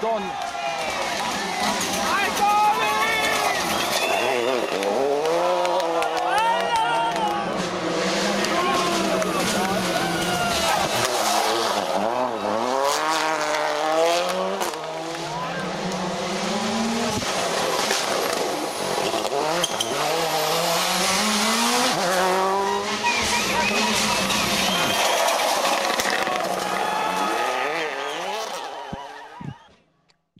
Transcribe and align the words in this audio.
done. 0.00 0.47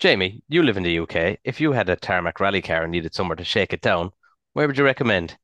Jamie, 0.08 0.42
you 0.48 0.62
live 0.62 0.78
in 0.78 0.84
the 0.84 1.00
UK. 1.00 1.38
If 1.44 1.60
you 1.60 1.72
had 1.72 1.90
a 1.90 1.94
tarmac 1.94 2.40
rally 2.40 2.62
car 2.62 2.82
and 2.82 2.90
needed 2.90 3.14
somewhere 3.14 3.36
to 3.36 3.44
shake 3.44 3.74
it 3.74 3.82
down, 3.82 4.08
where 4.54 4.66
would 4.66 4.78
you 4.78 4.84
recommend? 4.84 5.36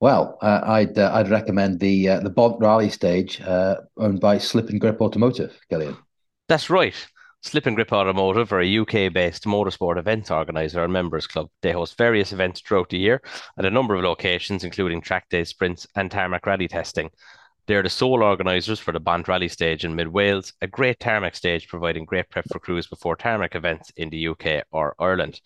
Well, 0.00 0.36
uh, 0.42 0.60
I'd 0.64 0.98
uh, 0.98 1.12
I'd 1.14 1.30
recommend 1.30 1.80
the 1.80 2.10
uh, 2.10 2.20
the 2.20 2.28
Bont 2.28 2.60
Rally 2.60 2.90
stage 2.90 3.40
uh, 3.40 3.76
owned 3.96 4.20
by 4.20 4.36
Slip 4.36 4.68
and 4.68 4.78
Grip 4.78 5.00
Automotive, 5.00 5.58
Gillian. 5.70 5.96
That's 6.46 6.68
right. 6.68 6.94
Slip 7.40 7.64
and 7.64 7.74
Grip 7.74 7.90
Automotive 7.90 8.52
are 8.52 8.60
a 8.60 8.78
UK-based 8.80 9.44
motorsport 9.44 9.96
event 9.96 10.30
organizer 10.30 10.84
and 10.84 10.92
members 10.92 11.26
club. 11.26 11.48
They 11.62 11.72
host 11.72 11.96
various 11.96 12.34
events 12.34 12.60
throughout 12.60 12.90
the 12.90 12.98
year 12.98 13.22
at 13.58 13.64
a 13.64 13.70
number 13.70 13.94
of 13.94 14.04
locations, 14.04 14.62
including 14.62 15.00
track 15.00 15.26
days, 15.30 15.48
sprints, 15.48 15.86
and 15.96 16.10
tarmac 16.10 16.44
rally 16.44 16.68
testing. 16.68 17.08
They're 17.66 17.82
the 17.82 17.90
sole 17.90 18.22
organisers 18.22 18.78
for 18.78 18.92
the 18.92 19.00
Bont 19.00 19.26
Rally 19.26 19.48
stage 19.48 19.84
in 19.84 19.96
mid 19.96 20.06
Wales, 20.08 20.52
a 20.62 20.68
great 20.68 21.00
tarmac 21.00 21.34
stage 21.34 21.66
providing 21.66 22.04
great 22.04 22.30
prep 22.30 22.44
for 22.52 22.60
crews 22.60 22.86
before 22.86 23.16
tarmac 23.16 23.56
events 23.56 23.90
in 23.96 24.10
the 24.10 24.28
UK 24.28 24.64
or 24.70 24.94
Ireland. 25.00 25.40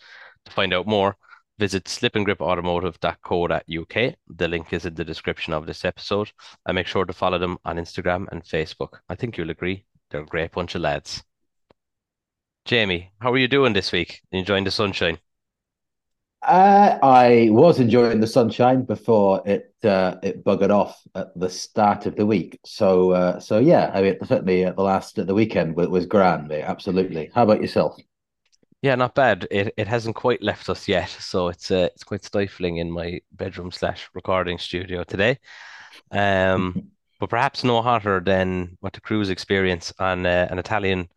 To 0.44 0.52
find 0.52 0.74
out 0.74 0.86
more, 0.86 1.16
visit 1.58 1.84
slipandgripautomotive.co.uk. 1.84 4.14
The 4.36 4.48
link 4.48 4.72
is 4.72 4.84
in 4.84 4.94
the 4.94 5.04
description 5.04 5.54
of 5.54 5.66
this 5.66 5.84
episode. 5.84 6.30
And 6.66 6.74
make 6.74 6.86
sure 6.86 7.06
to 7.06 7.12
follow 7.12 7.38
them 7.38 7.58
on 7.64 7.76
Instagram 7.76 8.26
and 8.30 8.44
Facebook. 8.44 8.98
I 9.08 9.14
think 9.14 9.38
you'll 9.38 9.50
agree, 9.50 9.84
they're 10.10 10.20
a 10.20 10.26
great 10.26 10.52
bunch 10.52 10.74
of 10.74 10.82
lads. 10.82 11.22
Jamie, 12.66 13.12
how 13.20 13.32
are 13.32 13.38
you 13.38 13.48
doing 13.48 13.72
this 13.72 13.92
week? 13.92 14.20
Enjoying 14.30 14.64
the 14.64 14.70
sunshine? 14.70 15.18
Uh, 16.42 16.98
I 17.02 17.48
was 17.50 17.80
enjoying 17.80 18.20
the 18.20 18.26
sunshine 18.26 18.84
before 18.84 19.42
it 19.46 19.69
uh, 19.84 20.16
it 20.22 20.44
buggered 20.44 20.70
off 20.70 21.00
at 21.14 21.28
the 21.38 21.50
start 21.50 22.06
of 22.06 22.16
the 22.16 22.26
week. 22.26 22.58
So 22.64 23.12
uh, 23.12 23.40
so 23.40 23.58
yeah, 23.58 23.90
I 23.94 24.02
mean 24.02 24.16
certainly 24.24 24.64
at 24.64 24.76
the 24.76 24.82
last 24.82 25.18
at 25.18 25.26
the 25.26 25.34
weekend 25.34 25.76
was, 25.76 25.88
was 25.88 26.06
grand, 26.06 26.48
mate, 26.48 26.62
absolutely. 26.62 27.30
How 27.34 27.44
about 27.44 27.60
yourself? 27.60 27.96
Yeah, 28.82 28.94
not 28.94 29.14
bad. 29.14 29.46
It 29.50 29.74
it 29.76 29.86
hasn't 29.88 30.16
quite 30.16 30.42
left 30.42 30.70
us 30.70 30.88
yet, 30.88 31.10
so 31.10 31.48
it's 31.48 31.70
uh, 31.70 31.88
it's 31.94 32.04
quite 32.04 32.24
stifling 32.24 32.78
in 32.78 32.90
my 32.90 33.20
bedroom 33.32 33.70
slash 33.70 34.08
recording 34.14 34.58
studio 34.58 35.04
today. 35.04 35.38
Um, 36.10 36.90
but 37.20 37.28
perhaps 37.28 37.62
no 37.62 37.82
hotter 37.82 38.20
than 38.20 38.78
what 38.80 38.94
the 38.94 39.00
crews 39.02 39.28
experience 39.28 39.92
on 39.98 40.24
uh, 40.24 40.48
an 40.50 40.58
Italian 40.58 41.08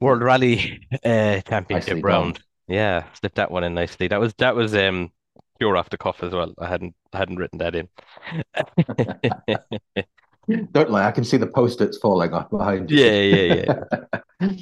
World 0.00 0.22
Rally 0.22 0.86
uh, 1.04 1.40
Championship 1.40 2.04
round. 2.04 2.34
done. 2.34 2.42
Yeah, 2.68 3.04
slipped 3.14 3.36
that 3.36 3.50
one 3.50 3.64
in 3.64 3.74
nicely. 3.74 4.08
That 4.08 4.20
was 4.20 4.34
that 4.34 4.54
was 4.54 4.74
um 4.74 5.10
off 5.60 5.90
the 5.90 5.98
cuff 5.98 6.22
as 6.22 6.32
well. 6.32 6.54
I 6.58 6.66
hadn't 6.68 6.94
I 7.12 7.18
hadn't 7.18 7.36
written 7.36 7.58
that 7.58 7.74
in. 7.74 7.88
Don't 10.72 10.90
lie, 10.90 11.06
I 11.06 11.12
can 11.12 11.24
see 11.24 11.36
the 11.36 11.46
post-its 11.46 11.98
falling 11.98 12.32
off 12.32 12.48
behind 12.50 12.90
you. 12.90 13.04
Yeah, 13.04 13.20
yeah, 13.20 13.74
yeah. 14.40 14.48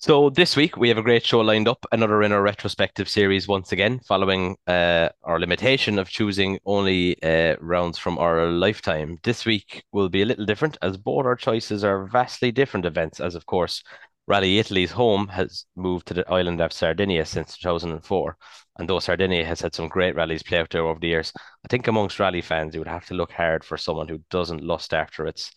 So 0.00 0.30
this 0.30 0.54
week 0.54 0.76
we 0.76 0.88
have 0.90 0.98
a 0.98 1.02
great 1.02 1.26
show 1.26 1.40
lined 1.40 1.66
up, 1.66 1.84
another 1.90 2.22
in 2.22 2.30
our 2.30 2.40
retrospective 2.40 3.08
series 3.08 3.48
once 3.48 3.72
again, 3.72 3.98
following 4.06 4.56
uh, 4.68 5.08
our 5.24 5.40
limitation 5.40 5.98
of 5.98 6.08
choosing 6.08 6.60
only 6.64 7.20
uh, 7.20 7.56
rounds 7.58 7.98
from 7.98 8.16
our 8.16 8.46
lifetime. 8.46 9.18
This 9.24 9.44
week 9.44 9.82
will 9.90 10.08
be 10.08 10.22
a 10.22 10.24
little 10.24 10.46
different 10.46 10.78
as 10.82 10.96
both 10.96 11.26
our 11.26 11.34
choices 11.34 11.82
are 11.82 12.06
vastly 12.06 12.52
different 12.52 12.86
events, 12.86 13.18
as 13.18 13.34
of 13.34 13.46
course 13.46 13.82
Rally 14.28 14.58
Italy's 14.58 14.90
home 14.90 15.26
has 15.28 15.64
moved 15.74 16.06
to 16.08 16.14
the 16.14 16.30
island 16.30 16.60
of 16.60 16.70
Sardinia 16.70 17.24
since 17.24 17.56
2004. 17.56 18.36
And 18.78 18.86
though 18.86 18.98
Sardinia 18.98 19.42
has 19.46 19.62
had 19.62 19.74
some 19.74 19.88
great 19.88 20.14
rallies 20.14 20.42
play 20.42 20.58
out 20.58 20.68
there 20.68 20.86
over 20.86 21.00
the 21.00 21.08
years, 21.08 21.32
I 21.64 21.68
think 21.70 21.88
amongst 21.88 22.20
rally 22.20 22.42
fans 22.42 22.74
you 22.74 22.80
would 22.82 22.88
have 22.88 23.06
to 23.06 23.14
look 23.14 23.32
hard 23.32 23.64
for 23.64 23.78
someone 23.78 24.06
who 24.06 24.20
doesn't 24.28 24.62
lust 24.62 24.92
after 24.92 25.26
its 25.26 25.50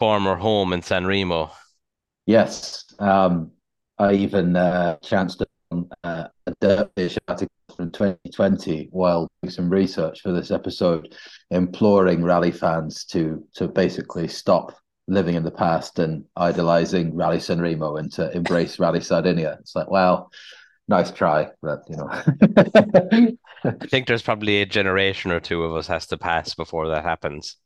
former 0.00 0.34
home 0.34 0.72
in 0.72 0.82
San 0.82 1.06
Remo. 1.06 1.52
Yes, 2.26 2.84
um, 2.98 3.52
I 3.98 4.14
even 4.14 4.56
uh, 4.56 4.96
chanced 4.96 5.44
on 5.70 5.88
uh, 6.02 6.24
a 6.48 6.54
Dirtfish 6.60 7.18
article 7.28 7.54
from 7.76 7.92
2020 7.92 8.88
while 8.90 9.28
doing 9.42 9.52
some 9.52 9.70
research 9.70 10.22
for 10.22 10.32
this 10.32 10.50
episode, 10.50 11.16
imploring 11.52 12.24
rally 12.24 12.50
fans 12.50 13.04
to 13.06 13.46
to 13.54 13.68
basically 13.68 14.26
stop 14.26 14.76
living 15.12 15.34
in 15.34 15.44
the 15.44 15.50
past 15.50 15.98
and 15.98 16.24
idolizing 16.36 17.14
Rally 17.14 17.40
San 17.40 17.60
Remo 17.60 17.96
and 17.96 18.10
to 18.12 18.34
embrace 18.34 18.78
Rally 18.78 19.00
Sardinia. 19.00 19.58
It's 19.60 19.76
like, 19.76 19.90
well, 19.90 20.30
nice 20.88 21.10
try, 21.10 21.48
but 21.60 21.82
you 21.88 21.96
know. 21.96 22.08
I 23.64 23.86
think 23.88 24.06
there's 24.06 24.22
probably 24.22 24.62
a 24.62 24.66
generation 24.66 25.30
or 25.30 25.40
two 25.40 25.62
of 25.62 25.74
us 25.76 25.86
has 25.86 26.06
to 26.06 26.18
pass 26.18 26.54
before 26.54 26.88
that 26.88 27.04
happens. 27.04 27.56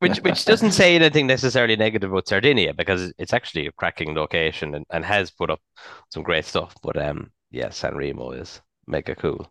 Which 0.00 0.18
which 0.18 0.44
doesn't 0.44 0.72
say 0.72 0.94
anything 0.94 1.26
necessarily 1.26 1.74
negative 1.74 2.12
about 2.12 2.28
Sardinia 2.28 2.74
because 2.74 3.10
it's 3.16 3.32
actually 3.32 3.66
a 3.66 3.72
cracking 3.72 4.14
location 4.14 4.74
and, 4.74 4.84
and 4.90 5.02
has 5.02 5.30
put 5.30 5.50
up 5.50 5.60
some 6.10 6.22
great 6.22 6.44
stuff. 6.44 6.74
But 6.82 6.98
um 6.98 7.30
yeah, 7.50 7.70
San 7.70 7.96
Remo 7.96 8.32
is 8.32 8.60
mega 8.86 9.14
cool. 9.14 9.50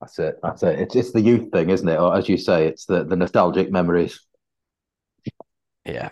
That's 0.00 0.18
it. 0.18 0.36
That's 0.42 0.62
it. 0.64 0.80
It's 0.80 0.96
it's 0.96 1.12
the 1.12 1.20
youth 1.20 1.52
thing, 1.52 1.70
isn't 1.70 1.88
it? 1.88 1.98
Or 1.98 2.16
as 2.16 2.28
you 2.28 2.36
say, 2.36 2.66
it's 2.66 2.86
the 2.86 3.04
the 3.04 3.16
nostalgic 3.16 3.70
memories. 3.70 4.20
Yeah. 5.88 6.10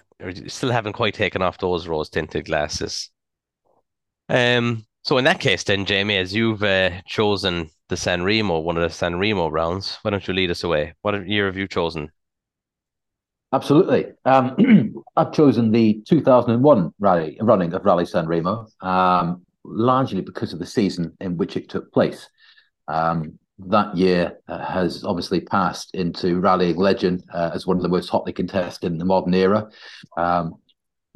Still 0.48 0.72
haven't 0.72 0.94
quite 0.94 1.14
taken 1.14 1.42
off 1.42 1.58
those 1.58 1.86
rose 1.86 2.08
tinted 2.08 2.46
glasses. 2.46 3.10
Um 4.28 4.86
so 5.06 5.18
in 5.18 5.24
that 5.24 5.38
case 5.38 5.62
then, 5.62 5.84
Jamie, 5.84 6.16
as 6.16 6.34
you've 6.34 6.64
uh, 6.64 6.90
chosen 7.06 7.70
the 7.88 7.96
San 7.96 8.24
Remo, 8.24 8.58
one 8.58 8.76
of 8.76 8.82
the 8.82 8.90
San 8.90 9.20
Remo 9.20 9.48
rounds, 9.48 9.98
why 10.02 10.10
don't 10.10 10.26
you 10.26 10.34
lead 10.34 10.50
us 10.50 10.64
away? 10.64 10.94
What 11.02 11.28
year 11.28 11.46
have 11.46 11.56
you 11.56 11.68
chosen? 11.68 12.10
Absolutely. 13.52 14.06
Um, 14.24 15.04
I've 15.16 15.32
chosen 15.32 15.70
the 15.70 16.02
2001 16.08 16.92
rally 16.98 17.38
running 17.40 17.72
of 17.72 17.84
Rally 17.84 18.04
San 18.04 18.26
Remo, 18.26 18.66
um, 18.80 19.42
largely 19.62 20.22
because 20.22 20.52
of 20.52 20.58
the 20.58 20.66
season 20.66 21.16
in 21.20 21.36
which 21.36 21.56
it 21.56 21.68
took 21.68 21.92
place. 21.92 22.28
Um, 22.88 23.38
that 23.58 23.96
year 23.96 24.38
uh, 24.48 24.64
has 24.64 25.04
obviously 25.04 25.40
passed 25.40 25.94
into 25.94 26.40
rallying 26.40 26.76
legend 26.76 27.24
uh, 27.32 27.50
as 27.54 27.66
one 27.66 27.76
of 27.76 27.82
the 27.82 27.88
most 27.88 28.08
hotly 28.08 28.32
contested 28.32 28.92
in 28.92 28.98
the 28.98 29.04
modern 29.04 29.34
era. 29.34 29.68
Um, 30.16 30.56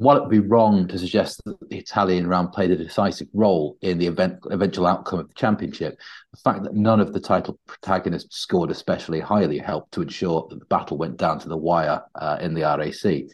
while 0.01 0.17
it 0.17 0.21
would 0.21 0.31
be 0.31 0.39
wrong 0.39 0.87
to 0.87 0.97
suggest 0.97 1.43
that 1.45 1.69
the 1.69 1.77
Italian 1.77 2.25
round 2.25 2.51
played 2.51 2.71
a 2.71 2.75
decisive 2.75 3.27
role 3.35 3.77
in 3.81 3.99
the 3.99 4.07
event, 4.07 4.39
eventual 4.49 4.87
outcome 4.87 5.19
of 5.19 5.27
the 5.27 5.33
championship, 5.35 5.95
the 6.31 6.39
fact 6.39 6.63
that 6.63 6.73
none 6.73 6.99
of 6.99 7.13
the 7.13 7.19
title 7.19 7.59
protagonists 7.67 8.39
scored 8.39 8.71
especially 8.71 9.19
highly 9.19 9.59
helped 9.59 9.91
to 9.91 10.01
ensure 10.01 10.47
that 10.49 10.57
the 10.57 10.65
battle 10.65 10.97
went 10.97 11.17
down 11.17 11.37
to 11.37 11.47
the 11.47 11.55
wire 11.55 12.01
uh, 12.15 12.37
in 12.41 12.55
the 12.55 12.61
RAC. 12.61 13.29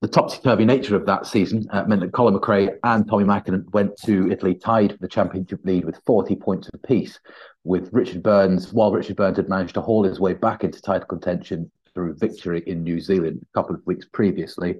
The 0.00 0.08
topsy-turvy 0.08 0.64
nature 0.64 0.96
of 0.96 1.04
that 1.04 1.26
season 1.26 1.66
uh, 1.72 1.82
meant 1.84 2.00
that 2.00 2.12
Colin 2.12 2.32
McRae 2.32 2.78
and 2.84 3.06
Tommy 3.06 3.24
Mäkinen 3.24 3.70
went 3.74 3.96
to 4.06 4.30
Italy 4.30 4.54
tied 4.54 4.92
for 4.92 4.98
the 4.98 5.08
championship 5.08 5.60
lead 5.64 5.84
with 5.84 6.00
40 6.06 6.36
points 6.36 6.70
apiece, 6.72 7.20
with 7.68 7.92
Richard 7.92 8.22
Burns, 8.22 8.72
while 8.72 8.90
Richard 8.90 9.16
Burns 9.16 9.36
had 9.36 9.50
managed 9.50 9.74
to 9.74 9.82
haul 9.82 10.02
his 10.02 10.18
way 10.18 10.32
back 10.32 10.64
into 10.64 10.80
title 10.80 11.06
contention 11.06 11.70
through 11.92 12.14
victory 12.14 12.62
in 12.66 12.82
New 12.82 12.98
Zealand 12.98 13.42
a 13.42 13.58
couple 13.58 13.74
of 13.74 13.86
weeks 13.86 14.06
previously. 14.10 14.76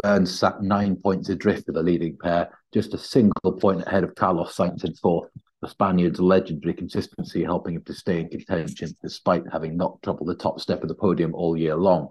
Burns 0.00 0.38
sat 0.38 0.62
nine 0.62 0.94
points 0.94 1.28
adrift 1.28 1.68
of 1.68 1.74
the 1.74 1.82
leading 1.82 2.16
pair, 2.16 2.48
just 2.72 2.94
a 2.94 2.98
single 2.98 3.52
point 3.60 3.84
ahead 3.84 4.04
of 4.04 4.14
Carlos 4.14 4.54
Sainz 4.56 4.84
in 4.84 4.94
fourth. 4.94 5.28
The 5.60 5.68
Spaniard's 5.68 6.20
legendary 6.20 6.72
consistency 6.72 7.42
helping 7.42 7.74
him 7.74 7.82
to 7.82 7.92
stay 7.92 8.20
in 8.20 8.28
contention 8.28 8.96
despite 9.02 9.42
having 9.52 9.76
not 9.76 10.00
troubled 10.02 10.28
the 10.28 10.36
top 10.36 10.60
step 10.60 10.82
of 10.82 10.88
the 10.88 10.94
podium 10.94 11.34
all 11.34 11.56
year 11.56 11.74
long. 11.74 12.08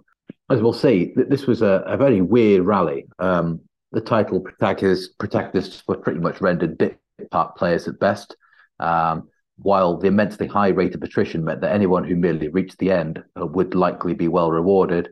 As 0.49 0.61
we'll 0.61 0.73
see, 0.73 1.13
this 1.15 1.47
was 1.47 1.61
a, 1.61 1.81
a 1.87 1.95
very 1.95 2.19
weird 2.19 2.65
rally. 2.65 3.07
Um, 3.19 3.61
the 3.93 4.01
title 4.01 4.41
protagonists, 4.41 5.13
protagonists 5.17 5.81
were 5.87 5.97
pretty 5.97 6.19
much 6.19 6.41
rendered 6.41 6.77
bit 6.77 6.99
part 7.31 7.55
players 7.55 7.87
at 7.87 7.99
best, 7.99 8.35
um, 8.81 9.29
while 9.61 9.97
the 9.97 10.07
immensely 10.07 10.47
high 10.47 10.69
rate 10.69 10.95
of 10.95 11.03
attrition 11.03 11.43
meant 11.43 11.61
that 11.61 11.73
anyone 11.73 12.03
who 12.03 12.15
merely 12.15 12.47
reached 12.47 12.77
the 12.77 12.91
end 12.91 13.23
uh, 13.39 13.45
would 13.45 13.75
likely 13.75 14.13
be 14.13 14.27
well 14.27 14.51
rewarded. 14.51 15.09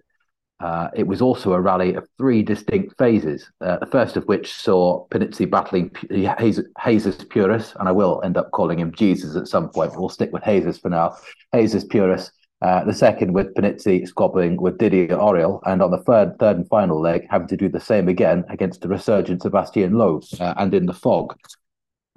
Uh, 0.60 0.90
it 0.96 1.06
was 1.06 1.22
also 1.22 1.54
a 1.54 1.62
rally 1.62 1.94
of 1.94 2.08
three 2.18 2.42
distinct 2.42 2.98
phases, 2.98 3.52
uh, 3.62 3.78
the 3.78 3.86
first 3.86 4.18
of 4.18 4.26
which 4.26 4.54
saw 4.54 5.08
Panizzi 5.10 5.48
battling 5.48 5.90
P- 5.92 6.08
Jesus, 6.08 7.18
Purás, 7.18 7.76
and 7.80 7.88
I 7.88 7.92
will 7.92 8.22
end 8.24 8.38
up 8.38 8.50
calling 8.52 8.80
him 8.80 8.92
Jesus 8.92 9.36
at 9.36 9.48
some 9.48 9.70
point, 9.70 9.92
but 9.92 10.00
we'll 10.00 10.10
stick 10.10 10.34
with 10.34 10.44
Jesus 10.44 10.80
for 10.80 10.90
now. 10.90 11.16
Jesus 11.54 11.84
Purás 11.86 12.32
Uh, 12.60 12.84
the 12.86 12.94
second 12.94 13.34
with 13.34 13.54
Panizzi 13.54 14.08
squabbling 14.08 14.60
with 14.60 14.80
Didier 14.80 15.20
Auriol, 15.20 15.62
and 15.66 15.80
on 15.80 15.92
the 15.92 16.00
third, 16.00 16.40
third 16.40 16.58
and 16.58 16.68
final 16.68 17.00
leg, 17.00 17.28
having 17.30 17.48
to 17.50 17.58
do 17.58 17.70
the 17.70 17.80
same 17.80 18.08
again 18.10 18.44
against 18.50 18.82
the 18.82 18.88
resurgent 18.88 19.44
Sebastien 19.44 19.94
Loeb 19.94 20.24
uh, 20.40 20.56
and 20.58 20.74
in 20.74 20.88
the 20.88 20.94
fog. 20.94 21.36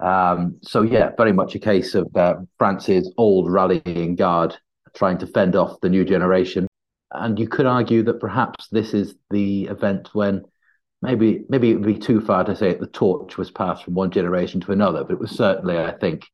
Um, 0.01 0.57
so 0.63 0.81
yeah, 0.81 1.11
very 1.15 1.33
much 1.33 1.55
a 1.55 1.59
case 1.59 1.95
of 1.95 2.15
uh, 2.15 2.35
France's 2.57 3.11
old 3.17 3.51
rallying 3.51 4.15
guard 4.15 4.57
trying 4.95 5.17
to 5.19 5.27
fend 5.27 5.55
off 5.55 5.79
the 5.81 5.89
new 5.89 6.03
generation. 6.03 6.67
And 7.11 7.37
you 7.37 7.47
could 7.47 7.65
argue 7.65 8.03
that 8.03 8.19
perhaps 8.19 8.67
this 8.69 8.93
is 8.93 9.15
the 9.29 9.65
event 9.65 10.09
when 10.13 10.43
maybe 11.01 11.43
maybe 11.49 11.71
it 11.71 11.75
would 11.75 11.85
be 11.85 11.99
too 11.99 12.21
far 12.21 12.43
to 12.43 12.55
say 12.55 12.73
the 12.73 12.87
torch 12.87 13.37
was 13.37 13.51
passed 13.51 13.83
from 13.83 13.93
one 13.95 14.11
generation 14.11 14.61
to 14.61 14.71
another, 14.71 15.03
but 15.03 15.13
it 15.13 15.19
was 15.19 15.31
certainly, 15.31 15.77
I 15.77 15.91
think, 15.91 16.25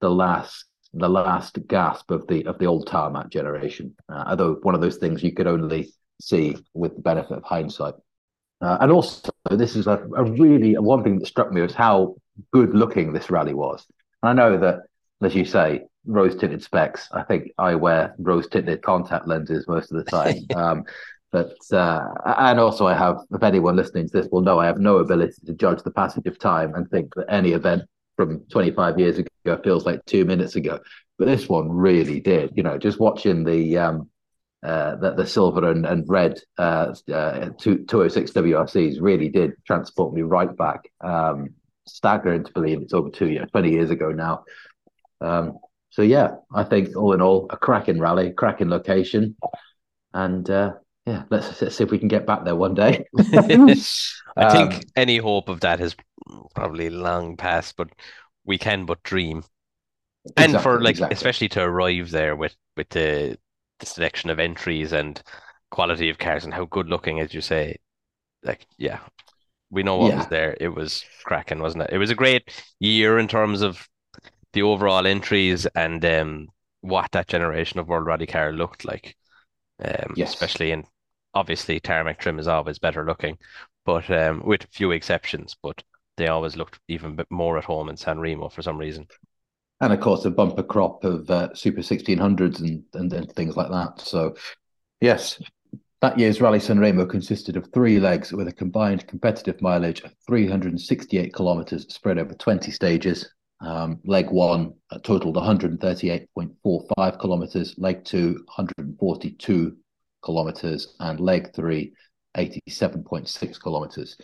the 0.00 0.10
last 0.10 0.66
the 0.92 1.08
last 1.08 1.58
gasp 1.66 2.10
of 2.10 2.26
the 2.28 2.46
of 2.46 2.58
the 2.58 2.66
old 2.66 2.86
tarmac 2.86 3.30
generation. 3.30 3.96
Uh, 4.08 4.24
although 4.28 4.54
one 4.62 4.74
of 4.74 4.80
those 4.80 4.98
things 4.98 5.22
you 5.22 5.32
could 5.32 5.46
only 5.46 5.92
see 6.20 6.56
with 6.74 6.94
the 6.94 7.02
benefit 7.02 7.38
of 7.38 7.42
hindsight. 7.42 7.94
Uh, 8.60 8.78
and 8.80 8.92
also, 8.92 9.30
this 9.50 9.76
is 9.76 9.86
a, 9.86 9.98
a 10.16 10.24
really 10.24 10.74
one 10.74 11.02
thing 11.02 11.18
that 11.18 11.26
struck 11.26 11.50
me 11.52 11.60
was 11.60 11.74
how 11.74 12.14
good 12.52 12.74
looking 12.74 13.12
this 13.12 13.30
rally 13.30 13.54
was. 13.54 13.86
And 14.22 14.30
I 14.30 14.32
know 14.32 14.58
that, 14.58 14.82
as 15.22 15.34
you 15.34 15.44
say, 15.44 15.82
rose 16.06 16.36
tinted 16.36 16.62
specs. 16.62 17.08
I 17.12 17.22
think 17.22 17.52
I 17.58 17.74
wear 17.74 18.14
rose 18.18 18.48
tinted 18.48 18.82
contact 18.82 19.26
lenses 19.26 19.66
most 19.68 19.92
of 19.92 20.04
the 20.04 20.10
time. 20.10 20.36
um, 20.56 20.84
but 21.32 21.56
uh, 21.72 22.06
and 22.24 22.60
also 22.60 22.86
I 22.86 22.94
have, 22.94 23.18
if 23.32 23.42
anyone 23.42 23.76
listening 23.76 24.08
to 24.08 24.12
this 24.22 24.28
will 24.30 24.42
know, 24.42 24.60
I 24.60 24.66
have 24.66 24.78
no 24.78 24.98
ability 24.98 25.34
to 25.46 25.52
judge 25.52 25.82
the 25.82 25.90
passage 25.90 26.26
of 26.26 26.38
time 26.38 26.74
and 26.74 26.88
think 26.88 27.14
that 27.16 27.26
any 27.28 27.52
event 27.52 27.82
from 28.16 28.44
25 28.50 28.98
years 29.00 29.18
ago 29.18 29.60
feels 29.64 29.84
like 29.84 30.04
two 30.04 30.24
minutes 30.24 30.54
ago. 30.54 30.78
But 31.18 31.26
this 31.26 31.48
one 31.48 31.70
really 31.70 32.20
did. 32.20 32.52
You 32.54 32.62
know, 32.62 32.78
just 32.78 33.00
watching 33.00 33.42
the 33.44 33.78
um, 33.78 34.10
uh, 34.64 34.96
the, 34.96 35.10
the 35.10 35.26
silver 35.26 35.70
and, 35.70 35.84
and 35.84 36.08
red 36.08 36.40
uh, 36.56 36.94
uh, 37.12 37.50
206 37.58 38.30
WRCs 38.30 38.96
really 39.00 39.28
did 39.28 39.52
transport 39.66 40.14
me 40.14 40.22
right 40.22 40.56
back. 40.56 40.90
Um, 41.02 41.50
staggering 41.86 42.44
to 42.44 42.52
believe 42.52 42.80
it's 42.82 42.94
over 42.94 43.10
two 43.10 43.28
years, 43.28 43.50
20 43.50 43.70
years 43.70 43.90
ago 43.90 44.10
now. 44.10 44.44
Um, 45.20 45.58
so 45.90 46.02
yeah, 46.02 46.36
I 46.52 46.64
think 46.64 46.96
all 46.96 47.12
in 47.12 47.22
all, 47.22 47.46
a 47.50 47.56
cracking 47.56 48.00
rally, 48.00 48.32
cracking 48.32 48.68
location, 48.68 49.36
and 50.12 50.48
uh, 50.50 50.72
yeah, 51.06 51.22
let's, 51.30 51.60
let's 51.62 51.76
see 51.76 51.84
if 51.84 51.90
we 51.90 51.98
can 51.98 52.08
get 52.08 52.26
back 52.26 52.44
there 52.44 52.56
one 52.56 52.74
day. 52.74 53.06
I 54.36 54.50
think 54.50 54.74
um, 54.74 54.80
any 54.96 55.18
hope 55.18 55.48
of 55.48 55.60
that 55.60 55.78
has 55.78 55.94
probably 56.54 56.90
long 56.90 57.36
past, 57.36 57.76
but 57.76 57.90
we 58.44 58.58
can 58.58 58.86
but 58.86 59.02
dream. 59.02 59.44
Exactly, 60.24 60.54
and 60.54 60.62
for 60.62 60.80
like, 60.80 60.92
exactly. 60.92 61.14
especially 61.14 61.48
to 61.50 61.62
arrive 61.62 62.10
there 62.10 62.34
with 62.34 62.56
with 62.76 62.88
the 62.88 63.38
the 63.80 63.86
selection 63.86 64.30
of 64.30 64.38
entries 64.38 64.92
and 64.92 65.22
quality 65.70 66.08
of 66.08 66.18
cars 66.18 66.44
and 66.44 66.54
how 66.54 66.64
good 66.64 66.88
looking, 66.88 67.20
as 67.20 67.34
you 67.34 67.40
say, 67.40 67.76
like 68.42 68.66
yeah, 68.78 69.00
we 69.74 69.82
know 69.82 69.96
what 69.96 70.10
yeah. 70.10 70.18
was 70.18 70.26
there. 70.28 70.56
It 70.60 70.68
was 70.68 71.04
cracking, 71.24 71.58
wasn't 71.58 71.84
it? 71.84 71.90
It 71.92 71.98
was 71.98 72.10
a 72.10 72.14
great 72.14 72.50
year 72.80 73.18
in 73.18 73.28
terms 73.28 73.60
of 73.60 73.86
the 74.52 74.62
overall 74.62 75.06
entries 75.06 75.66
and 75.74 76.02
um, 76.04 76.48
what 76.80 77.10
that 77.12 77.28
generation 77.28 77.80
of 77.80 77.88
World 77.88 78.06
Rally 78.06 78.26
car 78.26 78.52
looked 78.52 78.84
like. 78.84 79.16
Um, 79.84 80.14
yes. 80.16 80.32
especially 80.32 80.70
in 80.70 80.84
obviously 81.34 81.80
tarmac 81.80 82.20
trim 82.20 82.38
is 82.38 82.46
always 82.46 82.78
better 82.78 83.04
looking, 83.04 83.36
but 83.84 84.08
um, 84.08 84.40
with 84.44 84.68
few 84.70 84.92
exceptions, 84.92 85.56
but 85.62 85.82
they 86.16 86.28
always 86.28 86.56
looked 86.56 86.78
even 86.86 87.16
bit 87.16 87.26
more 87.28 87.58
at 87.58 87.64
home 87.64 87.88
in 87.88 87.96
San 87.96 88.20
Remo 88.20 88.48
for 88.48 88.62
some 88.62 88.78
reason. 88.78 89.08
And 89.80 89.92
of 89.92 90.00
course, 90.00 90.24
a 90.24 90.30
bumper 90.30 90.62
crop 90.62 91.02
of 91.02 91.28
uh, 91.28 91.52
Super 91.54 91.80
1600s 91.80 92.60
and, 92.60 92.84
and, 92.94 93.12
and 93.12 93.32
things 93.32 93.56
like 93.56 93.70
that. 93.70 94.00
So, 94.00 94.36
yes, 95.00 95.40
that 96.04 96.18
year's 96.18 96.38
Rally 96.38 96.60
San 96.60 96.78
Remo 96.78 97.06
consisted 97.06 97.56
of 97.56 97.72
three 97.72 97.98
legs 97.98 98.30
with 98.30 98.46
a 98.46 98.52
combined 98.52 99.06
competitive 99.06 99.62
mileage 99.62 100.02
of 100.02 100.12
368 100.26 101.34
kilometres 101.34 101.86
spread 101.88 102.18
over 102.18 102.34
20 102.34 102.70
stages. 102.70 103.32
Um, 103.62 104.00
leg 104.04 104.28
one 104.28 104.74
uh, 104.90 104.98
totaled 104.98 105.36
138.45 105.36 107.18
kilometres, 107.18 107.74
leg 107.78 108.04
two, 108.04 108.34
142 108.54 109.76
kilometres, 110.22 110.94
and 111.00 111.20
leg 111.20 111.54
three, 111.54 111.94
87.6 112.36 113.62
kilometres. 113.62 114.18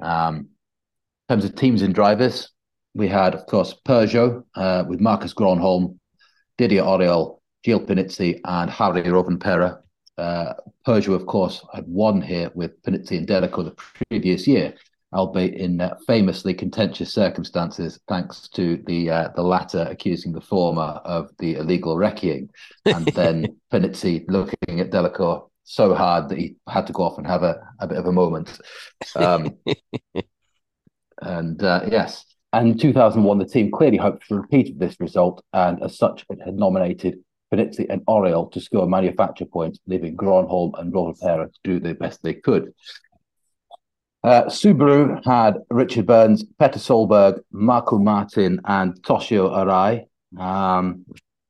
Um, 0.00 0.48
in 1.28 1.36
terms 1.36 1.44
of 1.44 1.54
teams 1.54 1.82
and 1.82 1.94
drivers, 1.94 2.50
we 2.94 3.06
had, 3.06 3.36
of 3.36 3.46
course, 3.46 3.76
Peugeot 3.86 4.42
uh, 4.56 4.82
with 4.88 5.00
Marcus 5.00 5.34
Gronholm, 5.34 6.00
Didier 6.58 6.82
Auriol, 6.82 7.40
Gilles 7.64 7.86
Panizzi, 7.86 8.40
and 8.44 8.68
Harri 8.68 9.04
Rovanperä 9.04 9.85
uh, 10.18 10.54
Peugeot, 10.86 11.14
of 11.14 11.26
course, 11.26 11.64
had 11.74 11.86
won 11.86 12.22
here 12.22 12.50
with 12.54 12.82
Panizzi 12.82 13.18
and 13.18 13.26
Delecour 13.26 13.64
the 13.64 14.04
previous 14.08 14.46
year, 14.46 14.74
albeit 15.12 15.54
in 15.54 15.80
uh, 15.80 15.96
famously 16.06 16.54
contentious 16.54 17.12
circumstances, 17.12 18.00
thanks 18.08 18.48
to 18.48 18.82
the 18.86 19.10
uh, 19.10 19.28
the 19.36 19.42
latter 19.42 19.86
accusing 19.90 20.32
the 20.32 20.40
former 20.40 21.00
of 21.04 21.30
the 21.38 21.56
illegal 21.56 21.96
wrecking, 21.96 22.48
and 22.86 23.06
then 23.14 23.56
Panizzi 23.72 24.24
looking 24.28 24.80
at 24.80 24.90
Delecour 24.90 25.48
so 25.64 25.94
hard 25.94 26.28
that 26.28 26.38
he 26.38 26.56
had 26.68 26.86
to 26.86 26.92
go 26.92 27.02
off 27.02 27.18
and 27.18 27.26
have 27.26 27.42
a, 27.42 27.60
a 27.80 27.86
bit 27.86 27.98
of 27.98 28.06
a 28.06 28.12
moment. 28.12 28.58
Um, 29.16 29.58
and 31.20 31.62
uh, 31.62 31.82
yes, 31.90 32.24
and 32.52 32.70
in 32.70 32.78
2001, 32.78 33.38
the 33.38 33.44
team 33.44 33.70
clearly 33.70 33.98
hoped 33.98 34.28
to 34.28 34.36
repeat 34.36 34.78
this 34.78 34.96
result, 34.98 35.44
and 35.52 35.82
as 35.82 35.98
such, 35.98 36.24
it 36.30 36.40
had 36.42 36.54
nominated 36.54 37.18
Panizzi 37.52 37.86
and 37.88 38.02
Auriol 38.06 38.50
to 38.52 38.60
score 38.60 38.86
manufacture 38.86 39.44
points, 39.44 39.78
leaving 39.86 40.16
Gronholm 40.16 40.72
and 40.78 40.92
Rovanperä 40.92 41.52
to 41.52 41.60
do 41.64 41.80
the 41.80 41.94
best 41.94 42.22
they 42.22 42.34
could. 42.34 42.72
Uh, 44.24 44.46
Subaru 44.46 45.24
had 45.24 45.58
Richard 45.70 46.06
Burns, 46.06 46.44
Petter 46.58 46.80
Solberg, 46.80 47.40
Markko 47.54 48.00
Märtin, 48.00 48.58
and 48.64 49.00
Toshio 49.02 49.50
Arai. 49.50 50.04
Um, 50.40 51.04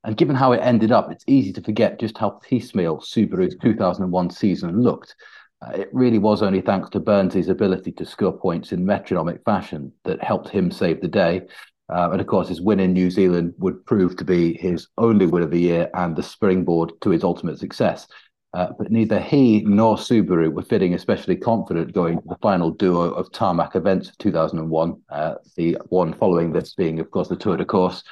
and 0.05 0.17
given 0.17 0.37
how 0.37 0.53
it 0.53 0.61
ended 0.63 0.93
up, 0.93 1.11
it's 1.11 1.25
easy 1.27 1.53
to 1.55 1.63
forget 1.63 1.99
just 1.99 2.19
how 2.19 2.39
piecemeal 2.47 2.99
Subaru's 2.99 3.57
2001 3.63 4.31
season 4.31 4.83
looked. 4.83 5.17
Uh, 5.63 5.71
it 5.71 5.89
really 5.93 6.19
was 6.19 6.43
only 6.43 6.61
thanks 6.61 6.91
to 6.91 7.01
Burns' 7.01 7.49
ability 7.49 7.93
to 7.93 8.05
score 8.05 8.37
points 8.37 8.73
in 8.73 8.85
metronomic 8.85 9.43
fashion 9.45 9.93
that 10.05 10.23
helped 10.23 10.51
him 10.51 10.71
save 10.71 11.01
the 11.01 11.09
day. 11.09 11.43
Uh, 11.89 12.11
and 12.11 12.21
of 12.21 12.27
course, 12.27 12.49
his 12.49 12.61
win 12.61 12.81
in 12.81 12.93
New 12.93 13.11
Zealand 13.11 13.55
would 13.59 13.85
prove 13.87 14.17
to 14.17 14.25
be 14.25 14.57
his 14.57 14.89
only 14.99 15.27
win 15.27 15.43
of 15.43 15.51
the 15.51 15.61
year 15.61 15.89
and 15.95 16.17
the 16.17 16.23
springboard 16.23 16.93
to 17.01 17.11
his 17.11 17.23
ultimate 17.23 17.59
success. 17.59 18.07
Uh, 18.55 18.73
but 18.79 18.91
neither 18.91 19.21
he 19.21 19.61
nor 19.63 19.97
Subaru 19.97 20.51
were 20.51 20.63
feeling 20.63 20.95
especially 20.95 21.37
confident 21.37 21.93
going 21.93 22.17
to 22.17 22.29
the 22.29 22.39
final 22.41 22.71
duo 22.71 23.11
of 23.11 23.31
tarmac 23.31 23.77
events 23.77 24.09
of 24.09 24.19
2001. 24.19 25.01
Uh, 25.11 25.35
the 25.57 25.77
one 25.89 26.15
following 26.15 26.53
this 26.53 26.75
being, 26.75 26.99
of 26.99 27.11
course, 27.11 27.29
the 27.29 27.37
Tour 27.37 27.57
de 27.57 27.65
Corse. 27.65 28.03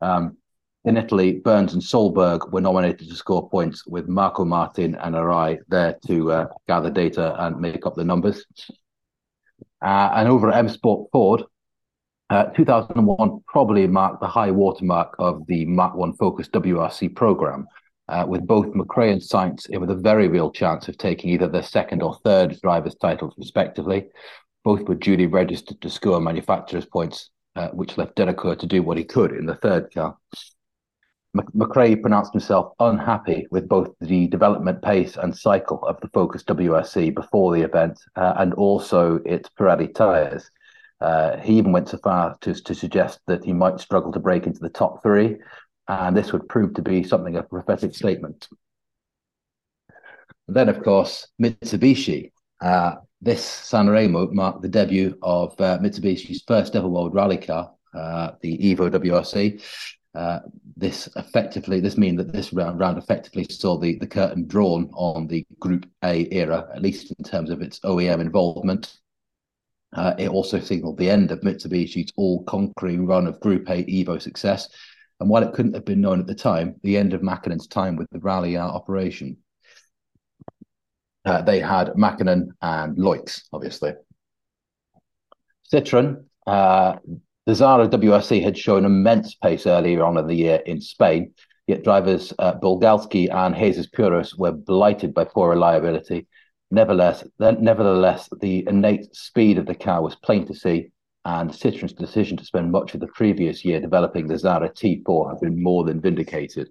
Um, 0.00 0.38
in 0.86 0.96
Italy, 0.96 1.40
Burns 1.40 1.74
and 1.74 1.82
Solberg 1.82 2.50
were 2.50 2.62
nominated 2.62 3.08
to 3.08 3.14
score 3.14 3.50
points 3.50 3.86
with 3.86 4.08
Markko 4.08 4.46
Märtin 4.46 4.98
and 5.04 5.14
Arai 5.14 5.58
there 5.68 5.98
to 6.06 6.32
uh, 6.32 6.46
gather 6.66 6.88
data 6.90 7.36
and 7.44 7.60
make 7.60 7.84
up 7.84 7.94
the 7.94 8.04
numbers. 8.04 8.46
Uh, 9.82 10.10
and 10.14 10.28
over 10.28 10.50
at 10.50 10.56
M 10.56 10.68
Sport 10.70 11.10
Ford, 11.12 11.44
uh, 12.30 12.44
2001 12.50 13.42
probably 13.48 13.86
marked 13.86 14.20
the 14.20 14.28
high 14.28 14.50
watermark 14.50 15.16
of 15.18 15.44
the 15.46 15.66
Mark 15.66 15.96
1 15.96 16.14
Focus 16.14 16.48
WRC 16.48 17.14
program, 17.14 17.66
uh, 18.08 18.24
with 18.26 18.46
both 18.46 18.66
McRae 18.68 19.12
and 19.12 19.20
Sainz 19.20 19.68
in 19.68 19.80
with 19.80 19.90
a 19.90 19.96
very 19.96 20.28
real 20.28 20.50
chance 20.50 20.88
of 20.88 20.96
taking 20.96 21.30
either 21.30 21.48
their 21.48 21.62
second 21.62 22.02
or 22.02 22.14
third 22.24 22.58
drivers' 22.62 22.94
titles, 22.94 23.34
respectively. 23.36 24.08
Both 24.62 24.88
were 24.88 24.94
duly 24.94 25.26
registered 25.26 25.80
to 25.80 25.90
score 25.90 26.20
manufacturers' 26.20 26.86
points, 26.86 27.30
uh, 27.56 27.68
which 27.68 27.98
left 27.98 28.16
Delecour 28.16 28.58
to 28.58 28.66
do 28.66 28.82
what 28.82 28.98
he 28.98 29.04
could 29.04 29.32
in 29.32 29.46
the 29.46 29.56
third 29.56 29.92
car. 29.92 30.16
McRae 31.36 32.00
pronounced 32.00 32.32
himself 32.32 32.72
unhappy 32.80 33.46
with 33.50 33.68
both 33.68 33.90
the 34.00 34.26
development 34.28 34.82
pace 34.82 35.16
and 35.16 35.36
cycle 35.36 35.84
of 35.84 36.00
the 36.00 36.08
Focus 36.08 36.42
WRC 36.44 37.14
before 37.14 37.54
the 37.54 37.62
event 37.62 37.98
uh, 38.16 38.34
and 38.38 38.52
also 38.54 39.20
its 39.24 39.48
Pirelli 39.48 39.92
tyres. 39.94 40.50
Uh, 41.00 41.38
he 41.38 41.54
even 41.54 41.72
went 41.72 41.88
so 41.88 41.98
far 41.98 42.36
to, 42.40 42.54
to 42.54 42.74
suggest 42.74 43.20
that 43.26 43.44
he 43.44 43.52
might 43.52 43.80
struggle 43.80 44.12
to 44.12 44.20
break 44.20 44.46
into 44.46 44.60
the 44.60 44.68
top 44.68 45.02
three, 45.02 45.36
and 45.88 46.16
this 46.16 46.32
would 46.32 46.48
prove 46.48 46.74
to 46.74 46.82
be 46.82 47.02
something 47.02 47.36
of 47.36 47.44
a 47.44 47.48
prophetic 47.48 47.94
statement. 47.94 48.48
then, 50.48 50.68
of 50.68 50.82
course, 50.82 51.28
Mitsubishi. 51.40 52.32
Uh, 52.60 52.96
this 53.22 53.44
Sanremo 53.44 54.32
marked 54.32 54.62
the 54.62 54.68
debut 54.68 55.16
of 55.22 55.58
uh, 55.60 55.78
Mitsubishi's 55.78 56.42
first 56.46 56.74
ever 56.74 56.88
World 56.88 57.14
Rally 57.14 57.36
car, 57.36 57.72
uh, 57.94 58.32
the 58.40 58.56
Evo 58.58 58.90
WRC. 58.90 59.62
Uh, 60.14 60.40
this 60.76 61.08
effectively, 61.16 61.80
this 61.80 61.96
means 61.96 62.16
that 62.16 62.32
this 62.32 62.52
round, 62.52 62.80
round 62.80 62.98
effectively 62.98 63.44
saw 63.44 63.78
the, 63.78 63.98
the 63.98 64.06
curtain 64.06 64.46
drawn 64.46 64.90
on 64.94 65.26
the 65.26 65.46
Group 65.60 65.86
A 66.02 66.26
era, 66.32 66.68
at 66.74 66.82
least 66.82 67.12
in 67.16 67.24
terms 67.24 67.50
of 67.50 67.62
its 67.62 67.78
OEM 67.80 68.20
involvement. 68.20 68.96
Uh, 69.92 70.14
it 70.18 70.28
also 70.28 70.60
signaled 70.60 70.98
the 70.98 71.10
end 71.10 71.30
of 71.30 71.40
Mitsubishi's 71.40 72.12
all-conquering 72.16 73.06
run 73.06 73.26
of 73.26 73.40
Group 73.40 73.68
A 73.68 73.84
Evo 73.84 74.20
success, 74.22 74.68
And 75.18 75.28
while 75.28 75.42
it 75.42 75.52
couldn't 75.52 75.74
have 75.74 75.84
been 75.84 76.00
known 76.00 76.20
at 76.20 76.26
the 76.26 76.34
time, 76.34 76.76
the 76.82 76.96
end 76.96 77.12
of 77.12 77.22
Mäkinen's 77.22 77.66
time 77.66 77.96
with 77.96 78.08
the 78.10 78.20
rally 78.20 78.56
uh, 78.56 78.66
operation, 78.66 79.36
uh, 81.24 81.42
they 81.42 81.60
had 81.60 81.88
Mäkinen 81.88 82.48
and 82.62 82.96
Loix, 82.96 83.42
obviously. 83.52 83.92
Citroen, 85.72 86.24
uh, 86.46 86.96
the 87.46 87.52
Xsara 87.52 87.88
WRC 87.88 88.42
had 88.42 88.56
shown 88.56 88.84
immense 88.84 89.34
pace 89.34 89.66
earlier 89.66 90.04
on 90.04 90.16
in 90.16 90.26
the 90.26 90.34
year 90.34 90.62
in 90.66 90.80
Spain, 90.80 91.34
yet 91.66 91.84
drivers 91.84 92.32
uh, 92.38 92.54
Bugalski 92.54 93.32
and 93.32 93.54
Jesus 93.54 93.86
Purás 93.86 94.38
were 94.38 94.52
blighted 94.52 95.14
by 95.14 95.24
poor 95.24 95.50
reliability. 95.50 96.26
Nevertheless, 96.70 97.24
nevertheless, 97.38 98.28
the 98.40 98.64
innate 98.68 99.14
speed 99.14 99.58
of 99.58 99.66
the 99.66 99.74
car 99.74 100.02
was 100.02 100.14
plain 100.16 100.46
to 100.46 100.54
see, 100.54 100.90
and 101.24 101.50
Citroen's 101.50 101.92
decision 101.92 102.36
to 102.36 102.44
spend 102.44 102.70
much 102.70 102.94
of 102.94 103.00
the 103.00 103.08
previous 103.08 103.64
year 103.64 103.80
developing 103.80 104.28
the 104.28 104.34
Xsara 104.34 104.72
T4 104.72 105.30
had 105.30 105.40
been 105.40 105.62
more 105.62 105.84
than 105.84 106.00
vindicated. 106.00 106.68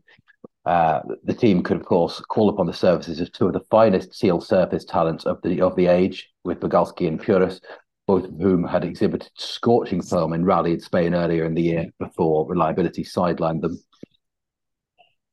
Uh, 0.65 1.01
the 1.23 1.33
team 1.33 1.63
could, 1.63 1.77
of 1.77 1.85
course, 1.85 2.19
call 2.29 2.49
upon 2.49 2.65
the 2.65 2.73
services 2.73 3.19
of 3.19 3.31
two 3.31 3.47
of 3.47 3.53
the 3.53 3.63
finest 3.71 4.13
seal 4.13 4.39
surface 4.39 4.85
talents 4.85 5.25
of 5.25 5.41
the 5.41 5.61
of 5.61 5.75
the 5.75 5.87
age, 5.87 6.29
with 6.45 6.59
Bugalski 6.59 7.07
and 7.07 7.19
Purás, 7.19 7.59
both 8.07 8.25
of 8.25 8.39
whom 8.39 8.63
had 8.63 8.85
exhibited 8.85 9.31
scorching 9.35 10.01
form 10.01 10.33
in 10.33 10.45
rally 10.45 10.73
in 10.73 10.79
Spain 10.79 11.13
earlier 11.13 11.45
in 11.45 11.53
the 11.53 11.61
year 11.61 11.85
before 11.99 12.47
reliability 12.47 13.03
sidelined 13.03 13.61
them. 13.61 13.77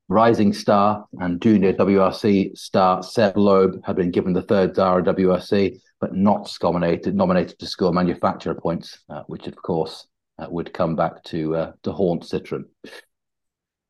Rising 0.08 0.52
star 0.52 1.04
and 1.18 1.42
junior 1.42 1.72
WRC 1.72 2.56
star 2.56 3.02
Seb 3.02 3.36
Loeb 3.36 3.84
had 3.84 3.96
been 3.96 4.12
given 4.12 4.32
the 4.32 4.42
third 4.42 4.74
Xsara 4.74 5.04
WRC, 5.04 5.80
but 6.00 6.14
not 6.14 6.56
nominated, 6.62 7.16
nominated 7.16 7.58
to 7.58 7.66
score 7.66 7.92
manufacturer 7.92 8.54
points, 8.54 8.98
uh, 9.08 9.22
which 9.26 9.48
of 9.48 9.56
course 9.56 10.06
uh, 10.38 10.46
would 10.48 10.72
come 10.72 10.94
back 10.94 11.24
to 11.24 11.56
uh, 11.56 11.72
to 11.82 11.90
haunt 11.90 12.22
Citroen. 12.22 12.66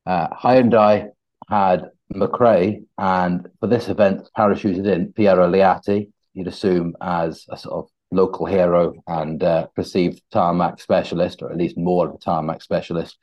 Uh, 0.06 0.28
Hyundai 0.28 1.10
had 1.50 1.90
McRae, 2.14 2.84
and 2.96 3.48
for 3.60 3.66
this 3.66 3.88
event, 3.88 4.28
parachuted 4.38 4.86
in 4.86 5.12
Piero 5.12 5.50
Liatti, 5.50 6.10
you'd 6.32 6.46
assume 6.46 6.94
as 7.02 7.44
a 7.50 7.56
sort 7.56 7.84
of 7.84 7.90
local 8.10 8.46
hero 8.46 8.94
and 9.06 9.42
uh, 9.42 9.66
perceived 9.74 10.22
tarmac 10.30 10.80
specialist, 10.80 11.42
or 11.42 11.50
at 11.50 11.58
least 11.58 11.76
more 11.76 12.08
of 12.08 12.14
a 12.14 12.18
tarmac 12.18 12.62
specialist, 12.62 13.18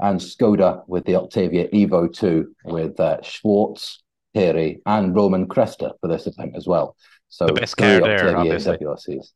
and 0.00 0.20
Skoda 0.20 0.82
with 0.86 1.04
the 1.04 1.16
Octavia 1.16 1.68
Evo 1.68 2.12
2 2.12 2.54
with 2.64 2.98
uh, 3.00 3.18
Schwarz, 3.22 3.98
Thiry, 4.34 4.80
and 4.86 5.14
Roman 5.14 5.46
Kresta 5.48 5.92
for 6.00 6.08
this 6.08 6.26
event 6.26 6.54
as 6.56 6.66
well. 6.66 6.96
So 7.28 7.46
the 7.46 7.54
best 7.54 7.76
car 7.76 8.00
there, 8.00 8.36
obviously. 8.36 8.76
WRCs. 8.78 9.32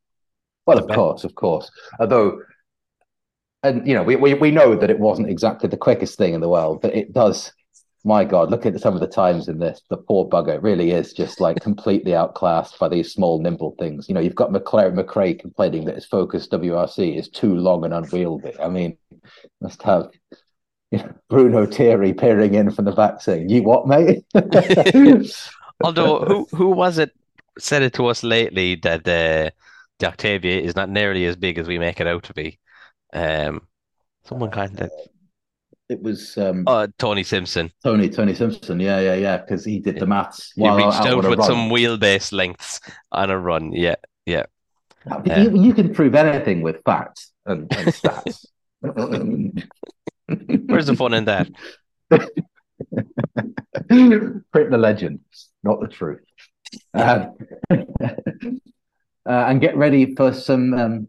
Well, 0.66 0.76
the 0.76 0.82
of 0.82 0.88
best. 0.88 0.96
course, 0.96 1.24
of 1.24 1.34
course. 1.34 1.70
Although, 1.98 2.40
and 3.62 3.86
you 3.86 3.94
know, 3.94 4.02
we, 4.02 4.16
we 4.16 4.34
we 4.34 4.50
know 4.50 4.74
that 4.76 4.90
it 4.90 4.98
wasn't 4.98 5.28
exactly 5.28 5.68
the 5.68 5.76
quickest 5.76 6.16
thing 6.16 6.34
in 6.34 6.40
the 6.40 6.48
world, 6.48 6.80
but 6.80 6.94
it 6.94 7.12
does 7.12 7.52
my 8.04 8.24
God, 8.24 8.50
look 8.50 8.66
at 8.66 8.80
some 8.80 8.94
of 8.94 9.00
the 9.00 9.06
times 9.06 9.48
in 9.48 9.58
this. 9.58 9.80
The 9.88 9.96
poor 9.96 10.28
bugger 10.28 10.60
really 10.60 10.90
is 10.90 11.12
just 11.12 11.40
like 11.40 11.60
completely 11.62 12.14
outclassed 12.14 12.78
by 12.78 12.88
these 12.88 13.12
small, 13.12 13.40
nimble 13.40 13.76
things. 13.78 14.08
You 14.08 14.14
know, 14.14 14.20
you've 14.20 14.34
got 14.34 14.50
McLaren 14.50 14.98
McRae 14.98 15.38
complaining 15.38 15.84
that 15.84 15.94
his 15.94 16.06
Focus 16.06 16.48
WRC 16.48 17.16
is 17.16 17.28
too 17.28 17.54
long 17.54 17.84
and 17.84 17.94
unwieldy. 17.94 18.58
I 18.60 18.68
mean, 18.68 18.96
must 19.60 19.82
have 19.82 20.08
you 20.92 20.98
know, 20.98 21.14
Bruno 21.28 21.66
Thiry 21.66 22.16
peering 22.16 22.54
in 22.54 22.70
from 22.70 22.84
the 22.84 22.92
back 22.92 23.20
saying, 23.20 23.48
"You 23.48 23.62
what, 23.62 23.88
mate?" 23.88 24.24
Although, 25.82 26.20
who 26.20 26.46
who 26.54 26.68
was 26.68 26.98
it 26.98 27.10
said 27.58 27.82
it 27.82 27.94
to 27.94 28.06
us 28.06 28.22
lately 28.22 28.76
that 28.76 29.00
uh, 29.00 29.50
the 29.98 30.06
Octavia 30.06 30.60
is 30.60 30.76
not 30.76 30.90
nearly 30.90 31.26
as 31.26 31.36
big 31.36 31.58
as 31.58 31.66
we 31.66 31.78
make 31.78 32.00
it 32.00 32.06
out 32.06 32.24
to 32.24 32.34
be? 32.34 32.58
Um, 33.12 33.62
someone 34.24 34.50
kind 34.50 34.80
of 34.80 34.90
it 35.88 36.02
was 36.02 36.38
um, 36.38 36.64
uh, 36.66 36.86
Tony 36.98 37.22
Simpson. 37.22 37.70
Tony 37.82 38.08
Tony 38.08 38.34
Simpson, 38.34 38.80
yeah, 38.80 39.00
yeah, 39.00 39.14
yeah, 39.14 39.36
because 39.38 39.64
he 39.64 39.78
did 39.78 39.98
the 39.98 40.06
maths. 40.06 40.52
He 40.54 40.62
reached 40.62 41.00
out, 41.00 41.24
out 41.24 41.28
with 41.28 41.42
some 41.42 41.68
wheelbase 41.68 42.32
lengths 42.32 42.80
on 43.10 43.30
a 43.30 43.38
run. 43.38 43.72
Yeah, 43.72 43.96
yeah. 44.24 44.44
yeah. 45.24 45.42
You, 45.42 45.62
you, 45.62 45.74
can 45.74 45.92
prove 45.92 46.14
anything 46.14 46.62
with 46.62 46.82
facts 46.84 47.32
and, 47.44 47.70
and 47.72 47.88
stats. 47.88 48.46
Where's 50.66 50.86
the 50.86 50.96
fun 50.96 51.14
in 51.14 51.24
that? 51.26 51.48
Print 53.88 54.70
the 54.70 54.78
legend, 54.78 55.20
not 55.62 55.80
the 55.80 55.88
truth. 55.88 56.20
Um, 56.94 57.36
uh, 57.70 58.56
and 59.26 59.60
get 59.60 59.76
ready 59.76 60.14
for 60.14 60.32
some 60.32 60.74
um, 60.74 61.08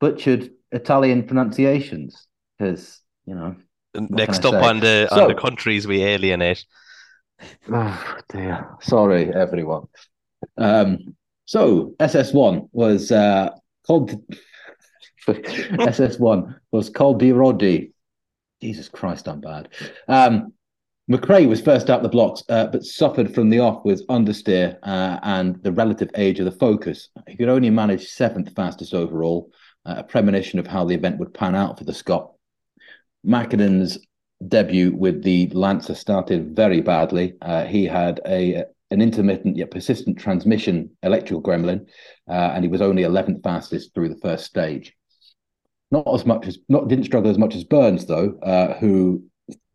butchered 0.00 0.50
Italian 0.72 1.24
pronunciations 1.24 2.26
because 2.58 3.00
you 3.24 3.34
know 3.34 3.56
Next 3.98 4.44
up 4.44 4.54
on 4.54 4.80
the 4.80 5.08
so, 5.10 5.22
on 5.22 5.28
the 5.28 5.34
countries 5.34 5.86
we 5.86 6.02
alienate. 6.02 6.64
Oh 7.72 8.16
dear. 8.28 8.76
Sorry, 8.80 9.32
everyone. 9.32 9.86
Um, 10.56 11.16
so 11.44 11.94
SS1 11.98 12.68
was 12.72 13.10
uh, 13.10 13.50
called 13.86 14.22
SS1 15.26 16.56
was 16.72 16.90
called 16.90 17.20
Birodi. 17.20 17.92
Jesus 18.60 18.88
Christ, 18.88 19.28
I'm 19.28 19.40
bad. 19.40 19.68
Um, 20.08 20.52
McRae 21.10 21.48
was 21.48 21.60
first 21.60 21.88
out 21.88 22.02
the 22.02 22.08
blocks, 22.08 22.42
uh, 22.48 22.66
but 22.66 22.84
suffered 22.84 23.32
from 23.32 23.48
the 23.48 23.60
off 23.60 23.84
with 23.84 24.06
understeer 24.08 24.76
uh, 24.82 25.20
and 25.22 25.62
the 25.62 25.70
relative 25.70 26.10
age 26.16 26.40
of 26.40 26.46
the 26.46 26.58
Focus. 26.58 27.10
He 27.28 27.36
could 27.36 27.48
only 27.48 27.70
manage 27.70 28.08
seventh 28.08 28.54
fastest 28.56 28.92
overall, 28.92 29.52
uh, 29.84 29.96
a 29.98 30.02
premonition 30.02 30.58
of 30.58 30.66
how 30.66 30.84
the 30.84 30.94
event 30.94 31.18
would 31.18 31.32
pan 31.32 31.54
out 31.54 31.78
for 31.78 31.84
the 31.84 31.94
Scot. 31.94 32.32
Mäkinen's 33.24 33.98
debut 34.48 34.94
with 34.94 35.22
the 35.22 35.48
Lancer 35.50 35.94
started 35.94 36.56
very 36.56 36.80
badly. 36.80 37.34
Uh, 37.40 37.64
he 37.64 37.84
had 37.84 38.20
a 38.26 38.64
an 38.92 39.02
intermittent 39.02 39.56
yet 39.56 39.70
persistent 39.70 40.16
transmission 40.18 40.90
electrical 41.02 41.42
gremlin, 41.42 41.86
uh, 42.28 42.52
and 42.54 42.64
he 42.64 42.68
was 42.70 42.80
only 42.80 43.02
11th 43.02 43.42
fastest 43.42 43.92
through 43.94 44.08
the 44.08 44.20
first 44.20 44.44
stage. 44.44 44.94
Not 45.90 46.12
as 46.12 46.26
much 46.26 46.46
as 46.46 46.58
not 46.68 46.88
didn't 46.88 47.04
struggle 47.04 47.30
as 47.30 47.38
much 47.38 47.54
as 47.54 47.64
Burns 47.64 48.06
though, 48.06 48.38
uh, 48.42 48.74
who 48.78 49.22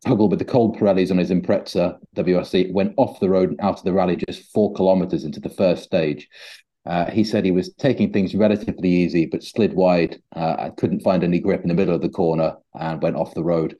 struggled 0.02 0.30
with 0.30 0.38
the 0.38 0.44
cold 0.44 0.76
Pirellis 0.76 1.10
on 1.10 1.18
his 1.18 1.30
Impreza 1.30 1.96
WRC, 2.16 2.72
went 2.72 2.94
off 2.96 3.20
the 3.20 3.30
road 3.30 3.50
and 3.50 3.60
out 3.60 3.78
of 3.78 3.84
the 3.84 3.92
rally 3.92 4.16
just 4.28 4.52
four 4.52 4.72
kilometers 4.74 5.24
into 5.24 5.40
the 5.40 5.48
first 5.48 5.84
stage. 5.84 6.28
Uh, 6.84 7.08
he 7.10 7.22
said 7.22 7.44
he 7.44 7.52
was 7.52 7.72
taking 7.74 8.12
things 8.12 8.34
relatively 8.34 8.88
easy, 8.88 9.26
but 9.26 9.42
slid 9.42 9.72
wide. 9.74 10.20
Uh, 10.34 10.70
couldn't 10.76 11.00
find 11.00 11.22
any 11.22 11.38
grip 11.38 11.62
in 11.62 11.68
the 11.68 11.74
middle 11.74 11.94
of 11.94 12.02
the 12.02 12.08
corner 12.08 12.56
and 12.74 13.00
went 13.00 13.16
off 13.16 13.34
the 13.34 13.44
road. 13.44 13.76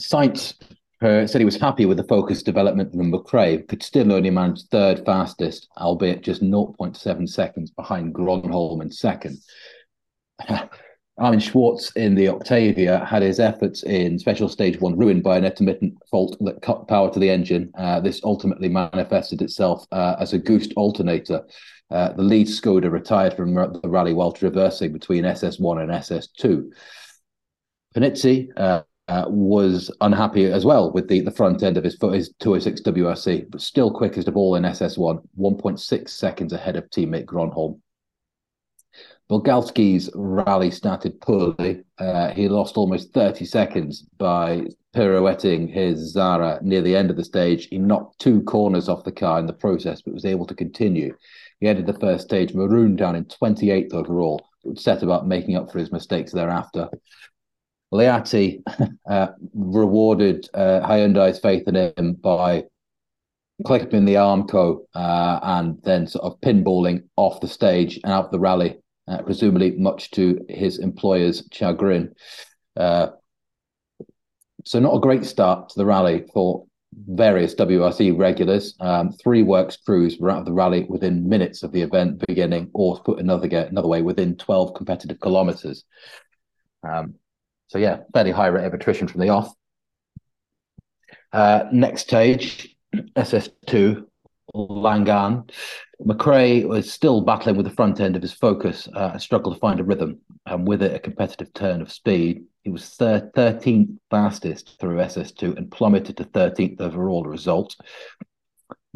Sainz 0.00 0.54
uh, 1.02 1.26
said 1.26 1.40
he 1.40 1.44
was 1.44 1.56
happy 1.56 1.86
with 1.86 1.96
the 1.96 2.04
focus 2.04 2.42
development 2.42 2.92
from 2.92 3.12
McRae, 3.12 3.66
could 3.68 3.82
still 3.82 4.12
only 4.12 4.30
manage 4.30 4.62
third 4.70 5.04
fastest, 5.04 5.68
albeit 5.76 6.22
just 6.22 6.42
0.7 6.42 7.28
seconds 7.28 7.70
behind 7.70 8.14
Gronholm 8.14 8.80
in 8.80 8.90
second. 8.90 9.38
Armin 11.16 11.38
Schwarz 11.38 11.92
in 11.94 12.16
the 12.16 12.28
Octavia 12.28 13.04
had 13.04 13.22
his 13.22 13.38
efforts 13.38 13.84
in 13.84 14.18
special 14.18 14.48
stage 14.48 14.80
one 14.80 14.96
ruined 14.96 15.22
by 15.22 15.36
an 15.36 15.44
intermittent 15.44 15.94
fault 16.10 16.36
that 16.40 16.60
cut 16.60 16.88
power 16.88 17.12
to 17.12 17.20
the 17.20 17.30
engine. 17.30 17.70
Uh, 17.78 18.00
this 18.00 18.20
ultimately 18.24 18.68
manifested 18.68 19.40
itself 19.40 19.86
uh, 19.92 20.16
as 20.18 20.32
a 20.32 20.38
goosed 20.38 20.72
alternator. 20.76 21.42
Uh, 21.90 22.12
the 22.14 22.22
lead 22.22 22.48
Skoda 22.48 22.90
retired 22.90 23.34
from 23.34 23.54
the 23.54 23.80
rally 23.84 24.12
while 24.12 24.32
traversing 24.32 24.92
between 24.92 25.22
SS1 25.22 25.82
and 25.82 25.92
SS2. 25.92 26.72
Panizzi 27.94 28.48
uh, 28.56 28.82
uh, 29.06 29.26
was 29.28 29.94
unhappy 30.00 30.46
as 30.46 30.64
well 30.64 30.90
with 30.92 31.06
the, 31.06 31.20
the 31.20 31.30
front 31.30 31.62
end 31.62 31.76
of 31.76 31.84
his, 31.84 31.96
his 32.12 32.34
206 32.40 32.80
WRC, 32.80 33.50
but 33.50 33.60
still 33.60 33.92
quickest 33.92 34.26
of 34.26 34.36
all 34.36 34.56
in 34.56 34.64
SS1, 34.64 35.24
1.6 35.38 36.08
seconds 36.08 36.52
ahead 36.52 36.74
of 36.74 36.90
teammate 36.90 37.26
Gronholm. 37.26 37.78
Bugalski's 39.30 40.10
rally 40.14 40.70
started 40.70 41.20
poorly. 41.20 41.82
Uh, 41.98 42.30
he 42.30 42.48
lost 42.48 42.76
almost 42.76 43.12
30 43.14 43.44
seconds 43.46 44.02
by 44.18 44.66
pirouetting 44.94 45.66
his 45.68 46.14
Xsara 46.14 46.60
near 46.62 46.82
the 46.82 46.94
end 46.94 47.10
of 47.10 47.16
the 47.16 47.24
stage. 47.24 47.66
He 47.68 47.78
knocked 47.78 48.18
two 48.18 48.42
corners 48.42 48.88
off 48.88 49.04
the 49.04 49.12
car 49.12 49.38
in 49.38 49.46
the 49.46 49.52
process, 49.52 50.02
but 50.02 50.14
was 50.14 50.26
able 50.26 50.46
to 50.46 50.54
continue. 50.54 51.16
He 51.60 51.68
ended 51.68 51.86
the 51.86 51.98
first 51.98 52.24
stage 52.24 52.54
marooned 52.54 52.98
down 52.98 53.16
in 53.16 53.24
28th 53.24 53.94
overall, 53.94 54.44
but 54.62 54.78
set 54.78 55.02
about 55.02 55.26
making 55.26 55.56
up 55.56 55.72
for 55.72 55.78
his 55.78 55.90
mistakes 55.90 56.32
thereafter. 56.32 56.90
Liatti 57.92 58.62
uh, 59.08 59.28
rewarded 59.54 60.48
uh, 60.52 60.80
Hyundai's 60.86 61.38
faith 61.38 61.66
in 61.66 61.76
him 61.76 62.14
by 62.14 62.64
clipping 63.64 64.04
the 64.04 64.14
Armco 64.14 64.80
uh, 64.94 65.38
and 65.42 65.80
then 65.82 66.06
sort 66.06 66.24
of 66.24 66.40
pinballing 66.40 67.04
off 67.16 67.40
the 67.40 67.48
stage 67.48 68.00
and 68.02 68.12
out 68.12 68.32
the 68.32 68.38
rally, 68.38 68.76
uh, 69.08 69.22
presumably 69.22 69.72
much 69.72 70.10
to 70.12 70.44
his 70.48 70.78
employer's 70.78 71.46
chagrin. 71.52 72.14
Uh, 72.76 73.08
so 74.64 74.78
not 74.80 74.94
a 74.94 75.00
great 75.00 75.24
start 75.24 75.68
to 75.68 75.74
the 75.76 75.84
rally 75.84 76.24
for 76.32 76.66
various 77.08 77.54
WRC 77.54 78.16
regulars. 78.16 78.74
Um, 78.80 79.12
three 79.12 79.42
works 79.42 79.76
crews 79.76 80.18
were 80.18 80.30
out 80.30 80.40
of 80.40 80.44
the 80.46 80.52
rally 80.52 80.84
within 80.88 81.28
minutes 81.28 81.62
of 81.62 81.72
the 81.72 81.82
event 81.82 82.24
beginning, 82.26 82.70
or 82.72 83.00
put 83.00 83.18
another 83.18 83.48
another 83.58 83.88
way, 83.88 84.02
within 84.02 84.36
12 84.36 84.74
competitive 84.74 85.20
kilometres. 85.20 85.84
Um, 86.88 87.14
so 87.66 87.78
yeah, 87.78 88.00
fairly 88.12 88.30
high 88.30 88.46
rate 88.48 88.66
of 88.66 88.74
attrition 88.74 89.08
from 89.08 89.20
the 89.20 89.30
off. 89.30 89.52
Uh, 91.32 91.64
next 91.72 92.02
stage, 92.02 92.76
SS2, 92.94 94.04
Langan. 94.52 95.44
McRae 96.04 96.66
was 96.66 96.92
still 96.92 97.22
battling 97.22 97.56
with 97.56 97.66
the 97.66 97.72
front 97.72 98.00
end 98.00 98.16
of 98.16 98.22
his 98.22 98.32
focus 98.32 98.88
uh, 98.94 99.10
and 99.12 99.22
struggled 99.22 99.54
to 99.54 99.60
find 99.60 99.80
a 99.80 99.84
rhythm, 99.84 100.18
and 100.46 100.66
with 100.66 100.82
it, 100.82 100.94
a 100.94 100.98
competitive 100.98 101.52
turn 101.54 101.80
of 101.80 101.92
speed. 101.92 102.44
He 102.62 102.70
was 102.70 102.82
13th 102.98 103.98
fastest 104.10 104.78
through 104.80 104.96
SS2 104.96 105.56
and 105.56 105.70
plummeted 105.70 106.16
to 106.18 106.24
13th 106.24 106.80
overall 106.80 107.24
result. 107.24 107.76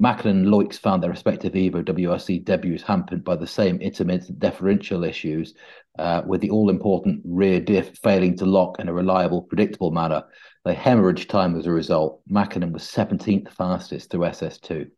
Mäkinen 0.00 0.30
and 0.30 0.50
Loix 0.50 0.78
found 0.78 1.02
their 1.02 1.10
respective 1.10 1.54
Evo 1.54 1.82
WRC 1.82 2.44
debuts 2.44 2.82
hampered 2.82 3.24
by 3.24 3.34
the 3.34 3.46
same 3.46 3.80
intermittent 3.80 4.38
differential 4.38 5.02
issues, 5.02 5.54
uh, 5.98 6.22
with 6.24 6.40
the 6.40 6.50
all 6.50 6.70
important 6.70 7.20
rear 7.24 7.60
diff 7.60 7.96
failing 7.98 8.36
to 8.36 8.46
lock 8.46 8.78
in 8.78 8.88
a 8.88 8.94
reliable, 8.94 9.42
predictable 9.42 9.90
manner. 9.90 10.22
They 10.64 10.74
hemorrhaged 10.74 11.28
time 11.28 11.58
as 11.58 11.66
a 11.66 11.72
result. 11.72 12.22
Mäkinen 12.30 12.72
was 12.72 12.84
17th 12.84 13.50
fastest 13.50 14.10
through 14.10 14.26
SS2. 14.26 14.88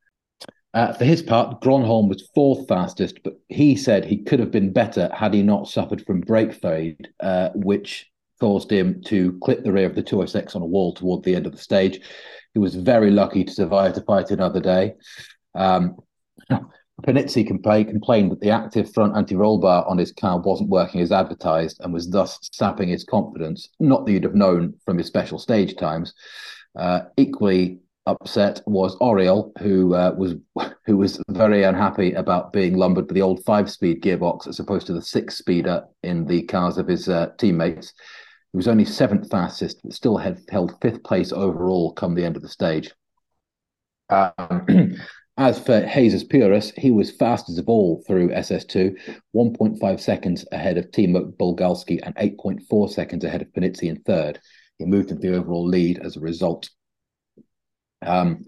Uh, 0.73 0.93
for 0.93 1.05
his 1.05 1.23
part, 1.23 1.61
Gronholm 1.61 2.09
was 2.09 2.31
fourth 2.35 2.69
fastest, 2.69 3.21
but 3.25 3.35
he 3.49 3.75
said 3.75 4.05
he 4.05 4.23
could 4.23 4.39
have 4.39 4.53
been 4.53 4.73
better 4.73 5.11
had 5.13 5.35
he 5.35 5.43
not 5.43 5.69
suffered 5.69 6.05
from 6.07 6.21
brake 6.21 6.53
fade, 6.53 7.09
uh, 7.19 7.51
which 7.55 8.09
caused 8.41 8.71
him 8.71 9.03
to 9.03 9.39
clip 9.43 9.65
the 9.65 9.73
rear 9.73 9.87
of 9.87 9.95
the 9.95 10.03
206 10.03 10.55
on 10.55 10.63
a 10.63 10.67
wall 10.67 10.95
toward 10.95 11.25
the 11.25 11.35
end 11.35 11.47
of 11.47 11.53
the 11.53 11.59
stage. 11.59 12.01
He 12.55 12.61
was 12.61 12.75
very 12.75 13.11
lucky 13.11 13.45
to 13.45 13.53
survive 13.53 13.95
to 13.95 14.03
fight 14.03 14.31
another 14.31 14.61
day. 14.61 14.95
Um, 15.55 15.97
Panizzi 17.03 17.47
complained, 17.47 17.89
complained 17.89 18.31
that 18.31 18.41
the 18.41 18.51
active 18.51 18.93
front 18.93 19.17
anti-roll 19.17 19.59
bar 19.59 19.87
on 19.89 19.99
his 19.99 20.13
car 20.13 20.39
wasn't 20.39 20.69
working 20.69 21.01
as 21.01 21.13
advertised 21.13 21.81
and 21.81 21.93
was 21.93 22.11
thus 22.11 22.39
sapping 22.53 22.89
his 22.89 23.05
confidence. 23.05 23.71
Not 23.81 24.05
that 24.05 24.13
you'd 24.13 24.25
have 24.25 24.35
known 24.35 24.75
from 24.85 24.99
his 24.99 25.07
special 25.07 25.39
stage 25.39 25.77
times. 25.77 26.13
Uh, 26.79 27.01
equally 27.17 27.81
upset 28.11 28.61
was 28.67 28.97
Auriol, 29.01 29.53
who 29.61 29.95
uh, 29.95 30.15
was 30.17 30.35
who 30.87 30.97
was 30.97 31.23
very 31.29 31.63
unhappy 31.63 32.13
about 32.13 32.53
being 32.53 32.77
lumbered 32.77 33.07
with 33.07 33.15
the 33.15 33.23
old 33.23 33.45
five-speed 33.45 34.03
gearbox 34.03 34.47
as 34.47 34.59
opposed 34.59 34.87
to 34.89 34.93
the 34.93 35.03
six-speeder 35.03 35.85
in 36.03 36.27
the 36.27 36.43
cars 36.43 36.79
of 36.79 36.89
his 36.89 37.09
uh, 37.09 37.31
teammates. 37.39 37.93
He 38.53 38.57
was 38.57 38.69
only 38.69 38.85
seventh 38.85 39.31
fastest, 39.31 39.81
but 39.83 39.93
still 39.93 40.17
had 40.17 40.41
held 40.51 40.81
fifth 40.81 41.05
place 41.05 41.33
overall 41.33 41.93
come 41.93 42.15
the 42.15 42.25
end 42.25 42.37
of 42.37 42.43
the 42.43 42.49
stage. 42.49 42.91
Um, 44.09 44.97
as 45.37 45.61
for 45.61 45.87
Jesus 45.87 46.25
Purás, 46.25 46.77
he 46.77 46.91
was 46.91 47.13
fastest 47.13 47.59
of 47.59 47.69
all 47.69 48.03
through 48.07 48.31
SS2, 48.31 48.97
1.5 49.35 50.01
seconds 50.01 50.45
ahead 50.51 50.79
of 50.79 50.91
Timo 50.91 51.33
Bugalski 51.37 52.01
and 52.03 52.15
8.4 52.17 52.91
seconds 52.91 53.25
ahead 53.25 53.43
of 53.43 53.53
Panizzi 53.53 53.85
in 53.85 54.01
third. 54.03 54.41
He 54.79 54.85
moved 54.85 55.11
into 55.11 55.29
the 55.29 55.37
overall 55.37 55.67
lead 55.67 56.01
as 56.01 56.17
a 56.17 56.21
result. 56.21 56.69
Um, 58.03 58.45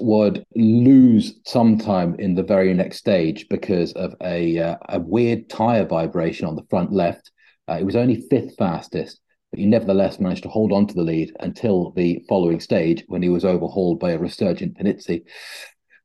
would 0.00 0.44
lose 0.54 1.40
some 1.44 1.78
time 1.78 2.14
in 2.20 2.34
the 2.34 2.44
very 2.44 2.72
next 2.74 2.98
stage 2.98 3.46
because 3.50 3.92
of 3.94 4.14
a 4.22 4.58
uh, 4.58 4.76
a 4.88 5.00
weird 5.00 5.48
tire 5.48 5.84
vibration 5.84 6.46
on 6.46 6.54
the 6.54 6.66
front 6.70 6.92
left 6.92 7.32
uh, 7.68 7.74
it 7.74 7.84
was 7.84 7.96
only 7.96 8.26
fifth 8.30 8.56
fastest, 8.56 9.20
but 9.50 9.60
he 9.60 9.66
nevertheless 9.66 10.18
managed 10.18 10.42
to 10.44 10.48
hold 10.48 10.72
on 10.72 10.86
to 10.86 10.94
the 10.94 11.02
lead 11.02 11.32
until 11.40 11.90
the 11.92 12.24
following 12.28 12.60
stage 12.60 13.04
when 13.08 13.22
he 13.22 13.28
was 13.28 13.44
overhauled 13.44 14.00
by 14.00 14.12
a 14.12 14.18
resurgent 14.18 14.76
Panizzi. 14.78 15.24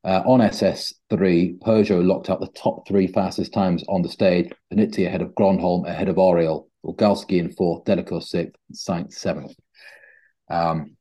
Uh, 0.04 0.22
on 0.26 0.40
SS3, 0.40 1.58
Peugeot 1.60 2.06
locked 2.06 2.28
up 2.28 2.38
the 2.38 2.48
top 2.48 2.86
three 2.86 3.06
fastest 3.06 3.54
times 3.54 3.82
on 3.88 4.02
the 4.02 4.08
stage. 4.08 4.52
Panizzi 4.70 5.06
ahead 5.06 5.22
of 5.22 5.30
Gronholm, 5.30 5.88
ahead 5.88 6.10
of 6.10 6.16
Auriol, 6.16 6.68
Bugalski 6.84 7.38
in 7.38 7.50
fourth, 7.50 7.84
Delecour 7.84 8.22
sixth, 8.22 8.60
Sainz 8.74 9.14
seventh. 9.14 9.54
Um, 10.50 10.93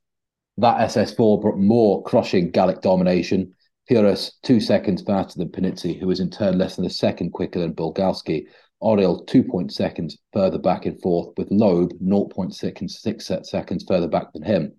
that 0.57 0.89
SS4 0.89 1.41
brought 1.41 1.57
more 1.57 2.03
crushing 2.03 2.51
Gallic 2.51 2.81
domination. 2.81 3.53
Purás 3.89 4.31
two 4.43 4.60
seconds 4.60 5.01
faster 5.01 5.39
than 5.39 5.50
Panizzi, 5.50 6.00
who 6.00 6.07
was 6.07 6.19
in 6.19 6.29
turn 6.29 6.57
less 6.57 6.75
than 6.75 6.86
a 6.86 6.89
second 6.89 7.31
quicker 7.31 7.60
than 7.60 7.74
Bugalski, 7.74 8.45
Auriol 8.81 9.25
two 9.25 9.43
point 9.43 9.74
seconds 9.74 10.17
further 10.31 10.57
back 10.57 10.86
in 10.86 10.98
fourth, 11.00 11.33
with 11.38 11.50
Loeb 11.51 11.93
0.6 12.00 13.45
seconds 13.45 13.86
further 13.88 14.08
back 14.08 14.32
than 14.34 14.43
him. 14.43 14.73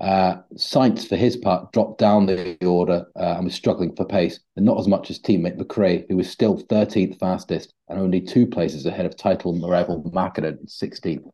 Uh, 0.00 0.36
Sainz, 0.54 1.06
for 1.06 1.16
his 1.16 1.36
part, 1.36 1.72
dropped 1.72 1.98
down 1.98 2.24
the 2.24 2.56
order 2.64 3.04
uh, 3.16 3.34
and 3.36 3.44
was 3.44 3.54
struggling 3.54 3.94
for 3.94 4.06
pace, 4.06 4.40
and 4.56 4.64
not 4.64 4.78
as 4.78 4.88
much 4.88 5.10
as 5.10 5.18
teammate 5.18 5.58
McRae, 5.58 6.06
who 6.08 6.16
was 6.16 6.30
still 6.30 6.58
13th 6.58 7.18
fastest 7.18 7.74
and 7.88 7.98
only 7.98 8.20
two 8.20 8.46
places 8.46 8.86
ahead 8.86 9.04
of 9.04 9.16
title 9.16 9.54
rival 9.60 10.02
Mäkinen, 10.14 10.64
16th. 10.66 11.28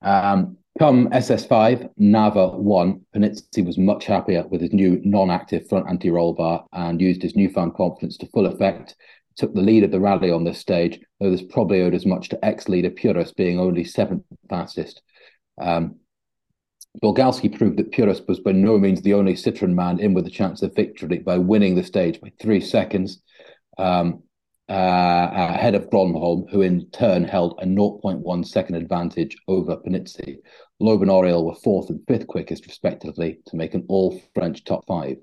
Um, 0.00 0.56
come 0.78 1.08
SS5, 1.10 1.90
Nava 2.00 2.54
1, 2.54 3.00
Panizzi 3.14 3.64
was 3.64 3.78
much 3.78 4.06
happier 4.06 4.46
with 4.48 4.60
his 4.60 4.72
new 4.72 5.00
non-active 5.04 5.68
front 5.68 5.88
anti-roll 5.88 6.32
bar 6.32 6.64
and 6.72 7.00
used 7.00 7.22
his 7.22 7.36
newfound 7.36 7.74
confidence 7.74 8.16
to 8.18 8.26
full 8.28 8.46
effect 8.46 8.96
took 9.36 9.54
the 9.54 9.62
lead 9.62 9.84
of 9.84 9.90
the 9.90 10.00
rally 10.00 10.30
on 10.30 10.44
this 10.44 10.58
stage, 10.58 11.00
though 11.20 11.30
this 11.30 11.42
probably 11.42 11.82
owed 11.82 11.94
as 11.94 12.06
much 12.06 12.28
to 12.28 12.44
ex-leader 12.44 12.90
Purás 12.90 13.34
being 13.34 13.58
only 13.58 13.84
seventh 13.84 14.24
fastest. 14.48 15.02
Um, 15.60 15.96
Bugalski 17.02 17.56
proved 17.56 17.78
that 17.78 17.92
Purás 17.92 18.26
was 18.28 18.40
by 18.40 18.52
no 18.52 18.78
means 18.78 19.00
the 19.00 19.14
only 19.14 19.34
Citroen 19.34 19.74
man 19.74 19.98
in 19.98 20.12
with 20.12 20.26
a 20.26 20.30
chance 20.30 20.62
of 20.62 20.74
victory 20.74 21.18
by 21.18 21.38
winning 21.38 21.74
the 21.74 21.82
stage 21.82 22.20
by 22.20 22.32
three 22.40 22.60
seconds 22.60 23.22
um, 23.78 24.22
ahead 24.74 25.74
of 25.74 25.90
Gronholm, 25.90 26.48
who 26.50 26.62
in 26.62 26.88
turn 26.90 27.24
held 27.24 27.58
a 27.60 27.66
0.1 27.66 28.46
second 28.46 28.76
advantage 28.76 29.36
over 29.48 29.76
Panizzi. 29.76 30.36
Loeb 30.80 31.02
and 31.02 31.10
Auriol 31.10 31.44
were 31.44 31.54
fourth 31.54 31.90
and 31.90 32.00
fifth 32.08 32.26
quickest, 32.26 32.66
respectively, 32.66 33.38
to 33.46 33.56
make 33.56 33.74
an 33.74 33.84
all 33.88 34.20
French 34.34 34.64
top 34.64 34.86
five. 34.86 35.16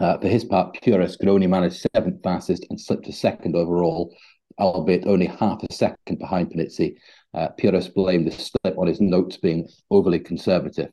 Uh, 0.00 0.18
for 0.18 0.28
his 0.28 0.44
part, 0.44 0.76
Purás 0.82 1.18
could 1.18 1.28
only 1.28 1.46
manage 1.46 1.82
seventh 1.94 2.22
fastest 2.22 2.66
and 2.70 2.80
slipped 2.80 3.04
to 3.06 3.12
second 3.12 3.56
overall, 3.56 4.14
albeit 4.58 5.06
only 5.06 5.26
half 5.26 5.62
a 5.62 5.72
second 5.72 6.18
behind 6.18 6.50
Panizzi. 6.50 6.96
Uh, 7.34 7.48
blamed 7.94 8.26
the 8.26 8.32
slip 8.32 8.78
on 8.78 8.86
his 8.86 9.00
notes 9.00 9.36
being 9.36 9.68
overly 9.90 10.18
conservative. 10.18 10.90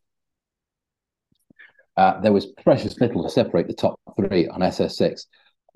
Uh, 1.96 2.20
there 2.22 2.34
was 2.34 2.46
precious 2.64 3.00
little 3.02 3.24
to 3.24 3.30
separate 3.30 3.68
the 3.68 3.74
top 3.74 4.00
three 4.16 4.48
on 4.48 4.62
SS6. 4.62 5.26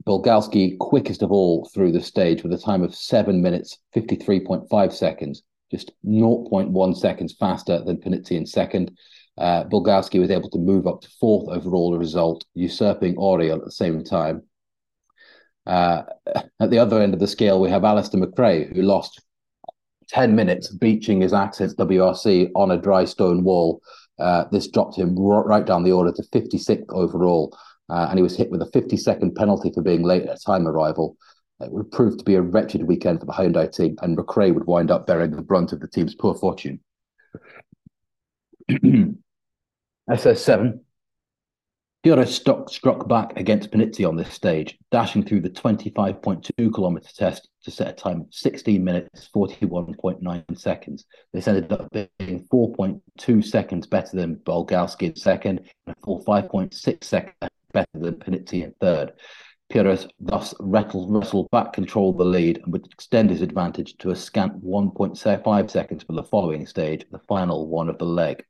Bugalski 0.06 0.78
quickest 0.78 1.22
of 1.22 1.32
all 1.32 1.70
through 1.74 1.92
the 1.92 2.02
stage 2.02 2.44
with 2.44 2.54
a 2.54 2.58
time 2.58 2.84
of 2.84 2.96
7 2.96 3.42
minutes 3.42 3.78
53.5 3.96 4.94
seconds, 4.94 5.44
just 5.70 5.92
0.1 6.06 6.98
seconds 6.98 7.36
faster 7.40 7.84
than 7.84 7.98
Panizzi 7.98 8.32
in 8.32 8.46
second, 8.46 8.92
uh, 9.38 9.64
was 9.72 10.32
able 10.32 10.50
to 10.50 10.58
move 10.58 10.88
up 10.88 11.02
to 11.02 11.10
fourth 11.20 11.50
overall 11.50 11.98
result, 11.98 12.46
usurping 12.54 13.16
Auriol 13.18 13.58
at 13.58 13.66
the 13.66 13.72
same 13.72 14.04
time. 14.04 14.44
Uh, 15.66 16.04
at 16.60 16.70
the 16.70 16.80
other 16.80 17.02
end 17.02 17.14
of 17.14 17.20
the 17.20 17.28
scale, 17.28 17.62
we 17.62 17.70
have 17.70 17.84
Alister 17.84 18.18
McRae, 18.18 18.76
who 18.76 18.82
lost 18.82 19.22
10 20.10 20.36
minutes 20.36 20.70
beaching 20.70 21.22
his 21.22 21.34
Accent 21.34 21.78
WRC 21.78 22.52
on 22.56 22.72
a 22.72 22.78
dry 22.78 23.06
stone 23.06 23.44
wall. 23.44 23.82
Uh, 24.20 24.46
this 24.52 24.68
dropped 24.68 24.98
him 24.98 25.16
right 25.18 25.66
down 25.66 25.84
the 25.84 25.92
order 25.92 26.12
to 26.12 26.24
56th 26.24 26.86
overall, 26.90 27.58
uh, 27.92 28.08
and 28.10 28.18
he 28.18 28.24
was 28.24 28.38
hit 28.38 28.50
with 28.50 28.62
a 28.62 28.72
50 28.72 28.96
second 28.96 29.36
penalty 29.36 29.70
for 29.74 29.82
being 29.82 30.04
late 30.04 30.24
at 30.24 30.42
time 30.42 30.66
arrival. 30.66 31.18
It 31.60 31.72
would 31.72 31.92
prove 31.92 32.18
to 32.18 32.24
be 32.24 32.36
a 32.36 32.42
wretched 32.42 32.84
weekend 32.84 33.20
for 33.20 33.26
the 33.26 33.34
Hyundai 33.34 33.72
team, 33.72 33.98
and 34.02 34.18
McRae 34.18 34.54
would 34.54 34.66
wind 34.66 34.90
up 34.90 35.06
bearing 35.06 35.32
the 35.32 35.42
brunt 35.42 35.74
of 35.74 35.82
the 35.82 35.88
team's 35.88 36.16
poor 36.16 36.34
fortune. 36.34 36.80
SS7. 40.10 40.80
Purás 42.04 42.30
struck, 42.30 42.68
struck 42.70 43.08
back 43.08 43.38
against 43.40 43.70
Panizzi 43.70 44.08
on 44.08 44.16
this 44.16 44.34
stage, 44.34 44.76
dashing 44.90 45.24
through 45.24 45.42
the 45.42 45.52
25.2 45.52 46.74
kilometer 46.74 47.10
test 47.16 47.48
to 47.64 47.70
set 47.70 47.90
a 47.90 47.94
time 47.94 48.22
of 48.22 48.28
16 48.32 48.84
minutes 48.84 49.30
41.9 49.36 50.58
seconds. 50.58 51.06
This 51.32 51.48
ended 51.48 51.72
up 51.72 51.92
being 51.92 52.48
4.2 52.52 53.46
seconds 53.46 53.86
better 53.86 54.18
than 54.18 54.38
Bugalski 54.38 55.10
in 55.10 55.16
second, 55.16 55.60
and 55.86 55.96
a 55.96 56.00
full 56.04 56.26
5.6 56.26 57.04
seconds 57.04 57.52
better 57.72 57.88
than 57.94 58.16
Panizzi 58.16 58.64
in 58.64 58.74
third. 58.80 59.14
Purás 59.72 60.10
thus 60.20 60.54
wrestled, 60.60 61.50
back 61.52 61.72
control 61.72 62.12
the 62.12 62.26
lead 62.26 62.60
and 62.62 62.74
would 62.74 62.86
extend 62.92 63.30
his 63.30 63.42
advantage 63.42 63.98
to 63.98 64.12
a 64.12 64.16
scant 64.16 64.62
1.5 64.64 65.70
seconds 65.70 66.04
for 66.04 66.14
the 66.14 66.24
following 66.24 66.66
stage, 66.66 67.06
the 67.10 67.20
final 67.20 67.68
one 67.68 67.88
of 67.88 67.98
the 67.98 68.06
leg. 68.06 68.44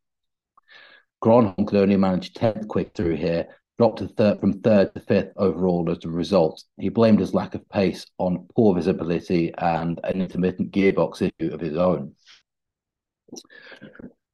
Gronholm 1.24 1.68
could 1.68 1.78
only 1.78 1.98
manage 1.98 2.34
10th 2.34 2.68
quick 2.68 2.96
through 2.96 3.18
here, 3.18 3.48
dropped 3.78 4.00
to 4.00 4.08
third, 4.08 4.40
from 4.40 4.62
third 4.62 4.94
to 4.96 5.00
fifth 5.02 5.34
overall 5.38 5.88
as 5.92 6.04
a 6.04 6.10
result. 6.10 6.64
He 6.78 6.90
blamed 6.90 7.20
his 7.20 7.36
lack 7.36 7.54
of 7.54 7.70
pace 7.70 8.08
on 8.18 8.48
poor 8.56 8.74
visibility 8.74 9.54
and 9.56 10.00
an 10.04 10.22
intermittent 10.22 10.72
gearbox 10.72 11.22
issue 11.22 11.54
of 11.54 11.60
his 11.60 11.78
own. 11.78 12.16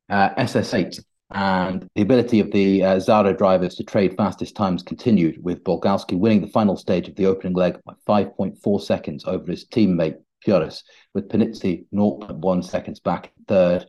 Uh, 0.09 0.33
SS8 0.35 1.03
and 1.31 1.87
the 1.95 2.01
ability 2.01 2.39
of 2.39 2.51
the 2.51 2.83
uh, 2.83 2.95
Xsara 2.95 3.37
drivers 3.37 3.75
to 3.75 3.83
trade 3.83 4.15
fastest 4.15 4.55
times 4.55 4.83
continued, 4.83 5.43
with 5.43 5.63
Bugalski 5.63 6.17
winning 6.17 6.41
the 6.41 6.47
final 6.47 6.77
stage 6.77 7.07
of 7.07 7.15
the 7.15 7.25
opening 7.25 7.53
leg 7.53 7.77
by 7.85 7.93
5.4 8.07 8.81
seconds 8.81 9.25
over 9.25 9.51
his 9.51 9.65
teammate 9.65 10.15
Purás, 10.45 10.83
with 11.13 11.29
Panizzi 11.29 11.85
0.1 11.93 12.63
seconds 12.63 12.99
back 12.99 13.31
in 13.37 13.45
third 13.45 13.85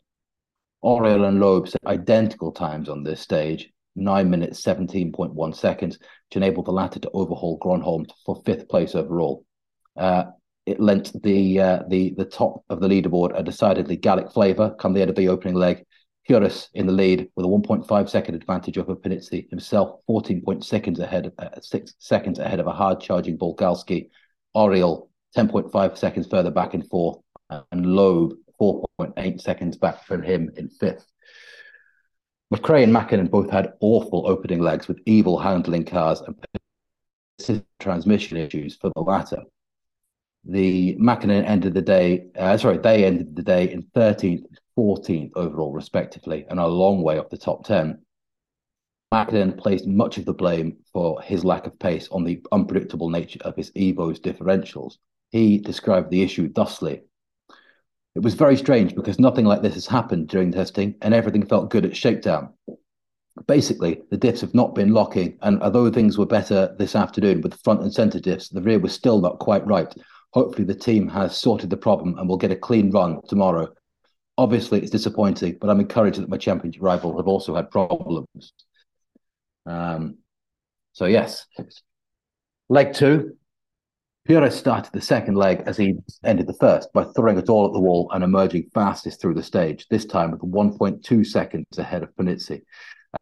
Auriol 0.85 1.24
and 1.24 1.40
Loeb 1.40 1.68
set 1.68 1.81
identical 1.87 2.53
times 2.53 2.88
on 2.88 3.03
this 3.03 3.20
stage, 3.20 3.70
9 3.96 4.31
minutes 4.31 4.62
17.1 4.62 5.57
seconds, 5.57 5.98
which 5.98 6.37
enabled 6.37 6.66
the 6.66 6.72
latter 6.72 7.01
to 7.01 7.11
overhaul 7.11 7.59
Gronholm 7.59 8.07
for 8.24 8.40
fifth 8.44 8.68
place 8.68 8.94
overall. 8.94 9.44
Uh, 9.96 10.24
it 10.66 10.79
lent 10.79 11.20
the 11.22 11.61
uh, 11.61 11.83
the 11.88 12.14
the 12.16 12.27
top 12.27 12.62
of 12.68 12.81
the 12.81 12.88
leaderboard 12.88 13.33
a 13.35 13.42
decidedly 13.42 13.96
Gallic 13.96 14.31
flavour 14.31 14.74
come 14.79 14.92
the 14.92 15.01
end 15.01 15.11
of 15.11 15.16
the 15.16 15.29
opening 15.29 15.55
leg. 15.55 15.85
Purás 16.29 16.69
in 16.75 16.87
the 16.87 16.93
lead 16.93 17.31
with 17.37 17.47
a 17.47 17.49
1.5 17.49 18.09
second 18.09 18.35
advantage 18.35 18.77
over 18.77 18.95
Panizzi 18.95 19.49
himself, 19.51 20.01
14.6 20.09 20.62
seconds 20.64 21.01
ahead, 21.01 21.33
uh, 21.38 21.49
six 21.61 21.95
seconds 21.99 22.38
ahead 22.38 22.61
of 22.61 22.67
a 22.67 22.73
hard 22.73 23.01
charging 23.01 23.38
Bugalski. 23.38 24.11
Auriol 24.55 25.09
10.5 25.37 25.97
seconds 25.97 26.27
further 26.27 26.51
back 26.51 26.75
in 26.75 26.83
fourth, 26.83 27.19
and 27.73 27.87
Loeb 27.87 28.35
4.8 28.61 29.41
seconds 29.41 29.77
back 29.77 30.05
from 30.05 30.23
him 30.23 30.51
in 30.57 30.69
fifth. 30.69 31.07
McRae 32.53 32.83
and 32.83 32.95
Mäkinen 32.95 33.31
both 33.31 33.51
had 33.51 33.75
awful 33.81 34.27
opening 34.27 34.61
legs 34.61 34.88
with 34.88 35.01
evil 35.07 35.38
handling 35.38 35.85
cars 35.85 36.23
and 36.23 37.62
transmission 37.79 38.37
issues 38.37 38.77
for 38.77 38.91
the 38.95 39.03
latter 39.03 39.45
the 40.49 40.97
Mäkinen 40.97 41.45
ended 41.45 41.75
the 41.75 41.83
day, 41.83 42.27
uh, 42.37 42.57
sorry, 42.57 42.79
they 42.79 43.05
ended 43.05 43.37
the 43.37 43.43
day 43.43 43.71
in 43.71 43.83
13th, 43.95 44.45
14th 44.79 45.33
overall, 45.35 45.73
respectively, 45.73 46.47
and 46.49 46.61
a 46.61 46.67
long 46.67 47.03
way 47.03 47.19
off 47.19 47.31
the 47.31 47.37
top 47.37 47.64
10. 47.64 47.99
Mäkinen 49.12 49.59
placed 49.59 49.88
much 49.88 50.19
of 50.19 50.25
the 50.25 50.33
blame 50.33 50.77
for 50.93 51.21
his 51.21 51.45
lack 51.45 51.67
of 51.67 51.77
pace 51.81 52.09
on 52.12 52.23
the 52.23 52.41
unpredictable 52.53 53.11
nature 53.11 53.41
of 53.43 53.57
his 53.57 53.73
Evo's 53.75 54.21
differentials. 54.21 54.99
He 55.31 55.59
described 55.59 56.11
the 56.11 56.23
issue 56.23 56.53
thusly. 56.53 57.03
It 58.14 58.23
was 58.23 58.35
very 58.35 58.57
strange 58.57 58.95
because 58.95 59.19
nothing 59.19 59.47
like 59.47 59.62
this 59.62 59.75
has 59.75 59.87
happened 59.87 60.29
during 60.29 60.53
testing 60.53 60.95
and 61.03 61.12
everything 61.12 61.45
felt 61.45 61.71
good 61.71 61.85
at 61.85 61.97
shakedown. 61.97 62.51
Basically, 63.49 64.03
the 64.11 64.19
diffs 64.19 64.41
have 64.43 64.55
not 64.55 64.75
been 64.75 64.93
locking, 64.93 65.38
and 65.43 65.61
although 65.61 65.91
things 65.91 66.19
were 66.19 66.27
better 66.27 66.75
this 66.79 66.95
afternoon 66.95 67.41
with 67.41 67.61
front 67.62 67.83
and 67.83 67.93
centre 67.93 68.21
diffs, 68.21 68.53
the 68.53 68.62
rear 68.62 68.79
was 68.79 68.93
still 68.93 69.21
not 69.21 69.41
quite 69.41 69.67
right 69.67 69.93
hopefully 70.33 70.64
the 70.64 70.75
team 70.75 71.09
has 71.09 71.37
sorted 71.37 71.71
the 71.71 71.77
problem 71.77 72.19
and 72.19 72.29
will 72.29 72.37
get 72.37 72.51
a 72.51 72.57
clean 72.57 72.91
run 72.91 73.21
tomorrow. 73.29 73.69
Obviously, 74.38 74.81
it's 74.81 74.90
disappointing, 74.90 75.59
but 75.61 75.68
I'm 75.68 75.81
encouraged 75.81 76.20
that 76.20 76.29
my 76.29 76.38
championship 76.38 76.81
rival 76.81 77.16
have 77.16 77.27
also 77.27 77.57
had 77.57 77.70
problems. 77.70 78.55
Um, 79.66 80.18
so 80.92 81.05
yes, 81.05 81.44
leg 82.68 82.94
two. 82.94 83.37
Purás 84.29 84.53
started 84.53 84.92
the 84.92 85.01
second 85.01 85.37
leg 85.37 85.62
as 85.66 85.77
he 85.77 85.94
ended 86.22 86.46
the 86.46 86.55
first 86.55 86.92
by 86.92 87.03
throwing 87.03 87.38
it 87.38 87.48
all 87.48 87.66
at 87.66 87.72
the 87.72 87.81
wall 87.81 88.11
and 88.12 88.22
emerging 88.22 88.68
fastest 88.74 89.20
through 89.20 89.35
the 89.35 89.42
stage, 89.42 89.87
this 89.90 90.05
time 90.05 90.31
with 90.31 90.42
1.2 90.42 91.27
seconds 91.27 91.79
ahead 91.79 92.03
of 92.03 92.14
Panizzi. 92.14 92.61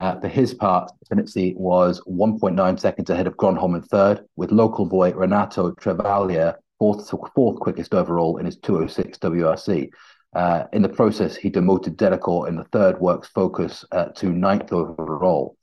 Uh, 0.00 0.18
for 0.18 0.26
his 0.26 0.52
part, 0.52 0.90
Panizzi 1.10 1.56
was 1.56 2.02
1.9 2.08 2.80
seconds 2.80 3.08
ahead 3.08 3.28
of 3.28 3.36
Gronholm 3.36 3.76
in 3.76 3.82
third, 3.82 4.24
with 4.34 4.50
local 4.50 4.84
boy 4.84 5.12
Renato 5.12 5.70
Travaglia 5.72 6.56
fourth 6.78 7.08
fourth 7.34 7.60
quickest 7.60 7.94
overall 7.94 8.38
in 8.38 8.44
his 8.44 8.56
206 8.58 9.18
WRC. 9.18 9.88
Uh, 10.36 10.66
in 10.74 10.82
the 10.82 10.88
process, 10.88 11.34
he 11.34 11.48
demoted 11.48 11.96
Delecour 11.96 12.46
in 12.46 12.56
the 12.56 12.64
third 12.64 13.00
works 13.00 13.26
focus 13.28 13.86
uh, 13.92 14.08
to 14.16 14.26
ninth 14.26 14.70
overall. 14.70 15.56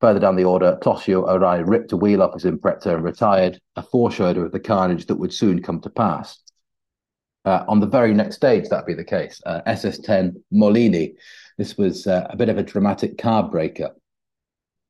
Further 0.00 0.18
down 0.18 0.34
the 0.34 0.42
order, 0.42 0.76
Toshio 0.82 1.24
Arai 1.28 1.62
ripped 1.64 1.92
a 1.92 1.96
wheel 1.96 2.20
off 2.20 2.34
his 2.34 2.42
Impreza 2.42 2.96
and 2.96 3.04
retired, 3.04 3.60
a 3.76 3.84
foreshadow 3.84 4.40
of 4.40 4.50
the 4.50 4.58
carnage 4.58 5.06
that 5.06 5.14
would 5.14 5.32
soon 5.32 5.62
come 5.62 5.80
to 5.82 5.88
pass. 5.88 6.42
Uh, 7.44 7.64
on 7.68 7.78
the 7.78 7.86
very 7.86 8.12
next 8.12 8.34
stage, 8.34 8.68
that'd 8.68 8.86
be 8.86 8.92
the 8.92 9.04
case. 9.04 9.40
Uh, 9.46 9.60
SS10 9.68 10.34
Molini. 10.50 11.14
This 11.56 11.78
was 11.78 12.08
uh, 12.08 12.26
a 12.28 12.36
bit 12.36 12.48
of 12.48 12.58
a 12.58 12.64
dramatic 12.64 13.16
car 13.16 13.48
breaker. 13.48 13.92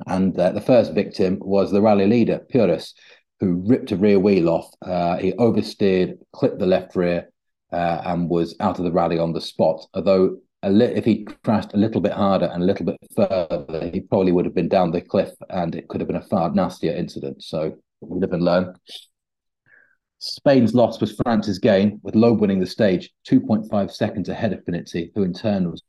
And 0.07 0.39
uh, 0.41 0.53
the 0.53 0.63
first 0.63 0.95
victim 0.95 1.39
was 1.43 1.71
the 1.71 1.83
rally 1.83 2.07
leader, 2.07 2.41
Purás, 2.51 2.95
who 3.41 3.63
ripped 3.67 3.93
a 3.93 3.97
rear 3.97 4.19
wheel 4.19 4.49
off. 4.49 4.71
Uh, 4.81 5.19
he 5.19 5.35
oversteered, 5.35 6.17
clipped 6.33 6.59
the 6.59 6.67
left 6.67 6.97
rear, 6.97 7.29
uh, 7.77 8.01
and 8.07 8.31
was 8.31 8.57
out 8.61 8.79
of 8.79 8.85
the 8.87 8.93
rally 8.93 9.19
on 9.19 9.35
the 9.35 9.41
spot. 9.41 9.87
Although 9.93 10.39
li- 10.65 10.87
if 10.87 11.05
he 11.05 11.27
crashed 11.45 11.75
a 11.75 11.77
little 11.77 12.01
bit 12.01 12.13
harder 12.13 12.47
and 12.47 12.63
a 12.63 12.67
little 12.67 12.87
bit 12.87 12.97
further, 13.15 13.91
he 13.93 14.01
probably 14.01 14.33
would 14.33 14.47
have 14.47 14.55
been 14.55 14.69
down 14.69 14.91
the 14.91 15.03
cliff, 15.03 15.31
and 15.51 15.75
it 15.75 15.87
could 15.89 16.01
have 16.01 16.09
been 16.09 16.17
a 16.17 16.23
far 16.23 16.51
nastier 16.53 16.95
incident. 16.97 17.43
So 17.43 17.77
we 18.01 18.19
live 18.19 18.33
and 18.33 18.43
learn. 18.43 18.75
Spain's 20.19 20.75
loss 20.75 20.99
was 20.99 21.21
France's 21.23 21.59
gain, 21.59 22.01
with 22.03 22.15
Loeb 22.15 22.41
winning 22.41 22.61
the 22.61 22.67
stage 22.67 23.11
2.5 23.29 23.91
seconds 23.91 24.31
ahead 24.31 24.55
of 24.55 24.65
Panizzi, 24.65 25.11
who 25.15 25.23
in 25.23 25.35
turn 25.35 25.71
was 25.71 25.83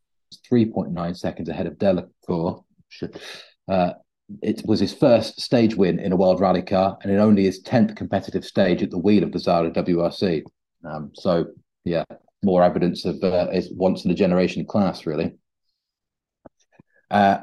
3.9 0.51 1.17
seconds 1.17 1.47
ahead 1.47 1.67
of 1.67 1.77
Delecour. 1.77 2.63
Uh, 3.69 3.93
it 4.41 4.61
was 4.65 4.81
his 4.81 4.93
first 4.93 5.39
stage 5.39 5.75
win 5.75 5.99
in 5.99 6.11
a 6.11 6.17
World 6.17 6.41
Rally 6.41 6.61
car 6.61 6.97
and 7.01 7.09
in 7.09 7.19
only 7.19 7.45
his 7.45 7.63
10th 7.63 7.95
competitive 7.95 8.43
stage 8.43 8.83
at 8.83 8.91
the 8.91 8.97
wheel 8.97 9.23
of 9.23 9.31
the 9.31 9.39
Xsara 9.39 9.73
WRC. 9.73 10.43
Um, 10.83 11.11
so, 11.13 11.45
yeah, 11.87 12.03
more 12.43 12.63
evidence 12.63 13.05
of 13.05 13.23
uh, 13.23 13.47
once 13.71 14.05
in 14.05 14.11
a 14.11 14.15
generation 14.15 14.65
class, 14.65 15.05
really. 15.05 15.33
Uh, 17.09 17.39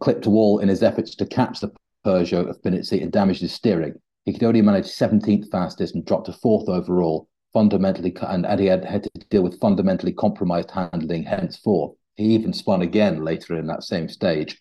clipped 0.00 0.26
a 0.26 0.30
wall 0.30 0.58
in 0.58 0.68
his 0.68 0.82
efforts 0.82 1.14
to 1.14 1.26
catch 1.26 1.60
the 1.60 1.70
Peugeot 2.04 2.48
of 2.48 2.60
Panizzi 2.62 3.02
and 3.02 3.12
damaged 3.12 3.40
his 3.40 3.52
steering. 3.52 3.94
He 4.24 4.32
could 4.32 4.42
only 4.42 4.62
manage 4.62 4.86
17th 4.86 5.50
fastest 5.50 5.94
and 5.94 6.04
dropped 6.04 6.26
to 6.26 6.32
fourth 6.32 6.68
overall, 6.68 7.28
fundamentally, 7.52 8.14
and, 8.22 8.44
and 8.44 8.60
he 8.60 8.66
had, 8.66 8.84
had 8.84 9.04
to 9.04 9.10
deal 9.30 9.42
with 9.42 9.60
fundamentally 9.60 10.12
compromised 10.12 10.70
handling 10.70 11.24
henceforth. 11.24 11.96
He 12.16 12.24
even 12.34 12.52
spun 12.52 12.82
again 12.82 13.24
later 13.24 13.56
in 13.56 13.66
that 13.68 13.84
same 13.84 14.08
stage. 14.08 14.60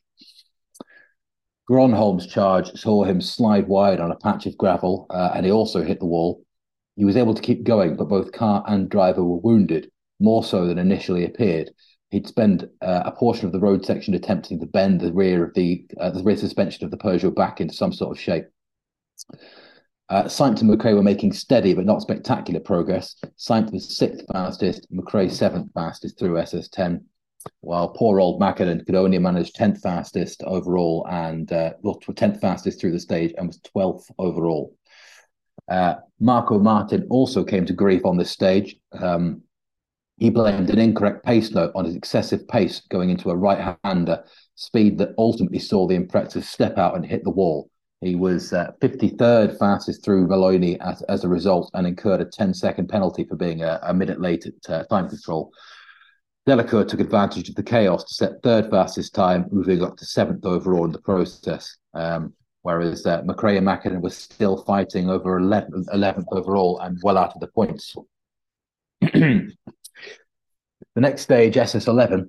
Gronholm's 1.69 2.27
charge 2.27 2.71
saw 2.79 3.03
him 3.03 3.19
slide 3.19 3.67
wide 3.67 3.99
on 3.99 4.11
a 4.11 4.15
patch 4.15 4.45
of 4.45 4.57
gravel, 4.57 5.05
uh, 5.09 5.31
and 5.35 5.45
he 5.45 5.51
also 5.51 5.83
hit 5.83 5.99
the 5.99 6.05
wall. 6.05 6.43
He 6.97 7.05
was 7.05 7.15
able 7.15 7.33
to 7.33 7.41
keep 7.41 7.63
going, 7.63 7.95
but 7.95 8.10
both 8.10 8.33
car 8.33 8.63
and 8.67 8.89
driver 8.89 9.23
were 9.23 9.38
wounded, 9.38 9.89
more 10.19 10.43
so 10.43 10.65
than 10.65 10.77
initially 10.77 11.23
appeared. 11.25 11.71
He'd 12.10 12.27
spend 12.27 12.67
uh, 12.81 13.03
a 13.05 13.12
portion 13.12 13.45
of 13.45 13.51
the 13.51 13.60
road 13.60 13.86
section 13.86 14.13
attempting 14.13 14.60
to 14.60 14.65
bend 14.65 14.99
the 14.99 15.13
rear 15.13 15.45
of 15.45 15.53
the 15.53 15.86
uh, 15.99 16.10
the 16.10 16.23
rear 16.23 16.38
suspension 16.38 16.83
of 16.83 16.91
the 16.91 16.97
Peugeot 16.97 17.36
back 17.36 17.62
into 17.62 17.73
some 17.73 17.93
sort 17.93 18.17
of 18.17 18.21
shape. 18.21 18.45
Uh, 20.10 20.23
Sainz 20.23 20.62
and 20.62 20.69
McRae 20.69 20.95
were 20.95 21.03
making 21.03 21.33
steady 21.33 21.73
but 21.73 21.86
not 21.86 22.01
spectacular 22.01 22.62
progress. 22.62 23.15
Sainz 23.38 23.71
was 23.71 23.97
sixth 23.97 24.25
fastest, 24.31 24.88
McRae 24.91 25.29
seventh 25.29 25.71
fastest 25.73 26.17
through 26.17 26.36
SS10 26.36 27.01
while 27.62 27.89
poor 27.89 28.19
old 28.19 28.41
Mäkinen 28.41 28.86
could 28.86 28.95
only 28.95 29.19
manage 29.19 29.53
10th 29.53 29.81
fastest 29.81 30.43
overall 30.43 31.05
and 31.10 31.51
uh, 31.51 31.73
well, 31.81 31.99
10th 31.99 32.41
fastest 32.41 32.79
through 32.79 32.91
the 32.91 32.99
stage 32.99 33.33
and 33.38 33.47
was 33.47 33.60
12th 33.75 34.10
overall. 34.17 34.75
Uh, 35.69 35.95
Markko 36.21 36.60
Märtin 36.60 37.06
also 37.10 37.43
came 37.43 37.65
to 37.65 37.73
grief 37.73 38.06
on 38.06 38.17
this 38.17 38.32
stage. 38.32 38.75
Um, 38.93 39.41
he 40.17 40.30
blamed 40.30 40.69
an 40.69 40.80
incorrect 40.80 41.23
pace 41.23 41.51
note 41.51 41.71
on 41.75 41.86
his 41.86 41.95
excessive 41.95 42.47
pace 42.47 42.82
going 42.89 43.12
into 43.12 43.30
a 43.30 43.36
right 43.36 43.77
hander, 43.84 44.23
speed 44.56 44.97
that 44.97 45.13
ultimately 45.17 45.60
saw 45.60 45.88
the 45.88 45.97
Impreza 45.97 46.43
step 46.43 46.77
out 46.77 46.95
and 46.95 47.06
hit 47.06 47.23
the 47.23 47.30
wall. 47.30 47.69
He 48.01 48.15
was 48.15 48.53
uh, 48.53 48.71
53rd 48.82 49.58
fastest 49.58 50.03
through 50.03 50.27
Molini 50.27 50.80
as, 50.82 51.01
as 51.03 51.23
a 51.23 51.30
result 51.30 51.71
and 51.73 51.86
incurred 51.86 52.21
a 52.21 52.25
10 52.25 52.53
second 52.53 52.89
penalty 52.89 53.25
for 53.25 53.36
being 53.36 53.63
a, 53.63 53.80
a 53.84 53.93
minute 53.93 54.21
late 54.21 54.45
at 54.45 54.69
uh, 54.71 54.84
time 54.86 55.10
control. 55.10 55.51
Delecour 56.47 56.88
took 56.88 56.99
advantage 56.99 57.49
of 57.49 57.56
the 57.56 57.63
chaos 57.63 58.03
to 58.06 58.13
set 58.13 58.41
third 58.41 58.69
fastest 58.69 59.13
time, 59.13 59.47
moving 59.51 59.84
up 59.84 59.97
to 59.97 60.06
seventh 60.06 60.45
overall 60.45 60.86
in 60.86 60.91
the 60.91 61.01
process. 61.01 61.77
Um, 61.93 62.34
whereas 62.67 63.06
uh, 63.06 63.21
McRae 63.21 63.58
and 63.58 63.65
Mäkinen 63.65 64.01
were 64.01 64.10
still 64.10 64.58
fighting 64.65 65.10
over 65.10 65.39
11th, 65.39 65.88
11th 65.88 66.25
overall 66.34 66.77
and 66.80 66.99
well 67.01 67.17
out 67.17 67.34
of 67.34 67.39
the 67.39 67.47
points. 67.47 67.95
the 68.99 69.56
next 70.97 71.21
stage, 71.21 71.56
SS11, 71.56 72.27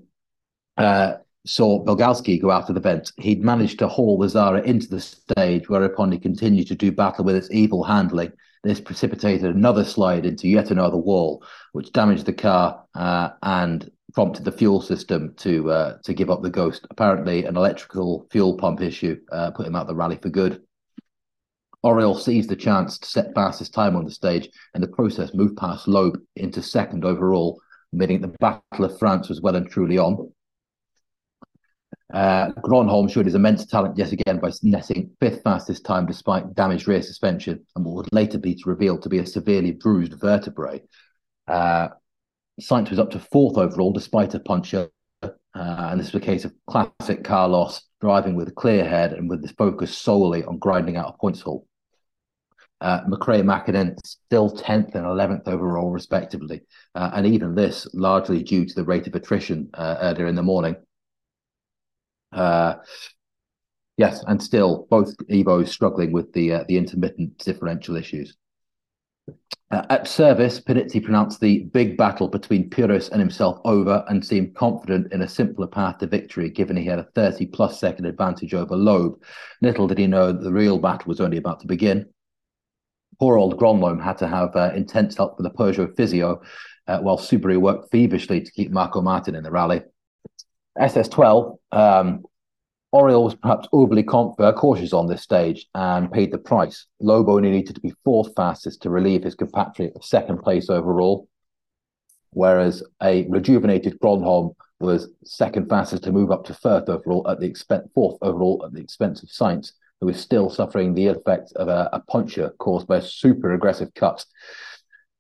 uh, 0.77 1.15
saw 1.45 1.85
Bugalski 1.85 2.41
go 2.41 2.53
out 2.53 2.69
of 2.69 2.77
the 2.77 2.81
vent. 2.81 3.11
He'd 3.17 3.43
managed 3.43 3.81
to 3.81 3.89
haul 3.89 4.17
the 4.17 4.29
Xsara 4.29 4.63
into 4.63 4.87
the 4.87 5.01
stage, 5.01 5.69
whereupon 5.69 6.13
he 6.13 6.21
continued 6.21 6.69
to 6.69 6.77
do 6.77 6.93
battle 6.93 7.25
with 7.25 7.35
its 7.35 7.51
evil 7.51 7.83
handling. 7.83 8.31
This 8.63 8.81
precipitated 8.81 9.57
another 9.57 9.85
slide 9.85 10.25
into 10.25 10.47
yet 10.47 10.71
another 10.71 10.99
wall, 10.99 11.43
which 11.73 11.91
damaged 11.91 12.27
the 12.27 12.33
car 12.33 12.85
uh, 12.95 13.31
and 13.43 13.91
prompted 14.19 14.45
the 14.45 14.51
fuel 14.51 14.83
system 14.83 15.33
to 15.37 15.71
uh, 15.71 15.97
to 16.03 16.13
give 16.13 16.29
up 16.29 16.43
the 16.43 16.51
ghost. 16.51 16.85
Apparently, 16.91 17.45
an 17.45 17.57
electrical 17.57 18.27
fuel 18.33 18.57
pump 18.57 18.81
issue 18.81 19.17
uh, 19.31 19.53
put 19.53 19.65
him 19.65 19.77
out 19.77 19.87
the 19.87 19.95
rally 19.95 20.19
for 20.21 20.29
good. 20.29 20.61
Auriol 21.85 22.19
seized 22.19 22.51
the 22.51 22.57
chance 22.57 22.99
to 22.99 23.09
set 23.09 23.33
fastest 23.33 23.73
time 23.73 23.95
on 23.95 24.05
the 24.05 24.11
stage, 24.11 24.49
and 24.75 24.83
the 24.83 24.89
process 24.89 25.35
moved 25.35 25.57
past 25.57 25.87
Loeb 25.87 26.19
into 26.35 26.61
second 26.61 27.05
overall, 27.05 27.61
meaning 27.93 28.21
the 28.21 28.35
Battle 28.41 28.87
of 28.87 28.99
France 28.99 29.29
was 29.29 29.41
well 29.41 29.55
and 29.55 29.71
truly 29.71 29.99
on. 29.99 30.33
Uh, 32.13 32.51
Gronholm 32.65 33.09
showed 33.09 33.27
his 33.27 33.37
immense 33.37 33.67
talent 33.67 33.97
yet 33.97 34.11
again 34.11 34.41
by 34.41 34.51
netting 34.65 35.13
fifth 35.21 35.45
fastest 35.45 35.85
time 35.85 36.07
despite 36.07 36.57
damaged 36.57 36.89
rear 36.89 37.03
suspension 37.03 37.65
and 37.77 37.85
what 37.85 37.95
would 37.95 38.13
later 38.13 38.39
be 38.39 38.61
revealed 38.67 39.03
to 39.03 39.09
be 39.09 39.19
a 39.19 39.27
severely 39.27 39.71
bruised 39.71 40.15
vertebrae. 40.15 40.83
Uh, 41.47 41.91
Sainz 42.61 42.91
was 42.91 42.99
up 42.99 43.11
to 43.11 43.21
fourth 43.21 43.57
overall 43.57 43.93
despite 43.93 44.35
a 44.35 44.41
puncture. 44.41 44.91
Uh, 45.23 45.31
and 45.55 45.99
this 45.99 46.13
was 46.13 46.23
a 46.23 46.25
case 46.25 46.45
of 46.45 46.55
classic 46.67 47.25
Carlos 47.25 47.83
driving 48.01 48.37
with 48.37 48.49
a 48.49 48.53
clear 48.53 48.85
head 48.85 49.13
and 49.13 49.29
with 49.29 49.43
the 49.43 49.53
focus 49.55 49.97
solely 49.97 50.45
on 50.45 50.59
grinding 50.59 50.97
out 50.97 51.15
a 51.15 51.19
points 51.19 51.41
haul. 51.41 51.67
Uh, 52.81 53.01
McRae 53.05 53.41
and 53.41 53.49
Mäkinen 53.49 53.97
still 54.05 54.51
10th 54.51 54.95
and 54.95 55.05
11th 55.05 55.49
overall, 55.49 55.91
respectively. 55.91 56.63
Uh, 56.95 57.11
and 57.15 57.27
even 57.27 57.55
this 57.55 57.89
largely 57.93 58.43
due 58.43 58.65
to 58.65 58.75
the 58.75 58.85
rate 58.85 59.09
of 59.09 59.15
attrition 59.17 59.69
uh, 59.75 59.97
earlier 60.01 60.29
in 60.29 60.37
the 60.37 60.43
morning. 60.43 60.77
Uh, 62.33 62.75
yes, 63.97 64.23
and 64.29 64.41
still 64.41 64.87
both 64.91 65.17
Evos 65.29 65.69
struggling 65.69 66.13
with 66.13 66.33
the 66.35 66.53
uh, 66.53 66.65
the 66.69 66.77
intermittent 66.77 67.37
differential 67.39 67.97
issues. 67.97 68.37
Uh, 69.71 69.83
at 69.91 70.09
service, 70.09 70.59
Panizzi 70.61 71.03
pronounced 71.03 71.41
the 71.41 71.65
big 71.75 71.99
battle 71.99 72.27
between 72.27 72.71
Purás 72.71 73.11
and 73.11 73.21
himself 73.21 73.61
over 73.67 74.03
and 74.09 74.25
seemed 74.25 74.55
confident 74.55 75.13
in 75.13 75.21
a 75.21 75.29
simpler 75.29 75.67
path 75.67 75.99
to 75.99 76.07
victory, 76.07 76.49
given 76.49 76.77
he 76.77 76.87
had 76.87 76.99
a 76.99 77.09
30 77.15 77.47
plus 77.47 77.79
second 77.79 78.07
advantage 78.07 78.55
over 78.55 78.75
Loeb. 78.75 79.23
Little 79.61 79.87
did 79.87 79.99
he 79.99 80.07
know 80.07 80.33
that 80.33 80.43
the 80.43 80.53
real 80.53 80.79
battle 80.79 81.09
was 81.09 81.21
only 81.21 81.37
about 81.37 81.61
to 81.61 81.67
begin. 81.67 82.07
Poor 83.21 83.37
old 83.37 83.59
Gronholm 83.59 84.03
had 84.03 84.17
to 84.19 84.29
have 84.29 84.57
uh, 84.57 84.73
intense 84.75 85.17
help 85.17 85.37
from 85.37 85.45
the 85.45 85.51
Peugeot 85.51 85.95
physio, 85.97 86.41
uh, 86.87 87.01
while 87.01 87.19
Subaru 87.19 87.59
worked 87.59 87.91
feverishly 87.91 88.41
to 88.41 88.53
keep 88.53 88.73
Markko 88.73 89.03
Märtin 89.03 89.37
in 89.37 89.43
the 89.43 89.51
rally. 89.51 89.83
SS12, 90.79 91.59
um, 91.73 92.23
Auriol 92.95 93.25
was 93.25 93.35
perhaps 93.35 93.69
overly 93.73 94.07
uh, 94.09 94.53
cautious 94.53 94.95
on 94.95 95.07
this 95.07 95.23
stage 95.23 95.67
and 95.75 96.11
paid 96.11 96.33
the 96.33 96.39
price. 96.39 96.87
Loeb 97.01 97.29
only 97.29 97.51
needed 97.51 97.75
to 97.75 97.81
be 97.83 97.93
fourth 98.03 98.33
fastest 98.35 98.83
to 98.83 98.91
relieve 98.91 99.25
his 99.25 99.35
compatriot 99.35 99.93
of 99.95 100.05
second 100.05 100.39
place 100.39 100.71
overall, 100.71 101.29
whereas 102.31 102.83
a 103.03 103.27
rejuvenated 103.29 104.01
Gronholm 104.01 104.55
was 104.81 105.11
second 105.25 105.69
fastest 105.69 106.05
to 106.05 106.13
move 106.13 106.31
up 106.31 106.45
to 106.45 106.55
fourth 106.55 106.89
overall 106.89 107.29
at 107.29 107.41
the 107.41 107.47
expense 107.47 107.89
fourth 107.95 108.17
overall 108.23 108.63
at 108.65 108.73
the 108.73 108.81
expense 108.81 109.23
of 109.23 109.29
Sainz, 109.29 109.73
who 110.01 110.07
was 110.07 110.19
still 110.19 110.49
suffering 110.49 110.95
the 110.95 111.09
effects 111.09 111.53
of 111.53 111.69
a, 111.69 111.91
a 111.93 112.01
puncture 112.01 112.55
caused 112.59 112.87
by 112.87 112.97
a 112.99 113.03
super 113.03 113.53
aggressive 113.53 113.93
cut. 113.95 114.25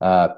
Uh, 0.01 0.29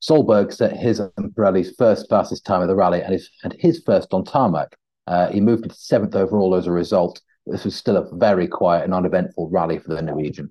Solberg 0.00 0.52
set 0.52 0.76
his 0.76 1.00
and 1.00 1.34
Pirelli's 1.34 1.74
first 1.76 2.08
fastest 2.08 2.44
time 2.44 2.62
of 2.62 2.68
the 2.68 2.76
rally 2.76 3.02
and 3.02 3.14
his, 3.14 3.30
and 3.42 3.56
his 3.58 3.82
first 3.84 4.12
on 4.12 4.24
tarmac. 4.24 4.76
Uh, 5.06 5.28
he 5.28 5.40
moved 5.40 5.68
to 5.68 5.74
seventh 5.74 6.14
overall 6.14 6.54
as 6.54 6.66
a 6.66 6.72
result. 6.72 7.20
This 7.46 7.64
was 7.64 7.76
still 7.76 7.96
a 7.96 8.16
very 8.16 8.48
quiet 8.48 8.84
and 8.84 8.94
uneventful 8.94 9.48
rally 9.50 9.78
for 9.78 9.94
the 9.94 10.02
Norwegian. 10.02 10.50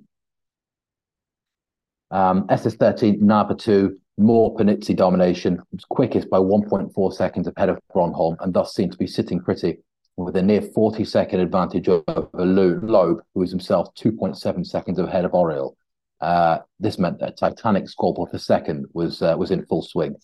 Um, 2.11 2.47
SS13, 2.47 3.19
Napa 3.19 3.55
2, 3.55 3.97
more 4.17 4.55
Panizzi 4.55 4.95
domination, 4.95 5.61
was 5.71 5.83
quickest 5.85 6.29
by 6.29 6.37
1.4 6.37 7.13
seconds 7.13 7.49
ahead 7.55 7.69
of 7.69 7.79
Gronholm 7.93 8.37
and 8.39 8.53
thus 8.53 8.73
seemed 8.73 8.93
to 8.93 8.97
be 8.97 9.07
sitting 9.07 9.41
pretty 9.41 9.79
with 10.17 10.37
a 10.37 10.41
near 10.41 10.61
40 10.61 11.03
second 11.03 11.41
advantage 11.41 11.89
over 11.89 12.29
Loeb, 12.33 13.21
who 13.33 13.39
was 13.39 13.51
himself 13.51 13.93
2.7 13.95 14.65
seconds 14.65 14.99
ahead 14.99 15.25
of 15.25 15.31
Auriol. 15.33 15.75
Uh, 16.21 16.59
this 16.79 16.97
meant 16.97 17.19
that 17.19 17.37
Titanic 17.37 17.89
squabble 17.89 18.25
for 18.25 18.37
second 18.37 18.85
was 18.93 19.21
uh, 19.21 19.35
was 19.37 19.51
in 19.51 19.65
full 19.65 19.81
swing. 19.81 20.15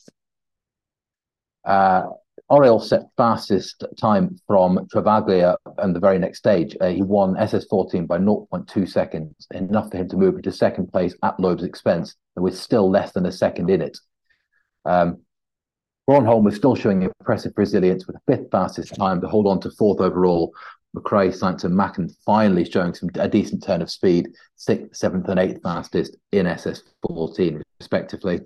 Uh, 1.65 2.03
Auriol 2.49 2.81
set 2.81 3.03
fastest 3.15 3.83
time 3.97 4.37
from 4.45 4.85
Travaglia 4.93 5.55
and 5.77 5.95
the 5.95 5.99
very 5.99 6.19
next 6.19 6.39
stage. 6.39 6.75
Uh, 6.81 6.89
he 6.89 7.01
won 7.01 7.35
SS14 7.35 8.05
by 8.07 8.17
0.2 8.17 8.89
seconds, 8.89 9.47
enough 9.53 9.89
for 9.89 9.97
him 9.97 10.09
to 10.09 10.17
move 10.17 10.35
into 10.35 10.51
second 10.51 10.91
place 10.91 11.15
at 11.23 11.39
Loeb's 11.39 11.63
expense, 11.63 12.15
and 12.35 12.43
with 12.43 12.57
still 12.57 12.89
less 12.89 13.13
than 13.13 13.25
a 13.25 13.31
second 13.31 13.69
in 13.69 13.81
it. 13.81 13.97
Um, 14.85 15.21
Gronholm 16.09 16.43
was 16.43 16.55
still 16.55 16.75
showing 16.75 17.03
impressive 17.03 17.53
resilience 17.55 18.05
with 18.05 18.17
fifth 18.27 18.51
fastest 18.51 18.95
time 18.95 19.21
to 19.21 19.27
hold 19.27 19.47
on 19.47 19.61
to 19.61 19.71
fourth 19.71 20.01
overall. 20.01 20.53
McRae, 20.95 21.29
Sainz, 21.29 21.63
and 21.63 21.73
Mäkinen 21.73 22.13
finally 22.25 22.69
showing 22.69 22.93
some 22.93 23.09
a 23.15 23.29
decent 23.29 23.63
turn 23.63 23.81
of 23.81 23.89
speed, 23.89 24.27
sixth, 24.57 24.97
seventh, 24.97 25.29
and 25.29 25.39
eighth 25.39 25.61
fastest 25.63 26.17
in 26.33 26.47
SS14, 26.47 27.61
respectively. 27.79 28.41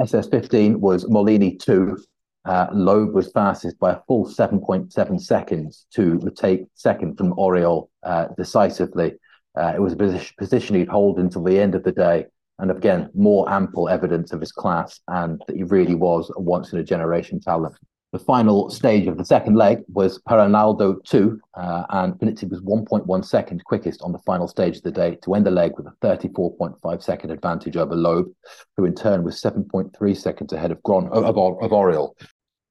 SS15 0.00 0.76
was 0.76 1.08
Molini 1.08 1.56
2, 1.56 1.96
uh, 2.44 2.66
Loeb 2.72 3.12
was 3.12 3.30
fastest 3.32 3.78
by 3.78 3.92
a 3.92 4.00
full 4.06 4.24
7.7 4.26 5.20
seconds 5.20 5.86
to 5.92 6.18
retake 6.20 6.66
second 6.74 7.18
from 7.18 7.32
Auriol 7.38 7.90
uh, 8.04 8.26
decisively. 8.36 9.14
Uh, 9.58 9.72
it 9.74 9.80
was 9.80 9.92
a 9.92 9.96
position, 9.96 10.34
position 10.38 10.76
he'd 10.76 10.88
hold 10.88 11.18
until 11.18 11.42
the 11.42 11.58
end 11.58 11.74
of 11.74 11.82
the 11.82 11.92
day. 11.92 12.26
And 12.58 12.70
again, 12.70 13.10
more 13.14 13.48
ample 13.50 13.88
evidence 13.88 14.32
of 14.32 14.40
his 14.40 14.52
class 14.52 15.00
and 15.08 15.42
that 15.46 15.56
he 15.56 15.64
really 15.64 15.94
was 15.94 16.30
a 16.36 16.40
once 16.40 16.72
in 16.72 16.78
a 16.78 16.84
generation 16.84 17.40
talent. 17.40 17.76
The 18.10 18.18
final 18.18 18.70
stage 18.70 19.06
of 19.06 19.18
the 19.18 19.24
second 19.24 19.54
leg 19.56 19.82
was 19.88 20.18
Perinaldo 20.26 21.04
2, 21.04 21.40
uh, 21.52 21.84
and 21.90 22.14
Panizzi 22.14 22.48
was 22.48 22.62
1.1 22.62 23.24
seconds 23.24 23.62
quickest 23.62 24.00
on 24.00 24.12
the 24.12 24.18
final 24.20 24.48
stage 24.48 24.78
of 24.78 24.82
the 24.82 24.90
day 24.90 25.18
to 25.22 25.34
end 25.34 25.44
the 25.44 25.50
leg 25.50 25.72
with 25.76 25.86
a 25.88 25.92
34.5 26.02 27.02
second 27.02 27.30
advantage 27.30 27.76
over 27.76 27.94
Loeb, 27.94 28.32
who 28.78 28.86
in 28.86 28.94
turn 28.94 29.24
was 29.24 29.42
7.3 29.42 30.16
seconds 30.16 30.54
ahead 30.54 30.70
of, 30.70 30.78
Gron, 30.82 31.10
of, 31.10 31.24
of, 31.24 31.62
of 31.62 31.70
Auriol. 31.70 32.14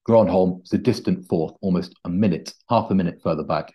Gronholm 0.10 0.62
was 0.62 0.74
a 0.74 0.78
distant 0.80 1.28
fourth, 1.28 1.54
almost 1.62 1.94
a 2.04 2.10
minute, 2.10 2.52
half 2.68 2.90
a 2.90 2.96
minute 2.96 3.20
further 3.22 3.44
back. 3.44 3.72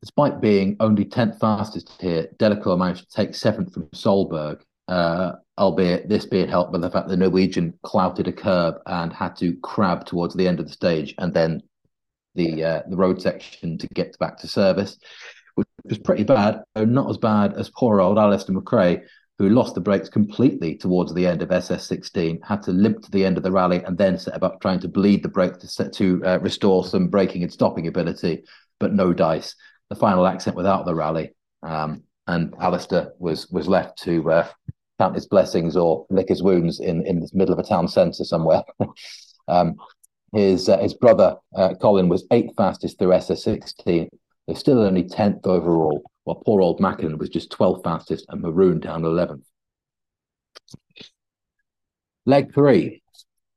Despite 0.00 0.40
being 0.40 0.76
only 0.80 1.04
10th 1.04 1.38
fastest 1.38 1.92
here, 2.00 2.26
Delecour 2.38 2.76
managed 2.76 3.08
to 3.08 3.16
take 3.16 3.36
seventh 3.36 3.72
from 3.72 3.86
Solberg, 3.88 4.62
uh, 4.88 5.32
albeit 5.58 6.08
this 6.08 6.26
being 6.26 6.48
helped 6.48 6.72
by 6.72 6.78
the 6.78 6.90
fact 6.90 7.08
the 7.08 7.16
Norwegian 7.16 7.78
clouted 7.82 8.28
a 8.28 8.32
curb 8.32 8.76
and 8.86 9.12
had 9.12 9.36
to 9.36 9.56
crab 9.62 10.06
towards 10.06 10.34
the 10.34 10.48
end 10.48 10.60
of 10.60 10.66
the 10.66 10.72
stage 10.72 11.14
and 11.18 11.34
then 11.34 11.62
the 12.34 12.64
uh, 12.64 12.82
the 12.88 12.96
road 12.96 13.20
section 13.20 13.76
to 13.78 13.86
get 13.88 14.18
back 14.18 14.38
to 14.38 14.48
service, 14.48 14.98
which 15.56 15.66
was 15.84 15.98
pretty 15.98 16.24
bad, 16.24 16.62
not 16.76 17.10
as 17.10 17.18
bad 17.18 17.54
as 17.54 17.70
poor 17.70 18.00
old 18.00 18.18
Alister 18.18 18.52
McRae, 18.52 19.02
who 19.38 19.50
lost 19.50 19.74
the 19.74 19.80
brakes 19.80 20.08
completely 20.08 20.76
towards 20.76 21.12
the 21.12 21.26
end 21.26 21.42
of 21.42 21.50
SS16, 21.50 22.44
had 22.44 22.62
to 22.62 22.72
limp 22.72 23.02
to 23.02 23.10
the 23.10 23.24
end 23.24 23.36
of 23.36 23.42
the 23.42 23.52
rally 23.52 23.82
and 23.84 23.98
then 23.98 24.18
set 24.18 24.34
about 24.34 24.60
trying 24.60 24.80
to 24.80 24.88
bleed 24.88 25.22
the 25.22 25.28
brake 25.28 25.58
to 25.58 25.68
set 25.68 25.92
to 25.94 26.22
uh, 26.24 26.38
restore 26.40 26.84
some 26.84 27.08
braking 27.08 27.42
and 27.42 27.52
stopping 27.52 27.86
ability, 27.86 28.44
but 28.78 28.92
no 28.92 29.12
dice. 29.12 29.54
The 29.90 29.96
final 29.96 30.26
accent 30.26 30.56
without 30.56 30.86
the 30.86 30.94
rally, 30.94 31.34
um, 31.62 32.02
and 32.26 32.54
Alister 32.60 33.12
was 33.18 33.48
was 33.48 33.68
left 33.68 34.02
to 34.02 34.30
uh, 34.30 34.48
count 34.98 35.14
his 35.14 35.26
blessings 35.26 35.76
or 35.76 36.06
lick 36.10 36.28
his 36.28 36.42
wounds 36.42 36.80
in 36.80 37.06
in 37.06 37.20
the 37.20 37.30
middle 37.32 37.52
of 37.52 37.58
a 37.58 37.68
town 37.68 37.88
centre 37.88 38.24
somewhere. 38.24 38.62
um, 39.48 39.76
his 40.32 40.68
uh, 40.68 40.78
his 40.78 40.94
brother 40.94 41.36
uh, 41.56 41.74
Colin 41.80 42.08
was 42.08 42.26
eighth 42.30 42.54
fastest 42.56 42.98
through 42.98 43.08
SS16. 43.10 44.08
They're 44.46 44.56
still 44.56 44.80
only 44.80 45.04
tenth 45.04 45.46
overall 45.46 46.02
while 46.24 46.42
poor 46.44 46.60
old 46.60 46.80
Mäkinen 46.80 47.18
was 47.18 47.30
just 47.30 47.50
12th 47.52 47.84
fastest 47.84 48.26
and 48.28 48.42
marooned 48.42 48.82
down 48.82 49.02
11th. 49.02 49.42
Leg 52.26 52.52
three, 52.52 53.02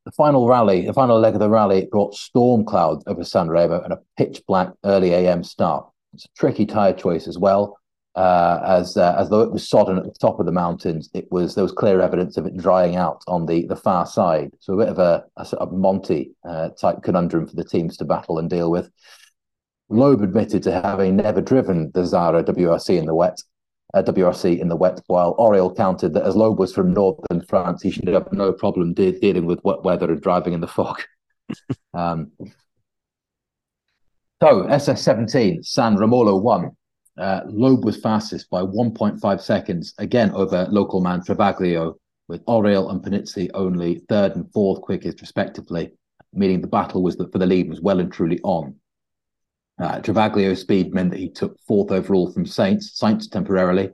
the 0.06 0.12
final 0.12 0.48
rally, 0.48 0.86
the 0.86 0.94
final 0.94 1.20
leg 1.20 1.34
of 1.34 1.42
the 1.42 1.50
rally 1.50 1.88
brought 1.92 2.16
storm 2.16 2.64
clouds 2.64 3.04
over 3.08 3.26
San 3.26 3.48
Sanremo 3.48 3.84
and 3.84 3.92
a 3.92 4.00
pitch 4.18 4.42
black 4.48 4.72
early 4.86 5.14
AM 5.14 5.44
start. 5.44 5.86
It's 6.14 6.26
a 6.26 6.30
tricky 6.38 6.66
tyre 6.66 6.94
choice 6.94 7.28
as 7.28 7.38
well, 7.38 7.78
uh, 8.16 8.60
as 8.66 8.98
uh, 8.98 9.16
as 9.18 9.30
though 9.30 9.42
it 9.42 9.52
was 9.52 9.70
sodden 9.70 9.98
at 9.98 10.04
the 10.04 10.14
top 10.20 10.40
of 10.40 10.46
the 10.46 10.52
mountains. 10.52 11.10
It 11.14 11.32
was 11.32 11.56
there 11.56 11.64
was 11.64 11.72
clear 11.72 12.02
evidence 12.02 12.38
of 12.38 12.46
it 12.46 12.58
drying 12.58 12.96
out 12.96 13.24
on 13.28 13.46
the 13.46 13.66
the 13.68 13.76
far 13.76 14.06
side. 14.06 14.52
So 14.60 14.74
a 14.74 14.78
bit 14.78 14.90
of 14.90 15.00
a, 15.00 15.24
a 15.38 15.46
sort 15.46 15.62
of 15.62 15.72
Monty 15.72 16.36
uh, 16.48 16.70
type 16.70 17.04
conundrum 17.04 17.48
for 17.48 17.56
the 17.56 17.64
teams 17.64 17.98
to 17.98 18.06
battle 18.06 18.38
and 18.38 18.50
deal 18.50 18.70
with. 18.70 18.90
Loeb 19.90 20.22
admitted 20.22 20.64
to 20.64 20.82
having 20.82 21.18
never 21.18 21.42
driven 21.42 21.92
the 21.94 22.02
Xsara 22.02 22.44
WRC 22.44 22.98
in 22.98 23.06
the 23.06 23.16
wet, 23.16 23.42
uh, 23.94 24.02
WRC 24.02 24.60
in 24.60 24.70
the 24.70 24.76
wet, 24.76 25.02
while 25.08 25.36
Auriol 25.38 25.76
counted 25.76 26.14
that 26.14 26.24
as 26.24 26.36
Loeb 26.36 26.60
was 26.60 26.74
from 26.74 26.94
northern 26.94 27.42
France, 27.48 27.82
he 27.82 27.92
should 27.92 28.08
have 28.08 28.32
no 28.32 28.54
problem 28.54 28.94
de- 28.94 29.20
dealing 29.20 29.46
with 29.46 29.64
wet 29.66 29.84
weather 29.84 30.10
and 30.10 30.22
driving 30.22 30.54
in 30.54 30.62
the 30.62 30.68
fog. 30.68 31.02
um, 31.94 32.32
so 34.42 34.64
SS17, 34.64 35.66
San 35.66 35.98
Romolo 35.98 36.38
won. 36.38 36.72
Uh, 37.22 37.42
Loeb 37.46 37.86
was 37.86 37.98
fastest 37.98 38.50
by 38.50 38.64
1.5 38.64 39.42
seconds, 39.42 39.94
again 40.00 40.32
over 40.32 40.68
local 40.72 41.02
man 41.02 41.22
Travaglia, 41.22 41.94
with 42.28 42.42
Auriol 42.48 42.90
and 42.90 43.04
Panizzi 43.04 43.48
only 43.54 44.02
third 44.10 44.36
and 44.36 44.52
fourth 44.52 44.82
quickest, 44.82 45.22
respectively, 45.22 45.92
meaning 46.34 46.62
the 46.62 46.68
battle 46.68 47.04
was 47.04 47.18
that 47.18 47.32
for 47.32 47.38
the 47.38 47.46
lead 47.46 47.70
was 47.70 47.80
well 47.80 48.00
and 48.00 48.12
truly 48.12 48.40
on. 48.44 48.74
Uh, 49.80 50.00
Travaglia's 50.00 50.62
speed 50.62 50.96
meant 50.96 51.12
that 51.12 51.20
he 51.20 51.30
took 51.30 51.60
fourth 51.68 51.92
overall 51.92 52.32
from 52.32 52.46
Sainz, 52.46 53.00
Sainz 53.00 53.30
temporarily, 53.30 53.92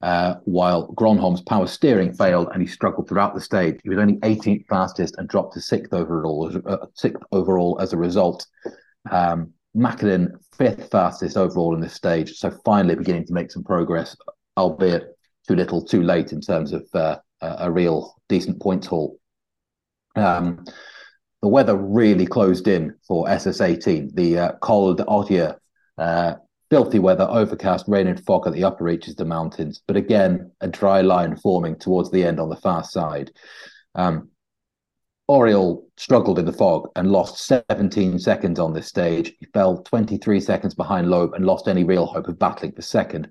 uh, 0.00 0.36
while 0.44 0.88
Gronholm's 0.94 1.42
power 1.42 1.66
steering 1.66 2.14
failed 2.14 2.48
and 2.54 2.62
he 2.62 2.66
struggled 2.66 3.08
throughout 3.08 3.34
the 3.34 3.42
stage. 3.42 3.78
He 3.82 3.90
was 3.90 3.98
only 3.98 4.16
18th 4.20 4.66
fastest 4.68 5.16
and 5.18 5.28
dropped 5.28 5.52
to 5.54 5.60
sixth 5.60 5.92
overall, 5.92 6.50
uh, 6.64 6.86
sixth 6.94 7.22
overall 7.30 7.78
as 7.78 7.92
a 7.92 7.98
result. 7.98 8.46
Um, 9.10 9.52
Mäkinen 9.76 10.32
fifth 10.56 10.90
fastest 10.90 11.36
overall 11.36 11.74
in 11.74 11.80
this 11.80 11.94
stage, 11.94 12.32
so 12.34 12.50
finally 12.64 12.96
beginning 12.96 13.26
to 13.26 13.32
make 13.32 13.50
some 13.50 13.62
progress, 13.62 14.16
albeit 14.56 15.16
too 15.46 15.54
little, 15.54 15.84
too 15.84 16.02
late 16.02 16.32
in 16.32 16.40
terms 16.40 16.72
of 16.72 16.86
uh, 16.94 17.16
a, 17.40 17.70
real 17.70 18.14
decent 18.28 18.60
points 18.60 18.86
haul. 18.86 19.18
Um, 20.16 20.64
the 21.42 21.48
weather 21.48 21.76
really 21.76 22.26
closed 22.26 22.68
in 22.68 22.94
for 23.06 23.26
SS18. 23.26 24.14
The 24.14 24.38
uh, 24.38 24.52
Col 24.60 24.94
d'Ortier, 24.94 25.56
uh, 25.96 26.34
filthy 26.68 26.98
weather, 26.98 27.26
overcast, 27.30 27.86
rain 27.88 28.06
and 28.06 28.24
fog 28.24 28.46
at 28.46 28.52
the 28.52 28.64
upper 28.64 28.84
reaches 28.84 29.14
of 29.14 29.18
the 29.18 29.24
mountains, 29.24 29.80
but 29.86 29.96
again, 29.96 30.50
a 30.60 30.68
dry 30.68 31.00
line 31.00 31.36
forming 31.36 31.76
towards 31.76 32.10
the 32.10 32.24
end 32.24 32.38
on 32.38 32.48
the 32.48 32.56
far 32.56 32.84
side. 32.84 33.30
Um, 33.94 34.30
Auriol 35.30 35.84
struggled 35.96 36.40
in 36.40 36.44
the 36.44 36.52
fog 36.52 36.88
and 36.96 37.12
lost 37.12 37.46
17 37.46 38.18
seconds 38.18 38.58
on 38.58 38.72
this 38.72 38.88
stage. 38.88 39.32
He 39.38 39.46
fell 39.54 39.80
23 39.84 40.40
seconds 40.40 40.74
behind 40.74 41.08
Loeb 41.08 41.34
and 41.34 41.46
lost 41.46 41.68
any 41.68 41.84
real 41.84 42.06
hope 42.06 42.26
of 42.26 42.36
battling 42.36 42.72
for 42.72 42.82
second. 42.82 43.28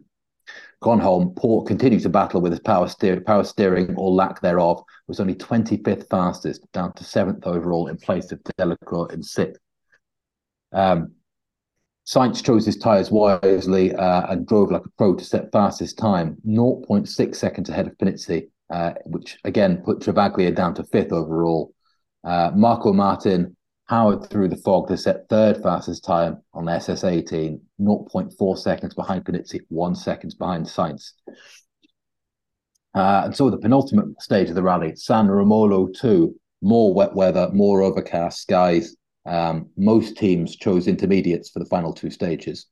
Gronholm 0.81 1.35
Port 1.35 1.67
continued 1.67 2.03
to 2.03 2.09
battle 2.09 2.39
with 2.39 2.53
his 2.53 2.62
power, 2.62 2.88
steer, 2.88 3.19
power 3.19 3.43
steering 3.43 3.95
or 3.97 4.12
lack 4.12 4.39
thereof, 4.39 4.81
was 5.07 5.19
only 5.19 5.35
25th 5.35 6.09
fastest, 6.09 6.62
down 6.71 6.93
to 6.93 7.03
seventh 7.03 7.45
overall 7.45 7.88
in 7.88 7.97
place 7.97 8.31
of 8.31 8.39
Delecour 8.57 9.12
in 9.12 9.21
sixth. 9.21 9.62
Um, 10.71 11.15
Sainz 12.07 12.41
chose 12.41 12.65
his 12.65 12.77
tyres 12.77 13.12
wisely 13.12 13.93
uh, 13.93 14.31
and 14.31 14.47
drove 14.47 14.71
like 14.71 14.85
a 14.85 14.89
pro 14.97 15.15
to 15.15 15.25
set 15.25 15.51
fastest 15.51 15.97
time, 15.97 16.38
0.6 16.47 17.35
seconds 17.35 17.69
ahead 17.69 17.88
of 17.88 17.97
Panizzi, 17.97 18.47
uh, 18.69 18.93
which 19.03 19.38
again 19.43 19.81
put 19.83 19.99
Travaglia 19.99 20.55
down 20.55 20.73
to 20.75 20.83
fifth 20.85 21.12
overall. 21.12 21.73
Uh, 22.23 22.51
Markko 22.51 22.93
Märtin 22.93 23.55
powered 23.89 24.29
through 24.29 24.47
the 24.47 24.58
fog 24.58 24.88
to 24.88 24.97
set 24.97 25.27
third 25.29 25.62
fastest 25.63 26.03
time 26.03 26.38
on 26.53 26.65
the 26.65 26.71
SS18, 26.71 27.60
0.4 27.82 28.58
seconds 28.58 28.93
behind 28.93 29.25
Panizzi, 29.25 29.62
one 29.69 29.95
seconds 29.95 30.36
behind 30.36 30.65
Sainz. 30.65 31.13
Uh, 32.93 33.23
and 33.25 33.36
so 33.36 33.49
the 33.49 33.58
penultimate 33.58 34.21
stage 34.21 34.49
of 34.49 34.55
the 34.55 34.63
rally, 34.63 34.95
San 34.95 35.27
Romolo 35.27 35.88
2, 35.88 36.36
more 36.62 36.93
wet 36.93 37.15
weather, 37.15 37.49
more 37.53 37.82
overcast 37.82 38.41
skies. 38.41 38.95
Um, 39.25 39.69
most 39.77 40.17
teams 40.17 40.55
chose 40.55 40.88
intermediates 40.88 41.49
for 41.49 41.60
the 41.60 41.65
final 41.65 41.93
two 41.93 42.10
stages. 42.10 42.67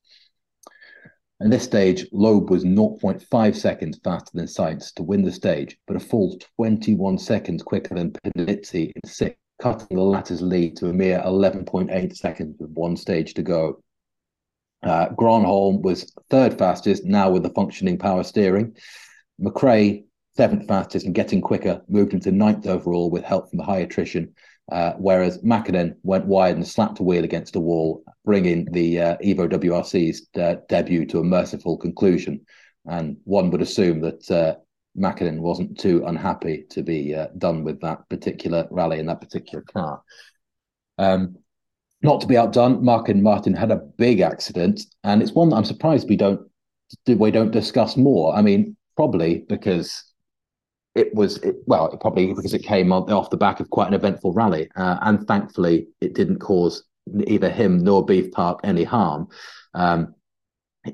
In 1.40 1.52
this 1.52 1.64
stage, 1.64 2.08
Loeb 2.12 2.50
was 2.50 2.64
0.5 2.66 3.56
seconds 3.56 4.00
faster 4.04 4.32
than 4.34 4.48
Sainz 4.48 4.92
to 4.96 5.04
win 5.04 5.22
the 5.22 5.32
stage, 5.32 5.78
but 5.86 5.96
a 5.96 6.00
full 6.00 6.40
21 6.58 7.20
seconds 7.20 7.62
quicker 7.62 7.94
than 7.94 8.12
Panizzi 8.12 8.92
in 8.96 9.08
sixth, 9.08 9.38
cutting 9.62 9.98
the 9.98 10.04
latter's 10.04 10.42
lead 10.42 10.76
to 10.78 10.90
a 10.90 10.94
mere 10.94 11.20
11.8 11.20 12.16
seconds 12.16 12.56
with 12.60 12.72
one 12.72 12.98
stage 12.98 13.36
to 13.36 13.44
go. 13.44 13.84
Uh, 14.82 15.10
Gronholm 15.10 15.84
was 15.84 16.12
third 16.32 16.58
fastest, 16.58 17.06
now 17.06 17.30
with 17.30 17.44
the 17.44 17.52
functioning 17.52 18.00
power 18.00 18.24
steering. 18.24 18.76
McRae, 19.40 20.06
seventh 20.36 20.68
fastest 20.68 21.06
and 21.06 21.14
getting 21.14 21.42
quicker, 21.42 21.84
moved 21.88 22.14
into 22.14 22.32
ninth 22.32 22.66
overall 22.66 23.12
with 23.12 23.24
help 23.24 23.52
from 23.52 23.58
the 23.58 23.64
high 23.64 23.80
attrition 23.80 24.34
uh, 24.72 24.94
whereas 24.98 25.42
Mäkinen 25.44 25.96
went 26.04 26.26
wide 26.26 26.56
and 26.56 26.68
slapped 26.68 27.00
a 27.00 27.04
wheel 27.04 27.24
against 27.24 27.56
a 27.56 27.60
wall, 27.60 28.04
bringing 28.26 28.66
the 28.72 29.02
uh, 29.02 29.18
Evo 29.18 29.48
WRC's 29.48 30.28
uh, 30.40 30.56
debut 30.68 31.06
to 31.08 31.20
a 31.20 31.24
merciful 31.24 31.78
conclusion. 31.78 32.42
And 32.86 33.18
one 33.24 33.50
would 33.52 33.62
assume 33.62 34.02
that 34.02 34.30
uh, 34.30 34.56
Mäkinen 34.98 35.40
wasn't 35.40 35.80
too 35.80 36.04
unhappy 36.06 36.66
to 36.72 36.84
be 36.84 37.16
uh, 37.16 37.28
done 37.38 37.64
with 37.64 37.80
that 37.82 38.10
particular 38.10 38.68
rally 38.72 39.00
in 39.00 39.06
that 39.06 39.22
particular 39.22 39.64
car. 39.64 40.02
Um, 40.98 41.38
not 42.02 42.22
to 42.22 42.28
be 42.28 42.38
outdone, 42.38 42.84
Markko 42.84 43.14
Märtin 43.14 43.58
had 43.58 43.72
a 43.72 43.78
big 43.98 44.20
accident, 44.20 44.82
and 45.04 45.22
it's 45.22 45.32
one 45.32 45.50
that 45.50 45.56
I'm 45.56 45.66
surprised 45.66 46.10
we 46.10 46.16
don't 46.16 46.42
we 47.06 47.32
don't 47.32 47.52
discuss 47.52 47.98
more. 47.98 48.36
I 48.36 48.42
mean, 48.42 48.78
probably 48.96 49.46
because 49.50 50.04
it 50.98 51.14
was 51.14 51.38
it, 51.38 51.56
well 51.68 51.96
probably 51.98 52.34
because 52.34 52.54
it 52.54 52.64
came 52.64 52.92
on, 52.92 53.12
off 53.12 53.30
the 53.30 53.38
back 53.38 53.60
of 53.60 53.70
quite 53.70 53.88
an 53.88 53.94
eventful 53.94 54.34
rally, 54.34 54.70
uh, 54.76 54.98
and 55.02 55.26
thankfully 55.28 55.88
it 56.02 56.14
didn't 56.14 56.40
cause 56.40 56.84
either 57.28 57.50
him 57.50 57.78
nor 57.80 58.06
Beef 58.06 58.32
Park 58.32 58.60
any 58.64 58.84
harm. 58.84 59.28
Um, 59.74 60.14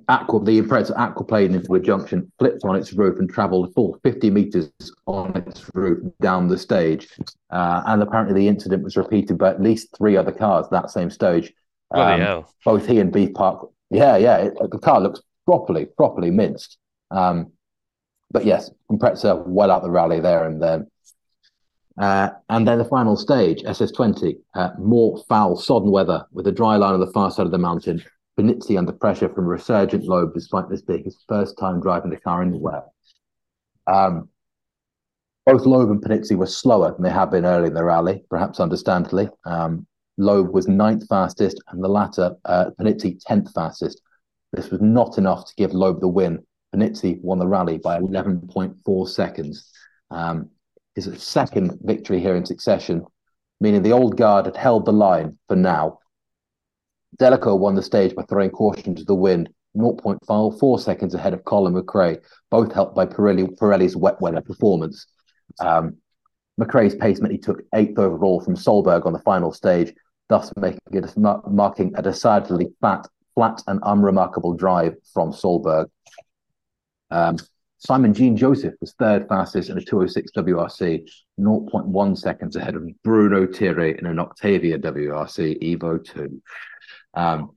Aqua, 0.07 0.43
the 0.43 0.59
Impreza 0.59 0.95
aquaplaned 0.95 1.53
into 1.53 1.75
a 1.75 1.79
junction, 1.79 2.31
flipped 2.39 2.63
on 2.63 2.75
its 2.75 2.93
roof, 2.93 3.19
and 3.19 3.29
travelled 3.29 3.73
full 3.73 3.97
50 4.03 4.29
metres 4.31 4.71
on 5.05 5.35
its 5.35 5.69
roof 5.73 5.99
down 6.19 6.47
the 6.47 6.57
stage. 6.57 7.07
Uh, 7.51 7.83
and 7.85 8.01
apparently, 8.01 8.33
the 8.33 8.47
incident 8.47 8.83
was 8.83 8.97
repeated 8.97 9.37
by 9.37 9.49
at 9.49 9.61
least 9.61 9.95
three 9.97 10.17
other 10.17 10.31
cars 10.31 10.67
that 10.71 10.89
same 10.89 11.09
stage. 11.09 11.53
Um, 11.91 12.45
both 12.65 12.87
he 12.87 12.99
and 12.99 13.13
Beef 13.13 13.33
Park. 13.33 13.69
Yeah, 13.91 14.17
yeah. 14.17 14.37
It, 14.37 14.53
the 14.71 14.79
car 14.79 14.99
looks 14.99 15.21
properly, 15.45 15.85
properly 15.85 16.31
minced. 16.31 16.77
Um, 17.11 17.51
but 18.33 18.45
yes, 18.45 18.69
Impreza 18.91 19.45
well 19.47 19.71
out 19.71 19.83
the 19.83 19.91
rally 19.91 20.19
there 20.19 20.45
and 20.45 20.61
then. 20.61 20.87
Uh, 21.97 22.29
and 22.49 22.67
then 22.67 22.79
the 22.79 22.85
final 22.85 23.15
stage, 23.15 23.61
SS20, 23.61 24.35
uh, 24.55 24.69
more 24.79 25.23
foul, 25.29 25.55
sodden 25.55 25.91
weather 25.91 26.25
with 26.31 26.47
a 26.47 26.51
dry 26.51 26.75
line 26.75 26.95
on 26.95 26.99
the 26.99 27.11
far 27.11 27.29
side 27.29 27.45
of 27.45 27.51
the 27.51 27.57
mountain. 27.57 28.03
Panizzi 28.37 28.79
under 28.79 28.91
pressure 28.91 29.29
from 29.29 29.45
a 29.45 29.49
resurgent 29.49 30.05
Loeb, 30.05 30.33
despite 30.33 30.67
this 30.67 30.81
being 30.81 31.03
his 31.03 31.23
first 31.29 31.55
time 31.59 31.79
driving 31.79 32.09
the 32.09 32.17
car 32.17 32.41
anywhere. 32.41 32.81
Um, 33.85 34.29
both 35.45 35.67
Loeb 35.67 35.91
and 35.91 36.01
Panizzi 36.01 36.35
were 36.35 36.47
slower 36.47 36.93
than 36.93 37.03
they 37.03 37.11
had 37.11 37.29
been 37.29 37.45
early 37.45 37.67
in 37.67 37.75
the 37.75 37.83
rally, 37.83 38.23
perhaps 38.31 38.59
understandably. 38.59 39.29
Um, 39.45 39.85
Loeb 40.17 40.49
was 40.49 40.67
ninth 40.67 41.07
fastest, 41.07 41.61
and 41.67 41.83
the 41.83 41.87
latter, 41.87 42.35
uh, 42.45 42.71
Panizzi, 42.79 43.19
tenth 43.23 43.53
fastest. 43.53 44.01
This 44.51 44.71
was 44.71 44.81
not 44.81 45.19
enough 45.19 45.45
to 45.45 45.55
give 45.55 45.73
Loeb 45.73 45.99
the 45.99 46.07
win, 46.07 46.43
Panizzi 46.73 47.21
won 47.21 47.39
the 47.39 47.47
rally 47.47 47.77
by 47.77 47.99
11.4 47.99 49.07
seconds. 49.07 49.71
Um, 50.09 50.49
his 50.95 51.09
second 51.21 51.79
victory 51.81 52.19
here 52.19 52.35
in 52.35 52.45
succession, 52.45 53.05
meaning 53.59 53.81
the 53.81 53.91
old 53.91 54.17
guard 54.17 54.45
had 54.45 54.57
held 54.57 54.85
the 54.85 54.93
line 54.93 55.37
for 55.47 55.55
now. 55.55 55.99
Delecour 57.19 57.59
won 57.59 57.75
the 57.75 57.83
stage 57.83 58.15
by 58.15 58.23
throwing 58.23 58.49
caution 58.49 58.95
to 58.95 59.03
the 59.03 59.15
wind, 59.15 59.49
0.54 59.75 60.79
seconds 60.79 61.13
ahead 61.13 61.33
of 61.33 61.43
Colin 61.45 61.73
McRae, 61.73 62.19
both 62.49 62.71
helped 62.73 62.95
by 62.95 63.05
Pirelli, 63.05 63.47
Pirelli's 63.57 63.95
wet 63.95 64.19
weather 64.21 64.41
performance. 64.41 65.07
Um, 65.59 65.97
McRae's 66.59 66.95
pace 66.95 67.19
meant 67.19 67.31
he 67.31 67.39
took 67.39 67.63
eighth 67.73 67.97
overall 67.97 68.39
from 68.41 68.55
Solberg 68.55 69.05
on 69.05 69.13
the 69.13 69.19
final 69.19 69.51
stage, 69.51 69.93
thus 70.29 70.51
making 70.57 70.79
it 70.91 71.17
marking 71.17 71.93
a 71.95 72.01
decidedly 72.01 72.67
fat, 72.81 73.07
flat 73.33 73.61
and 73.67 73.79
unremarkable 73.83 74.53
drive 74.53 74.95
from 75.13 75.31
Solberg. 75.31 75.87
Um, 77.13 77.37
Simon 77.77 78.13
Jean 78.13 78.35
Joseph 78.37 78.75
was 78.79 78.93
third 78.93 79.27
fastest 79.27 79.69
in 79.69 79.77
a 79.77 79.81
206 79.81 80.31
WRC, 80.31 81.07
0.1 81.39 82.17
seconds 82.17 82.55
ahead 82.55 82.75
of 82.75 82.87
Bruno 83.03 83.45
Thiry 83.45 83.99
in 83.99 84.05
an 84.05 84.19
Octavia 84.19 84.79
WRC 84.79 85.61
Evo 85.61 86.03
2. 86.03 86.41
Um, 87.13 87.51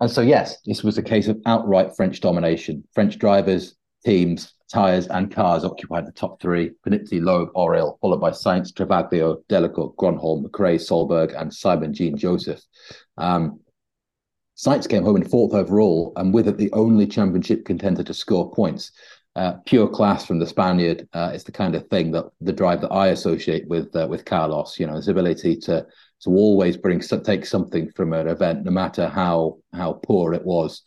and 0.00 0.10
so, 0.10 0.22
yes, 0.22 0.56
this 0.64 0.82
was 0.82 0.98
a 0.98 1.02
case 1.02 1.28
of 1.28 1.40
outright 1.46 1.94
French 1.96 2.20
domination. 2.20 2.82
French 2.94 3.18
drivers, 3.18 3.76
teams, 4.04 4.54
tyres, 4.72 5.06
and 5.08 5.30
cars 5.30 5.64
occupied 5.64 6.06
the 6.06 6.12
top 6.12 6.40
three 6.40 6.70
Panizzi, 6.84 7.22
Loeb, 7.22 7.50
Auriol, 7.54 7.98
followed 8.00 8.20
by 8.20 8.30
Sainz, 8.30 8.72
Travaglia, 8.72 9.36
Delecour, 9.48 9.94
Gronholm, 9.96 10.44
McRae, 10.44 10.80
Solberg, 10.80 11.38
and 11.38 11.52
Simon 11.52 11.92
Jean 11.92 12.16
Joseph. 12.16 12.60
Um, 13.18 13.60
Sainz 14.62 14.88
came 14.88 15.02
home 15.02 15.16
in 15.16 15.24
fourth 15.28 15.54
overall, 15.54 16.12
and 16.16 16.32
with 16.32 16.46
it, 16.46 16.56
the 16.56 16.70
only 16.72 17.06
championship 17.06 17.64
contender 17.64 18.04
to 18.04 18.14
score 18.14 18.50
points. 18.52 18.92
Uh, 19.34 19.54
pure 19.64 19.88
class 19.88 20.26
from 20.26 20.38
the 20.38 20.46
Spaniard. 20.46 21.08
Uh, 21.14 21.30
it's 21.32 21.44
the 21.44 21.50
kind 21.50 21.74
of 21.74 21.88
thing 21.88 22.12
that 22.12 22.26
the 22.42 22.52
drive 22.52 22.82
that 22.82 22.92
I 22.92 23.08
associate 23.08 23.66
with 23.66 23.94
uh, 23.96 24.06
with 24.08 24.24
Carlos. 24.26 24.78
You 24.78 24.86
know, 24.86 24.94
his 24.94 25.08
ability 25.08 25.56
to 25.60 25.86
to 26.20 26.30
always 26.30 26.76
bring 26.76 27.00
take 27.00 27.46
something 27.46 27.90
from 27.90 28.12
an 28.12 28.28
event, 28.28 28.64
no 28.64 28.70
matter 28.70 29.08
how 29.08 29.58
how 29.72 29.94
poor 29.94 30.34
it 30.34 30.44
was. 30.44 30.82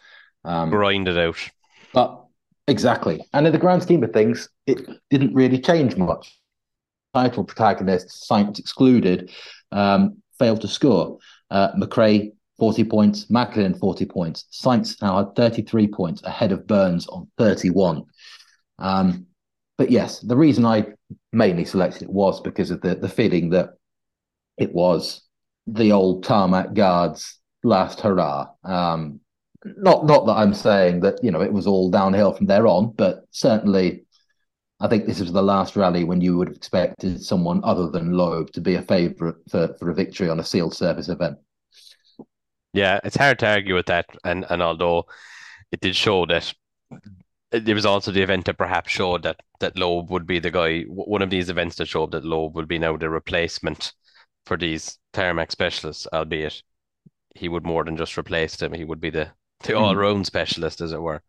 Um, 0.45 0.69
Grind 0.69 1.07
it 1.07 1.17
out. 1.17 1.49
But 1.91 2.23
exactly, 2.67 3.25
and 3.33 3.47
in 3.47 3.51
the 3.51 3.59
grand 3.59 3.81
scheme 3.81 4.03
of 4.03 4.13
things, 4.13 4.47
it 4.67 4.87
didn't 5.09 5.33
really 5.33 5.59
change 5.59 5.97
much. 5.97 6.39
Title 7.15 7.43
protagonist, 7.43 8.27
Sainz 8.29 8.59
excluded, 8.59 9.31
um, 9.71 10.21
failed 10.37 10.61
to 10.61 10.67
score. 10.67 11.17
Uh, 11.49 11.73
McRae 11.73 12.31
40 12.57 12.83
points, 12.85 13.25
Mäkinen 13.25 13.77
40 13.77 14.05
points. 14.05 14.45
Sainz 14.51 15.01
now 15.01 15.17
had 15.17 15.35
33 15.35 15.87
points 15.87 16.23
ahead 16.23 16.51
of 16.51 16.67
Burns 16.67 17.07
on 17.07 17.27
31. 17.37 18.03
Um, 18.79 19.27
but 19.77 19.91
yes, 19.91 20.19
the 20.19 20.37
reason 20.37 20.65
I 20.65 20.87
mainly 21.33 21.65
selected 21.65 22.03
it 22.03 22.09
was 22.09 22.41
because 22.41 22.71
of 22.71 22.81
the, 22.81 22.95
the 22.95 23.09
feeling 23.09 23.49
that 23.49 23.71
it 24.57 24.73
was 24.73 25.21
the 25.67 25.91
old 25.91 26.23
tarmac 26.23 26.73
guards 26.73 27.39
last 27.63 27.99
hurrah. 27.99 28.47
Um, 28.63 29.19
not 29.65 30.05
not 30.05 30.27
that 30.27 30.33
I'm 30.33 30.53
saying 30.53 30.99
that 31.01 31.23
you 31.23 31.31
know 31.31 31.41
it 31.41 31.51
was 31.51 31.65
all 31.65 31.89
downhill 31.89 32.33
from 32.33 32.45
there 32.45 32.67
on, 32.67 32.91
but 32.91 33.25
certainly 33.31 34.05
I 34.79 34.87
think 34.87 35.05
this 35.05 35.19
was 35.19 35.31
the 35.31 35.41
last 35.41 35.75
rally 35.75 36.03
when 36.03 36.21
you 36.21 36.37
would 36.37 36.49
have 36.49 36.57
expected 36.57 37.23
someone 37.23 37.61
other 37.63 37.89
than 37.89 38.11
Loeb 38.11 38.51
to 38.51 38.61
be 38.61 38.75
a 38.75 38.81
favourite 38.81 39.35
for, 39.49 39.75
for 39.79 39.89
a 39.89 39.95
victory 39.95 40.29
on 40.29 40.39
a 40.39 40.43
sealed 40.43 40.75
surface 40.75 41.09
event. 41.09 41.37
Yeah, 42.75 42.99
it's 43.03 43.15
hard 43.15 43.39
to 43.39 43.47
argue 43.47 43.73
with 43.75 43.85
that, 43.85 44.05
and 44.23 44.45
and 44.49 44.61
although 44.61 45.05
it 45.71 45.79
did 45.79 45.95
show 45.95 46.25
that 46.25 46.53
there 47.51 47.75
was 47.75 47.85
also 47.85 48.11
the 48.11 48.21
event 48.21 48.45
that 48.45 48.57
perhaps 48.57 48.91
showed 48.91 49.23
that 49.23 49.39
that 49.59 49.77
Loeb 49.77 50.09
would 50.11 50.27
be 50.27 50.39
the 50.39 50.51
guy. 50.51 50.81
One 50.83 51.21
of 51.21 51.29
these 51.29 51.49
events 51.49 51.77
that 51.77 51.87
showed 51.87 52.11
that 52.11 52.25
Loeb 52.25 52.55
would 52.55 52.67
be 52.67 52.77
now 52.77 52.97
the 52.97 53.09
replacement 53.09 53.93
for 54.45 54.57
these 54.57 54.99
tarmac 55.13 55.51
specialists, 55.51 56.05
albeit 56.11 56.61
he 57.33 57.47
would 57.47 57.65
more 57.65 57.85
than 57.85 57.97
just 57.97 58.17
replace 58.17 58.57
them. 58.57 58.73
He 58.73 58.83
would 58.83 58.99
be 58.99 59.09
the 59.09 59.31
the 59.61 59.73
mm. 59.73 59.79
all 59.79 59.95
round 59.95 60.25
specialist, 60.25 60.81
as 60.81 60.91
it 60.91 61.01
were. 61.01 61.21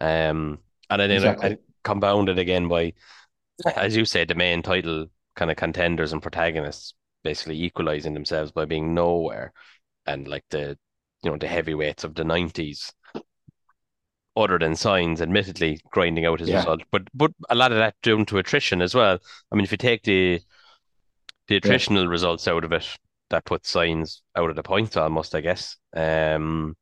Um, 0.00 0.60
and 0.88 1.00
then 1.00 1.10
exactly. 1.10 1.58
compounded 1.84 2.38
again 2.38 2.68
by, 2.68 2.94
as 3.76 3.96
you 3.96 4.06
said, 4.06 4.28
the 4.28 4.34
main 4.34 4.62
title 4.62 5.08
kind 5.34 5.50
of 5.50 5.58
contenders 5.58 6.12
and 6.12 6.22
protagonists 6.22 6.94
basically 7.22 7.62
equalizing 7.62 8.14
themselves 8.14 8.50
by 8.52 8.64
being 8.64 8.94
nowhere, 8.94 9.52
and 10.06 10.26
like 10.26 10.44
the 10.50 10.78
you 11.22 11.30
know 11.30 11.36
the 11.36 11.48
heavyweights 11.48 12.04
of 12.04 12.14
the 12.14 12.24
nineties 12.24 12.92
other 14.36 14.58
than 14.58 14.72
Sainz, 14.72 15.20
admittedly 15.20 15.80
grinding 15.90 16.26
out 16.26 16.40
his 16.40 16.50
yeah. 16.50 16.58
result, 16.58 16.82
but 16.90 17.02
but 17.14 17.32
a 17.48 17.54
lot 17.54 17.72
of 17.72 17.78
that 17.78 17.94
due 18.02 18.24
to 18.26 18.38
attrition 18.38 18.82
as 18.82 18.94
well. 18.94 19.18
I 19.50 19.54
mean, 19.54 19.64
if 19.64 19.72
you 19.72 19.78
take 19.78 20.02
the 20.02 20.40
the 21.48 21.60
attritional 21.60 22.04
yeah. 22.04 22.10
results 22.10 22.46
out 22.46 22.64
of 22.64 22.72
it, 22.72 22.86
that 23.30 23.44
puts 23.44 23.72
Sainz 23.72 24.20
out 24.36 24.50
of 24.50 24.56
the 24.56 24.62
points 24.62 24.96
almost, 24.96 25.34
I 25.34 25.40
guess, 25.40 25.76
um, 25.94 26.76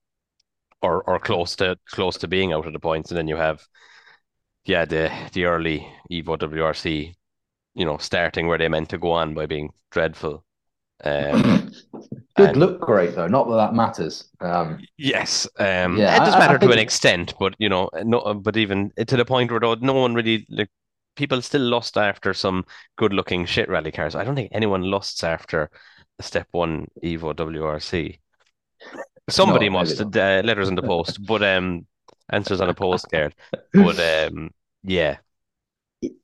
or 0.83 1.03
or 1.05 1.19
close 1.19 1.55
to 1.57 1.77
close 1.87 2.19
to 2.19 2.29
being 2.29 2.53
out 2.53 2.67
of 2.67 2.73
the 2.73 2.81
points, 2.81 3.11
and 3.11 3.19
then 3.19 3.29
you 3.29 3.37
have, 3.37 3.63
yeah, 4.65 4.85
the 4.85 5.11
the 5.33 5.45
early 5.45 5.87
Evo 6.11 6.37
WRC, 6.37 7.15
you 7.75 7.85
know, 7.85 7.99
starting 7.99 8.49
where 8.49 8.59
they 8.59 8.69
meant 8.69 8.89
to 8.91 8.99
go 8.99 9.13
on 9.13 9.35
by 9.35 9.47
being 9.47 9.71
dreadful. 9.91 10.45
Um, 11.03 11.73
Did 12.37 12.51
and, 12.51 12.57
look 12.57 12.81
great 12.81 13.15
though. 13.15 13.29
Not 13.29 13.49
that 13.49 13.57
that 13.57 13.75
matters. 13.75 14.29
Um, 14.41 14.81
yes, 14.97 15.47
um, 15.59 15.97
yeah, 15.97 16.17
it 16.17 16.19
does 16.21 16.35
matter 16.35 16.55
I, 16.55 16.57
I 16.57 16.59
to 16.59 16.73
an 16.73 16.79
extent, 16.79 17.35
but 17.39 17.55
you 17.59 17.69
know, 17.69 17.91
no, 18.03 18.35
but 18.35 18.57
even 18.57 18.91
to 18.97 19.17
the 19.17 19.25
point 19.25 19.51
where 19.51 19.61
though 19.61 19.75
no 19.75 19.95
one 19.95 20.15
really 20.15 20.45
like 20.49 20.69
people 21.17 21.41
still 21.43 21.63
lost 21.63 21.97
after 21.97 22.35
some 22.35 22.65
good-looking 22.97 23.47
shit 23.47 23.69
rally 23.69 23.93
cars. 23.93 24.15
I 24.15 24.25
don't 24.25 24.35
think 24.35 24.51
anyone 24.53 24.83
lusts 24.83 25.23
after 25.23 25.71
a 26.19 26.23
Step 26.23 26.49
One 26.51 26.89
Evo 27.03 27.35
WRC. 27.35 28.19
Somebody 29.31 29.69
no, 29.69 29.79
must 29.79 30.01
uh, 30.01 30.43
letters 30.45 30.69
in 30.69 30.75
the 30.75 30.83
post, 30.83 31.25
but 31.25 31.43
um, 31.43 31.87
answers 32.31 32.61
on 32.61 32.69
a 32.69 32.75
postcard. 32.75 33.35
But 33.73 33.99
um, 33.99 34.51
yeah, 34.83 35.19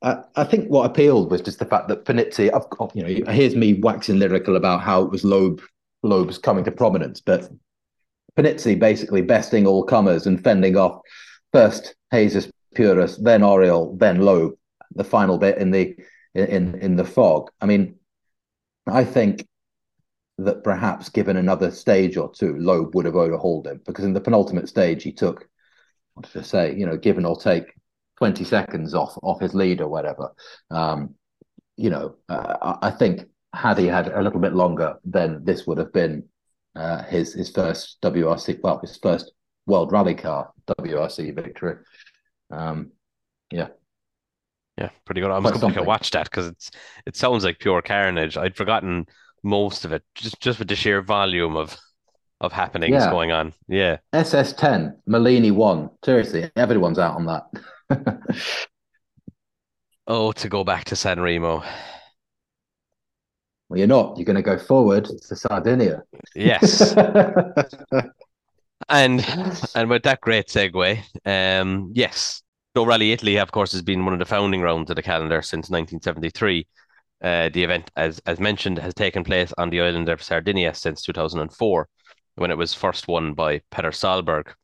I, 0.02 0.22
I, 0.36 0.44
think 0.44 0.68
what 0.68 0.88
appealed 0.90 1.30
was 1.30 1.40
just 1.40 1.58
the 1.58 1.64
fact 1.64 1.88
that 1.88 2.04
Panizzi, 2.04 2.46
you 2.94 3.02
know, 3.02 3.32
here's 3.32 3.56
me 3.56 3.74
waxing 3.74 4.18
lyrical 4.18 4.56
about 4.56 4.82
how 4.82 5.02
it 5.02 5.10
was 5.10 5.24
Loeb 5.24 5.60
Loeb's 6.02 6.38
coming 6.38 6.64
to 6.64 6.72
prominence, 6.72 7.20
but 7.20 7.48
Panizzi 8.36 8.78
basically 8.78 9.22
besting 9.22 9.66
all 9.66 9.84
comers 9.84 10.26
and 10.26 10.42
fending 10.42 10.76
off 10.76 11.00
first 11.52 11.94
Jesus 12.12 12.50
Purás, 12.76 13.22
then 13.22 13.42
Auriol, 13.42 13.96
then 13.98 14.20
Loeb, 14.20 14.54
the 14.94 15.04
final 15.04 15.38
bit 15.38 15.58
in 15.58 15.70
the 15.70 15.96
in 16.34 16.76
in 16.76 16.96
the 16.96 17.04
fog. 17.04 17.50
I 17.60 17.66
mean, 17.66 17.96
I 18.86 19.04
think 19.04 19.46
that 20.38 20.64
perhaps 20.64 21.08
given 21.10 21.36
another 21.36 21.70
stage 21.70 22.16
or 22.16 22.32
two, 22.32 22.56
Loeb 22.56 22.94
would 22.94 23.04
have 23.04 23.16
overhauled 23.16 23.66
him 23.66 23.80
because 23.84 24.04
in 24.04 24.14
the 24.14 24.20
penultimate 24.20 24.68
stage 24.68 25.02
he 25.02 25.12
took, 25.12 25.46
what 26.14 26.30
did 26.30 26.40
I 26.40 26.44
say, 26.44 26.74
you 26.74 26.86
know, 26.86 26.96
given 26.96 27.26
or 27.26 27.36
take 27.36 27.74
20 28.20 28.44
seconds 28.44 28.94
off 28.94 29.16
off 29.22 29.40
his 29.40 29.54
lead 29.54 29.80
or 29.80 29.88
whatever. 29.88 30.32
Um, 30.70 31.14
you 31.76 31.90
know, 31.90 32.16
uh, 32.28 32.76
I 32.82 32.90
think 32.90 33.22
had 33.54 33.78
he 33.78 33.86
had 33.86 34.08
a 34.08 34.22
little 34.22 34.40
bit 34.40 34.52
longer, 34.52 34.96
then 35.04 35.40
this 35.44 35.66
would 35.66 35.78
have 35.78 35.92
been 35.92 36.24
uh, 36.76 37.02
his 37.04 37.32
his 37.32 37.50
first 37.50 37.98
WRC, 38.02 38.60
well, 38.62 38.78
his 38.78 38.96
first 38.98 39.32
World 39.66 39.90
Rally 39.92 40.14
Car 40.14 40.52
WRC 40.78 41.34
victory. 41.34 41.76
Um, 42.50 42.92
yeah. 43.50 43.68
Yeah, 44.76 44.90
pretty 45.04 45.20
good. 45.20 45.30
I 45.30 45.38
must 45.40 45.60
going 45.60 45.76
and 45.76 45.86
watch 45.86 46.10
that 46.12 46.24
because 46.24 46.46
it's 46.46 46.70
it 47.06 47.16
sounds 47.16 47.44
like 47.44 47.58
pure 47.58 47.82
carnage. 47.82 48.36
I'd 48.36 48.56
forgotten 48.56 49.06
most 49.42 49.84
of 49.84 49.92
it 49.92 50.02
just 50.14 50.40
just 50.40 50.58
with 50.58 50.68
the 50.68 50.76
sheer 50.76 51.02
volume 51.02 51.56
of 51.56 51.76
of 52.40 52.52
happenings 52.52 52.92
yeah. 52.92 53.10
going 53.10 53.32
on. 53.32 53.52
Yeah. 53.68 53.98
SS10, 54.12 54.96
Molini 55.06 55.50
one. 55.50 55.90
Seriously, 56.04 56.50
everyone's 56.56 56.98
out 56.98 57.16
on 57.16 57.26
that. 57.26 58.66
oh, 60.06 60.32
to 60.32 60.48
go 60.48 60.64
back 60.64 60.84
to 60.86 60.96
San 60.96 61.20
Remo. 61.20 61.62
Well, 63.68 63.78
you're 63.78 63.86
not. 63.86 64.16
You're 64.16 64.24
going 64.24 64.36
to 64.36 64.42
go 64.42 64.58
forward 64.58 65.04
to 65.04 65.36
Sardinia. 65.36 66.02
Yes. 66.34 66.92
and 68.88 69.24
and 69.74 69.90
with 69.90 70.02
that 70.02 70.20
great 70.20 70.48
segue, 70.48 70.98
um, 71.24 71.92
yes, 71.94 72.42
so 72.76 72.84
Rally 72.84 73.12
Italy, 73.12 73.36
of 73.38 73.50
course, 73.50 73.72
has 73.72 73.82
been 73.82 74.04
one 74.04 74.12
of 74.12 74.20
the 74.20 74.24
founding 74.24 74.60
rounds 74.60 74.90
of 74.90 74.96
the 74.96 75.02
calendar 75.02 75.42
since 75.42 75.70
1973. 75.70 76.66
Uh, 77.22 77.50
the 77.52 77.64
event, 77.64 77.90
as 77.96 78.20
as 78.26 78.40
mentioned, 78.40 78.78
has 78.78 78.94
taken 78.94 79.24
place 79.24 79.52
on 79.58 79.70
the 79.70 79.80
island 79.80 80.08
of 80.08 80.22
Sardinia 80.22 80.72
since 80.72 81.02
2004, 81.02 81.88
when 82.40 82.50
it 82.50 82.56
was 82.56 82.72
first 82.72 83.06
won 83.06 83.34
by 83.34 83.60
Petter 83.70 83.90
Solberg. 83.90 84.54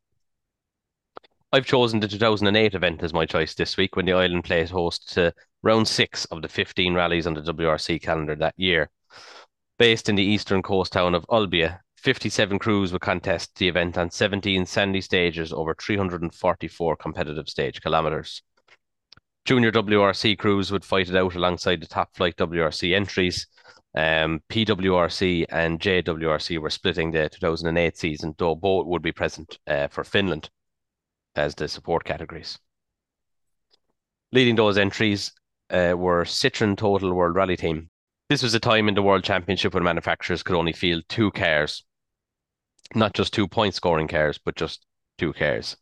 I've 1.52 1.66
chosen 1.66 2.00
the 2.00 2.08
2008 2.08 2.74
event 2.74 3.02
as 3.02 3.12
my 3.12 3.26
choice 3.26 3.54
this 3.54 3.76
week, 3.76 3.96
when 3.96 4.06
the 4.06 4.14
island 4.14 4.44
plays 4.44 4.70
host 4.70 5.12
to 5.12 5.34
round 5.62 5.86
six 5.86 6.24
of 6.26 6.40
the 6.40 6.48
15 6.48 6.94
rallies 6.94 7.26
on 7.26 7.34
the 7.34 7.42
WRC 7.42 8.00
calendar 8.00 8.34
that 8.34 8.54
year. 8.56 8.88
Based 9.78 10.08
in 10.08 10.14
the 10.14 10.22
eastern 10.22 10.62
coast 10.62 10.94
town 10.94 11.14
of 11.14 11.26
Olbia, 11.28 11.80
57 11.98 12.58
crews 12.58 12.92
will 12.92 12.98
contest 12.98 13.54
the 13.58 13.68
event 13.68 13.98
on 13.98 14.10
17 14.10 14.64
sandy 14.64 15.02
stages 15.02 15.52
over 15.52 15.74
344 15.78 16.96
competitive 16.96 17.46
stage 17.46 17.82
kilometres. 17.82 18.42
Junior 19.44 19.70
WRC 19.70 20.38
crews 20.38 20.72
would 20.72 20.84
fight 20.84 21.10
it 21.10 21.16
out 21.16 21.34
alongside 21.34 21.82
the 21.82 21.86
top 21.86 22.16
flight 22.16 22.36
WRC 22.38 22.96
entries. 22.96 23.46
Um, 23.96 24.42
PWRC 24.50 25.46
and 25.48 25.80
JWRC 25.80 26.58
were 26.58 26.70
splitting 26.70 27.10
the 27.10 27.30
2008 27.30 27.96
season, 27.96 28.34
though 28.36 28.54
both 28.54 28.86
would 28.86 29.02
be 29.02 29.12
present 29.12 29.58
uh, 29.66 29.88
for 29.88 30.04
Finland 30.04 30.50
as 31.34 31.54
the 31.54 31.66
support 31.66 32.04
categories. 32.04 32.58
Leading 34.32 34.56
those 34.56 34.76
entries 34.76 35.32
uh, 35.70 35.94
were 35.96 36.24
Citroen 36.24 36.76
Total 36.76 37.14
World 37.14 37.36
Rally 37.36 37.56
Team, 37.56 37.88
this 38.28 38.42
was 38.42 38.54
a 38.54 38.60
time 38.60 38.88
in 38.88 38.94
the 38.96 39.02
World 39.02 39.22
Championship 39.22 39.72
when 39.72 39.84
manufacturers 39.84 40.42
could 40.42 40.56
only 40.56 40.72
field 40.72 41.04
two 41.08 41.30
cars, 41.30 41.84
not 42.92 43.14
just 43.14 43.32
two 43.32 43.46
point 43.46 43.74
scoring 43.74 44.08
cars, 44.08 44.36
but 44.38 44.56
just 44.56 44.84
two 45.16 45.32
cars 45.32 45.76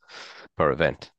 per 0.56 0.70
event. 0.70 1.10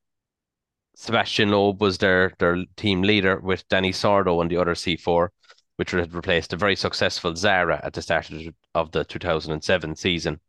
Sebastian 0.96 1.50
Loeb 1.50 1.82
was 1.82 1.98
their, 1.98 2.34
their 2.38 2.64
team 2.78 3.02
leader 3.02 3.39
with 3.39 3.68
Dani 3.70 3.89
Sordo 3.89 4.39
on 4.39 4.50
the 4.50 4.58
other 4.58 4.76
C4, 4.76 5.30
which 5.78 5.91
had 5.91 6.13
replaced 6.13 6.53
a 6.53 6.57
very 6.57 6.76
successful 6.76 7.34
Xsara 7.34 7.80
at 7.84 7.93
the 7.93 8.01
start 8.01 8.32
of 8.73 8.91
the 8.91 9.03
2007 9.05 9.95
season. 9.95 10.39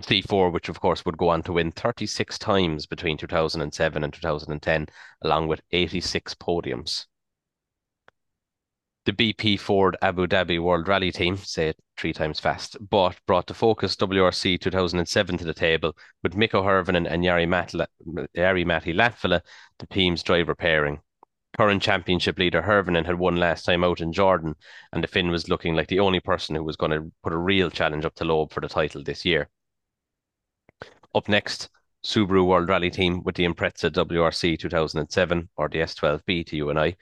C4, 0.00 0.52
which 0.52 0.68
of 0.68 0.80
course 0.80 1.04
would 1.04 1.18
go 1.18 1.28
on 1.28 1.42
to 1.42 1.52
win 1.52 1.72
36 1.72 2.38
times 2.38 2.86
between 2.86 3.18
2007 3.18 4.04
and 4.04 4.12
2010, 4.12 4.86
along 5.22 5.48
with 5.48 5.60
86 5.72 6.34
podiums 6.34 7.06
the 9.06 9.12
BP 9.12 9.58
Ford 9.58 9.96
Abu 10.02 10.26
Dhabi 10.26 10.60
World 10.60 10.86
Rally 10.86 11.10
Team, 11.10 11.36
say 11.36 11.68
it 11.68 11.78
three 11.96 12.12
times 12.12 12.38
fast, 12.38 12.76
but 12.90 13.16
brought 13.26 13.46
the 13.46 13.54
Focus 13.54 13.96
WRC 13.96 14.60
2007 14.60 15.38
to 15.38 15.44
the 15.44 15.54
table 15.54 15.96
with 16.22 16.36
Mikko 16.36 16.62
Hirvonen 16.62 17.10
and 17.10 17.24
Jari 17.24 17.48
Matti 18.66 18.92
Latvala, 18.92 19.40
the 19.78 19.86
team's 19.86 20.22
driver 20.22 20.54
pairing. 20.54 21.00
Current 21.56 21.82
championship 21.82 22.38
leader 22.38 22.62
Hirvonen 22.62 23.06
had 23.06 23.18
won 23.18 23.36
last 23.36 23.64
time 23.64 23.84
out 23.84 24.00
in 24.00 24.12
Jordan, 24.12 24.54
and 24.92 25.02
the 25.02 25.08
Finn 25.08 25.30
was 25.30 25.48
looking 25.48 25.74
like 25.74 25.88
the 25.88 26.00
only 26.00 26.20
person 26.20 26.54
who 26.54 26.64
was 26.64 26.76
going 26.76 26.92
to 26.92 27.12
put 27.22 27.32
a 27.32 27.38
real 27.38 27.70
challenge 27.70 28.04
up 28.04 28.14
to 28.16 28.24
Loeb 28.24 28.52
for 28.52 28.60
the 28.60 28.68
title 28.68 29.02
this 29.02 29.24
year. 29.24 29.48
Up 31.14 31.28
next, 31.28 31.68
Subaru 32.04 32.46
World 32.46 32.68
Rally 32.68 32.90
Team 32.90 33.22
with 33.24 33.34
the 33.34 33.44
Impreza 33.44 33.90
WRC 33.90 34.58
2007, 34.58 35.48
or 35.56 35.68
the 35.68 35.80
S12B 35.80 36.46
to 36.46 36.56
you 36.56 36.70
and 36.70 36.78
I 36.78 36.96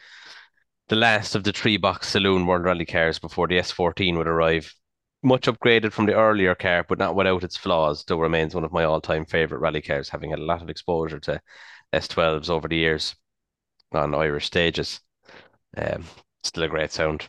the 0.88 0.96
last 0.96 1.34
of 1.34 1.44
the 1.44 1.53
three 1.53 1.76
box 1.76 2.09
saloon 2.09 2.46
World 2.46 2.64
Rally 2.64 2.86
cars 2.86 3.18
before 3.18 3.46
the 3.46 3.59
S14 3.59 4.16
would 4.16 4.26
arrive. 4.26 4.74
Much 5.22 5.42
upgraded 5.42 5.92
from 5.92 6.07
the 6.07 6.14
earlier 6.14 6.55
car, 6.55 6.84
but 6.88 6.99
not 6.99 7.14
without 7.14 7.44
its 7.44 7.57
flaws, 7.59 8.01
still 8.01 8.18
remains 8.18 8.55
one 8.55 8.64
of 8.64 8.72
my 8.72 8.84
all 8.84 9.01
time 9.01 9.26
favourite 9.26 9.61
rally 9.61 9.82
cars, 9.82 10.09
having 10.09 10.30
had 10.30 10.38
a 10.38 10.44
lot 10.44 10.62
of 10.62 10.70
exposure 10.70 11.20
to 11.20 11.40
S12s 11.92 12.49
over 12.49 12.68
the 12.68 12.76
years 12.76 13.14
on 13.93 14.14
Irish 14.14 14.47
stages. 14.47 15.01
Um, 15.76 16.05
still 16.43 16.64
a 16.64 16.68
great 16.68 16.93
sound. 16.93 17.26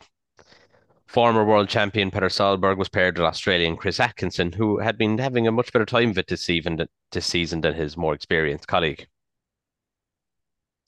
Former 1.07 1.43
world 1.43 1.70
champion 1.70 2.12
Peter 2.12 2.28
Solberg 2.30 2.78
was 2.78 2.89
paired 2.89 3.18
with 3.18 3.26
Australian 3.26 3.78
Chris 3.78 3.99
Atkinson, 3.99 4.51
who 4.51 4.78
had 4.78 4.97
been 4.97 5.18
having 5.18 5.47
a 5.47 5.51
much 5.51 5.74
better 5.74 5.86
time 5.86 6.12
of 6.12 6.18
it 6.18 6.28
this 6.28 6.43
season, 6.43 6.88
this 7.12 7.26
season 7.26 7.62
than 7.62 7.74
his 7.74 7.97
more 7.97 8.14
experienced 8.14 8.68
colleague. 8.68 9.07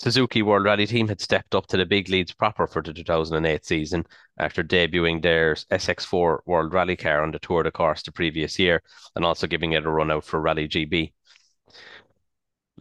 Suzuki 0.01 0.41
World 0.41 0.65
Rally 0.65 0.88
Team 0.88 1.07
had 1.07 1.22
stepped 1.22 1.53
up 1.53 1.67
to 1.67 1.78
the 1.78 1.86
big 1.86 2.09
leads 2.09 2.34
proper 2.34 2.65
for 2.65 2.82
the 2.82 2.91
2008 2.91 3.63
season 3.63 4.03
after 4.38 4.63
debuting 4.63 5.22
their 5.22 5.55
SX4 5.72 6.39
World 6.47 6.74
Rally 6.74 6.95
car 6.95 7.22
on 7.22 7.30
the 7.30 7.38
Tour 7.38 7.61
de 7.61 7.72
Corse 7.72 8.01
the 8.01 8.11
previous 8.11 8.57
year 8.57 8.82
and 9.15 9.24
also 9.24 9.45
giving 9.45 9.74
it 9.74 9.86
a 9.86 9.89
run 9.89 10.09
out 10.09 10.24
for 10.24 10.41
Rally 10.41 10.67
GB. 10.67 11.13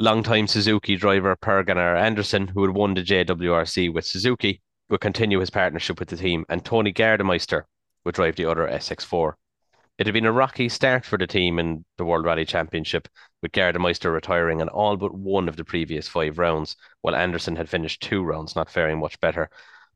Longtime 0.00 0.46
Suzuki 0.46 0.96
driver 0.96 1.36
Per 1.36 1.62
Gunnar 1.62 1.94
Andersson, 1.94 2.48
who 2.48 2.62
had 2.64 2.74
won 2.74 2.94
the 2.94 3.02
JWRC 3.02 3.92
with 3.92 4.06
Suzuki, 4.06 4.62
would 4.88 5.02
continue 5.02 5.40
his 5.40 5.50
partnership 5.50 6.00
with 6.00 6.08
the 6.08 6.16
team, 6.16 6.46
and 6.48 6.64
Toni 6.64 6.90
Gardemeister 6.90 7.64
would 8.02 8.14
drive 8.14 8.36
the 8.36 8.46
other 8.46 8.66
SX4. 8.66 9.34
It 9.98 10.06
had 10.06 10.14
been 10.14 10.24
a 10.24 10.32
rocky 10.32 10.70
start 10.70 11.04
for 11.04 11.18
the 11.18 11.26
team 11.26 11.58
in 11.58 11.84
the 11.98 12.06
World 12.06 12.24
Rally 12.24 12.46
Championship, 12.46 13.08
with 13.42 13.52
Gardemeister 13.52 14.10
retiring 14.10 14.60
in 14.60 14.70
all 14.70 14.96
but 14.96 15.12
one 15.12 15.50
of 15.50 15.56
the 15.56 15.66
previous 15.66 16.08
five 16.08 16.38
rounds, 16.38 16.76
while 17.02 17.14
Andersson 17.14 17.56
had 17.56 17.68
finished 17.68 18.00
two 18.00 18.22
rounds, 18.22 18.56
not 18.56 18.70
faring 18.70 19.00
much 19.00 19.20
better. 19.20 19.50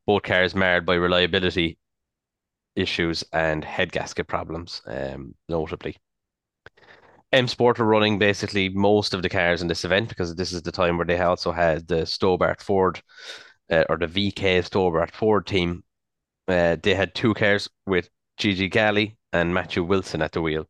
Both 0.05 0.25
cars 0.25 0.55
marred 0.55 0.85
by 0.85 0.97
reliability 0.97 1.79
issues 2.77 3.25
and 3.33 3.65
head 3.65 3.91
gasket 3.91 4.29
problems, 4.29 4.83
um, 4.85 5.35
notably. 5.49 5.97
M 7.35 7.49
Sport 7.49 7.81
are 7.81 7.85
running 7.85 8.21
basically 8.21 8.69
most 8.69 9.13
of 9.13 9.23
the 9.23 9.29
cars 9.29 9.61
in 9.61 9.67
this 9.67 9.85
event 9.85 10.09
because 10.09 10.37
this 10.37 10.53
is 10.53 10.63
the 10.63 10.71
time 10.71 10.97
where 10.97 11.05
they 11.05 11.19
also 11.19 11.51
had 11.51 11.89
the 11.89 12.07
Stobart 12.07 12.63
Ford 12.63 13.03
uh, 13.69 13.83
or 13.89 13.97
the 13.97 14.07
VK 14.07 14.65
Stobart 14.65 15.11
Ford 15.11 15.45
team. 15.45 15.83
Uh, 16.47 16.77
they 16.81 16.95
had 16.95 17.13
two 17.13 17.35
cars 17.35 17.69
with 17.87 18.09
Gigi 18.37 18.69
Galli 18.69 19.17
and 19.33 19.53
Matthew 19.53 19.83
Wilson 19.83 20.23
at 20.23 20.31
the 20.31 20.41
wheel. 20.41 20.69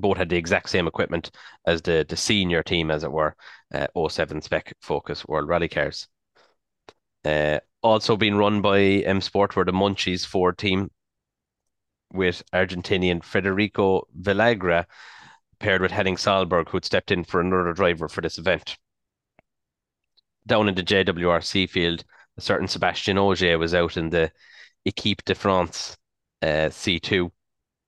Both 0.00 0.16
had 0.16 0.30
the 0.30 0.36
exact 0.36 0.68
same 0.68 0.88
equipment 0.88 1.30
as 1.64 1.80
the 1.80 2.04
the 2.08 2.16
senior 2.16 2.64
team, 2.64 2.90
as 2.90 3.04
it 3.04 3.12
were, 3.12 3.36
uh, 3.72 3.86
07 4.08 4.42
spec 4.42 4.74
Focus 4.80 5.24
World 5.28 5.48
Rally 5.48 5.68
cars. 5.68 6.08
Uh, 7.24 7.60
also 7.84 8.16
being 8.16 8.34
run 8.34 8.62
by 8.62 8.80
M 8.80 9.20
Sport 9.20 9.54
were 9.54 9.64
the 9.64 9.70
Munchi's 9.70 10.24
Ford 10.24 10.58
team 10.58 10.90
with 12.12 12.42
Argentinian 12.52 13.22
Federico 13.22 14.08
Villagra 14.20 14.86
paired 15.62 15.80
with 15.80 15.92
Henning 15.92 16.16
Solberg, 16.16 16.68
who 16.68 16.76
had 16.76 16.84
stepped 16.84 17.10
in 17.10 17.24
for 17.24 17.40
another 17.40 17.72
driver 17.72 18.08
for 18.08 18.20
this 18.20 18.36
event. 18.36 18.76
Down 20.46 20.68
in 20.68 20.74
the 20.74 20.82
JWRC 20.82 21.70
field, 21.70 22.04
a 22.36 22.40
certain 22.40 22.68
Sebastian 22.68 23.16
Ogier 23.16 23.58
was 23.58 23.74
out 23.74 23.96
in 23.96 24.10
the 24.10 24.32
Equipe 24.84 25.24
de 25.24 25.34
France 25.34 25.96
uh, 26.42 26.68
C2, 26.68 27.30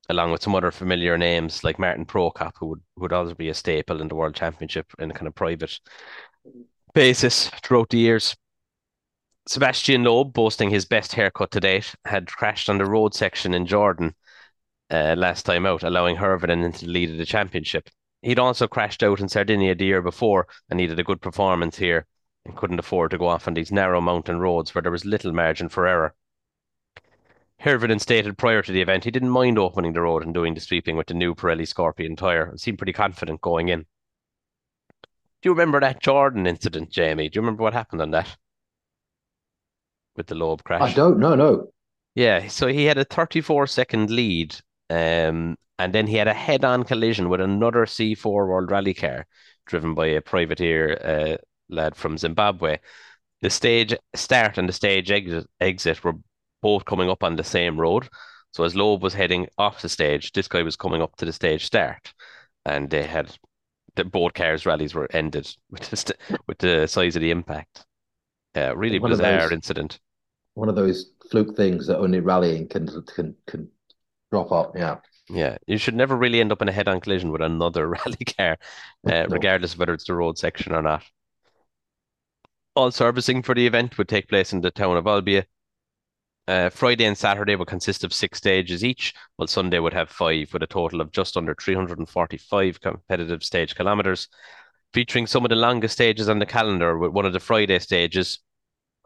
along 0.09 0.31
with 0.31 0.43
some 0.43 0.55
other 0.55 0.71
familiar 0.71 1.19
names 1.19 1.65
like 1.65 1.79
Martin 1.79 2.07
Prokop, 2.07 2.53
who 2.59 2.67
would, 2.67 2.83
would 2.97 3.13
also 3.13 3.35
be 3.35 3.49
a 3.49 3.55
staple 3.55 4.01
in 4.01 4.09
the 4.09 4.15
World 4.15 4.37
Championship 4.37 4.87
in 5.01 5.11
a 5.11 5.15
kind 5.15 5.27
of 5.27 5.35
private 5.35 5.81
basis 6.95 7.49
throughout 7.63 7.89
the 7.91 7.99
years. 7.99 8.37
Sebastian 9.49 10.05
Loeb, 10.05 10.33
boasting 10.33 10.71
his 10.71 10.87
best 10.87 11.13
haircut 11.13 11.51
to 11.51 11.61
date, 11.61 11.93
had 12.05 12.29
crashed 12.29 12.71
on 12.71 12.79
the 12.79 12.87
road 12.87 13.15
section 13.15 13.53
in 13.53 13.67
Jordan 13.67 14.15
uh, 14.95 15.15
last 15.17 15.45
time 15.45 15.67
out, 15.67 15.83
allowing 15.83 16.17
Hirvonen 16.17 16.65
into 16.65 16.87
the 16.87 16.93
lead 16.93 17.11
of 17.11 17.19
the 17.19 17.27
championship. 17.27 17.91
He'd 18.23 18.39
also 18.39 18.69
crashed 18.69 19.03
out 19.03 19.21
in 19.21 19.29
Sardinia 19.29 19.75
the 19.75 19.85
year 19.85 20.01
before 20.01 20.47
and 20.71 20.79
needed 20.79 20.99
a 20.99 21.05
good 21.05 21.21
performance 21.21 21.77
here 21.77 22.07
and 22.45 22.57
couldn't 22.57 22.79
afford 22.79 23.11
to 23.11 23.19
go 23.19 23.27
off 23.27 23.49
on 23.49 23.55
these 23.55 23.73
narrow 23.73 24.01
mountain 24.01 24.39
roads 24.39 24.75
where 24.75 24.83
there 24.83 24.93
was 24.93 25.05
little 25.05 25.33
margin 25.33 25.69
for 25.69 25.87
error. 25.87 26.15
Hirvonen 27.63 28.01
stated 28.01 28.39
prior 28.39 28.63
to 28.63 28.73
the 28.73 28.83
event 28.83 29.05
he 29.05 29.11
didn't 29.11 29.31
mind 29.31 29.59
opening 29.59 29.93
the 29.93 30.01
road 30.01 30.23
and 30.23 30.35
doing 30.35 30.55
the 30.55 30.61
sweeping 30.61 30.97
with 30.97 31.07
the 31.07 31.15
new 31.15 31.35
Pirelli 31.35 31.67
Scorpion 31.67 32.17
tyre 32.17 32.45
and 32.51 32.61
seemed 32.61 32.79
pretty 32.79 32.93
confident 32.93 33.41
going 33.41 33.69
in. 33.69 33.87
Do 35.43 35.51
you 35.51 35.53
remember 35.53 35.81
that 35.81 36.01
Jordan 36.01 36.47
incident, 36.47 36.91
Jamie? 36.91 37.29
Do 37.29 37.37
you 37.37 37.43
remember 37.43 37.63
what 37.63 37.75
happened 37.75 38.01
on 38.01 38.11
that? 38.13 38.37
with 40.17 40.27
the 40.27 40.35
Loeb 40.35 40.65
crash? 40.65 40.83
I 40.83 40.93
don't 40.93 41.19
know, 41.19 41.35
no. 41.35 41.69
Yeah, 42.15 42.49
so 42.49 42.69
he 42.69 42.85
had 42.85 42.99
a 42.99 43.05
34 43.05 43.67
second 43.67 44.11
lead, 44.11 44.57
um, 44.91 45.57
and 45.79 45.93
then 45.93 46.07
he 46.07 46.17
had 46.17 46.29
a 46.29 46.35
head 46.35 46.65
on 46.65 46.85
collision 46.85 47.29
with 47.29 47.41
another 47.41 47.87
C4 47.87 48.25
World 48.25 48.71
Rally 48.71 48.95
car 48.95 49.27
driven 49.67 49.95
by 49.95 50.07
a 50.07 50.21
privateer 50.21 50.99
uh, 51.03 51.37
lad 51.69 51.97
from 51.97 52.19
Zimbabwe. 52.19 52.79
The 53.43 53.51
stage 53.51 53.95
start 54.15 54.59
and 54.59 54.69
the 54.69 54.73
stage 54.73 55.11
exit, 55.11 55.47
exit 55.61 56.05
were 56.05 56.15
both 56.63 56.85
coming 56.85 57.11
up 57.11 57.23
on 57.23 57.37
the 57.37 57.45
same 57.45 57.81
road. 57.81 58.09
So 58.53 58.65
as 58.65 58.77
Loeb 58.77 59.03
was 59.03 59.15
heading 59.15 59.49
off 59.59 59.83
the 59.83 59.89
stage, 59.89 60.33
this 60.33 60.49
guy 60.49 60.63
was 60.63 60.77
coming 60.77 61.03
up 61.03 61.17
to 61.17 61.25
the 61.25 61.33
stage 61.33 61.65
start, 61.65 62.15
and 62.65 62.89
they 62.89 63.03
had 63.03 63.37
the 63.97 64.05
both 64.05 64.35
cars 64.35 64.65
rallies 64.65 64.95
were 64.95 65.09
ended 65.13 65.49
with 65.71 65.91
the, 65.91 66.15
with 66.47 66.59
the 66.59 66.87
size 66.87 67.17
of 67.17 67.23
the 67.23 67.31
impact. 67.31 67.85
Uh, 68.57 68.77
really 68.77 69.01
one 69.01 69.11
bizarre 69.11 69.41
those, 69.41 69.53
incident. 69.53 69.99
One 70.55 70.69
of 70.69 70.77
those 70.77 71.11
fluke 71.31 71.57
things 71.57 71.89
that 71.89 71.99
only 71.99 72.21
rallying 72.21 72.69
can 72.69 72.87
can 73.15 73.35
can 73.47 73.69
drop 74.35 74.53
up. 74.53 74.77
Yeah. 74.77 74.97
Yeah, 75.31 75.57
you 75.67 75.79
should 75.79 75.95
never 75.95 76.17
really 76.17 76.41
end 76.41 76.53
up 76.53 76.61
in 76.61 76.69
a 76.69 76.73
head-on 76.73 77.01
collision 77.01 77.31
with 77.31 77.41
another 77.41 77.89
rally 78.05 78.25
car, 78.37 78.59
uh, 79.07 79.11
no. 79.11 79.27
regardless 79.31 79.73
of 79.73 79.79
whether 79.79 79.95
it's 79.95 80.05
the 80.05 80.15
road 80.15 80.37
section 80.37 80.73
or 80.75 80.83
not. 80.83 81.03
All 82.75 82.91
servicing 82.91 83.43
for 83.43 83.55
the 83.55 83.67
event 83.67 83.97
would 83.97 84.09
take 84.09 84.29
place 84.29 84.53
in 84.53 84.61
the 84.61 84.71
town 84.71 84.97
of 84.97 85.05
Olbia. 85.05 85.45
Uh, 86.47 86.69
Friday 86.69 87.07
and 87.07 87.17
Saturday 87.17 87.57
would 87.57 87.69
consist 87.69 88.05
of 88.05 88.13
six 88.13 88.37
stages 88.37 88.85
each, 88.85 89.15
while 89.37 89.47
Sunday 89.47 89.79
would 89.79 89.95
have 89.95 90.11
five, 90.11 90.53
with 90.53 90.63
a 90.63 90.67
total 90.67 91.01
of 91.01 91.11
just 91.11 91.39
under 91.39 91.55
345 91.55 92.81
competitive 92.81 93.43
stage 93.43 93.75
kilometers 93.75 94.29
featuring 94.93 95.27
some 95.27 95.45
of 95.45 95.49
the 95.49 95.57
longest 95.57 95.95
stages 95.95 96.29
on 96.29 96.39
the 96.39 96.47
calendar, 96.47 96.99
with 96.99 97.13
one 97.13 97.25
of 97.25 97.33
the 97.33 97.41
Friday 97.41 97.79
stages, 97.79 98.41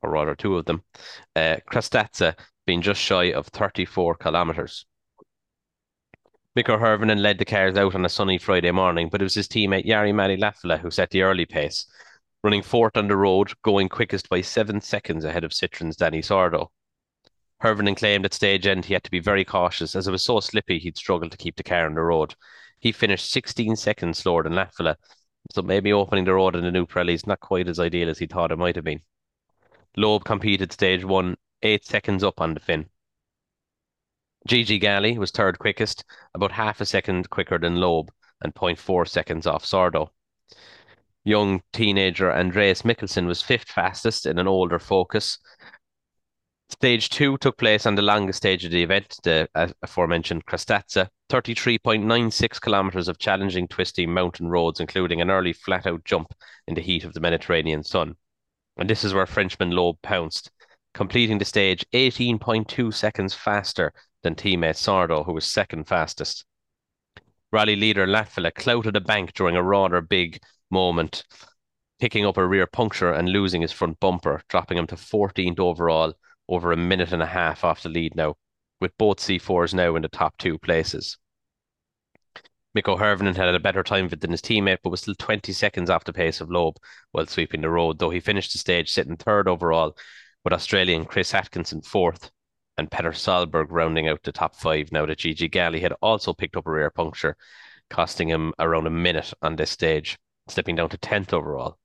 or 0.03 0.11
rather 0.11 0.35
two 0.35 0.57
of 0.57 0.65
them, 0.65 0.83
uh, 1.37 1.57
Crastazza 1.71 2.37
being 2.67 2.83
just 2.83 3.01
shy 3.01 3.33
of 3.33 3.47
34 3.47 4.17
kilometres. 4.17 4.85
Mikko 6.55 6.79
Hirvonen 6.79 7.21
led 7.21 7.39
the 7.39 7.45
cars 7.45 7.77
out 7.77 7.95
on 7.95 8.05
a 8.05 8.09
sunny 8.09 8.39
Friday 8.39 8.71
morning, 8.71 9.09
but 9.09 9.21
it 9.21 9.25
was 9.25 9.35
his 9.35 9.49
teammate 9.49 9.87
Jari-Matti 9.87 10.37
Latvala 10.37 10.79
who 10.79 10.91
set 10.91 11.11
the 11.11 11.23
early 11.23 11.47
pace, 11.47 11.87
running 12.43 12.63
fourth 12.63 12.97
on 12.97 13.09
the 13.09 13.17
road, 13.17 13.53
going 13.63 13.89
quickest 13.89 14.29
by 14.29 14.41
seven 14.41 14.81
seconds 14.81 15.25
ahead 15.25 15.45
of 15.45 15.53
Citroen's 15.53 15.97
Dani 15.97 16.21
Sordo. 16.21 16.69
Hirvonen 17.63 17.97
claimed 17.97 18.25
at 18.25 18.35
stage 18.35 18.67
end 18.67 18.85
he 18.85 18.95
had 18.95 19.05
to 19.05 19.11
be 19.11 19.21
very 19.21 19.45
cautious 19.45 19.95
as 19.95 20.09
it 20.09 20.13
was 20.13 20.23
so 20.23 20.41
slippy 20.41 20.79
he'd 20.79 20.97
struggle 20.97 21.31
to 21.31 21.37
keep 21.37 21.57
the 21.57 21.63
car 21.63 21.87
on 21.87 21.95
the 21.95 22.01
road. 22.01 22.35
He 22.81 22.93
finished 22.93 23.31
16 23.31 23.77
seconds 23.77 24.19
slower 24.19 24.45
than 24.45 24.53
Latvala 24.53 24.97
so 25.51 25.63
maybe 25.63 25.93
opening 25.93 26.25
the 26.25 26.35
road 26.35 26.57
in 26.57 26.65
the 26.65 26.71
new 26.71 26.87
Pirelli 26.87 27.15
is 27.15 27.27
not 27.27 27.41
quite 27.41 27.69
as 27.69 27.79
ideal 27.79 28.09
as 28.09 28.19
he 28.19 28.27
thought 28.27 28.53
it 28.53 28.59
might 28.59 28.77
have 28.77 28.85
been. 28.85 29.01
Loeb 29.97 30.25
competed 30.25 30.73
stage 30.73 31.05
one, 31.05 31.37
eight 31.63 31.85
seconds 31.85 32.23
up 32.23 32.41
on 32.41 32.55
the 32.55 32.61
Finn. 32.61 32.89
Gigi 34.49 34.81
Galli 34.81 35.17
was 35.19 35.31
third 35.31 35.61
quickest, 35.61 36.05
about 36.35 36.51
half 36.51 36.81
a 36.81 36.87
second 36.87 37.31
quicker 37.31 37.59
than 37.59 37.77
Loeb, 37.77 38.11
and 38.43 38.53
0.4 38.55 39.07
seconds 39.07 39.47
off 39.47 39.65
Sordo. 39.65 40.09
Young 41.23 41.63
teenager 41.73 42.33
Andreas 42.33 42.83
Mikkelsen 42.83 43.27
was 43.27 43.43
fifth 43.43 43.69
fastest 43.69 44.27
in 44.27 44.39
an 44.39 44.49
older 44.49 44.81
Focus, 44.81 45.39
Stage 46.71 47.09
two 47.09 47.39
took 47.39 47.57
place 47.57 47.87
on 47.87 47.95
the 47.95 48.03
longest 48.03 48.37
stage 48.37 48.63
of 48.63 48.71
the 48.71 48.83
event, 48.83 49.19
the 49.23 49.49
aforementioned 49.83 50.45
Crastazza, 50.45 51.09
33.96 51.31 52.61
kilometers 52.61 53.09
of 53.09 53.19
challenging, 53.19 53.67
twisting 53.67 54.13
mountain 54.13 54.49
roads, 54.49 54.79
including 54.79 55.23
an 55.23 55.31
early 55.31 55.55
flat 55.55 55.87
out 55.87 56.05
jump 56.05 56.35
in 56.67 56.75
the 56.75 56.83
heat 56.83 57.05
of 57.05 57.15
the 57.15 57.21
Mediterranean 57.21 57.83
sun. 57.83 58.17
And 58.77 58.89
this 58.89 59.03
is 59.03 59.15
where 59.15 59.25
Frenchman 59.25 59.71
Loeb 59.71 59.97
pounced, 60.03 60.51
completing 60.93 61.39
the 61.39 61.47
stage 61.47 61.87
18.2 61.95 62.93
seconds 62.93 63.33
faster 63.33 63.95
than 64.23 64.35
teammate 64.35 64.77
Sordo, 64.77 65.25
who 65.25 65.33
was 65.33 65.47
second 65.47 65.85
fastest. 65.85 66.45
Rally 67.51 67.77
leader 67.77 68.07
Latvala 68.07 68.55
clouted 68.55 68.97
a 68.97 69.01
bank 69.01 69.33
during 69.33 69.57
a 69.57 69.63
rather 69.63 70.01
big 70.01 70.41
moment, 70.71 71.25
picking 71.99 72.27
up 72.27 72.37
a 72.37 72.47
rear 72.47 72.67
puncture 72.67 73.13
and 73.13 73.29
losing 73.29 73.63
his 73.63 73.73
front 73.73 73.99
bumper, 74.01 74.43
dropping 74.49 74.79
him 74.79 74.87
to 74.89 74.97
14th 74.97 75.59
overall 75.59 76.15
over 76.49 76.73
a 76.73 76.77
minute 76.77 77.13
and 77.13 77.23
a 77.23 77.27
half 77.27 77.65
off 77.65 77.83
the 77.83 77.89
lead 77.89 78.15
now, 78.15 78.35
with 78.81 78.97
both 78.99 79.19
C4s 79.19 79.75
now 79.75 79.97
in 79.97 80.03
the 80.03 80.09
top 80.09 80.37
two 80.39 80.59
places. 80.59 81.17
Mikko 82.75 82.97
Hirvonen 82.97 83.35
had 83.35 83.55
a 83.55 83.59
better 83.59 83.83
time 83.83 84.09
than 84.09 84.31
his 84.31 84.43
teammate, 84.43 84.79
but 84.83 84.91
was 84.91 85.01
still 85.01 85.15
20 85.15 85.53
seconds 85.53 85.91
off 85.91 86.05
the 86.05 86.13
pace 86.13 86.41
of 86.41 86.51
Loeb 86.51 86.77
while 87.13 87.27
sweeping 87.27 87.63
the 87.63 87.71
road, 87.71 87.99
though 87.99 88.11
he 88.11 88.21
finished 88.21 88.53
the 88.53 88.59
stage 88.59 88.91
sitting 88.91 89.17
third 89.17 89.49
overall, 89.49 89.97
with 90.45 90.53
Australian 90.53 91.05
Chris 91.05 91.35
Atkinson 91.35 91.83
fourth 91.83 92.31
and 92.79 92.91
Petter 92.91 93.11
Solberg 93.11 93.67
rounding 93.71 94.09
out 94.09 94.23
the 94.23 94.33
top 94.33 94.55
five 94.55 94.93
now 94.93 95.05
that 95.05 95.19
Gigi 95.19 95.49
Galli 95.49 95.81
had 95.81 95.93
also 96.01 96.33
picked 96.33 96.57
up 96.57 96.67
a 96.67 96.71
rear 96.71 96.91
puncture, 96.91 97.37
costing 97.91 98.29
him 98.29 98.55
around 98.59 98.87
a 98.87 98.91
minute 98.91 99.35
on 99.43 99.57
this 99.57 99.71
stage, 99.71 100.17
slipping 100.49 100.77
down 100.77 100.89
to 100.91 100.99
10th 100.99 101.33
overall. 101.33 101.77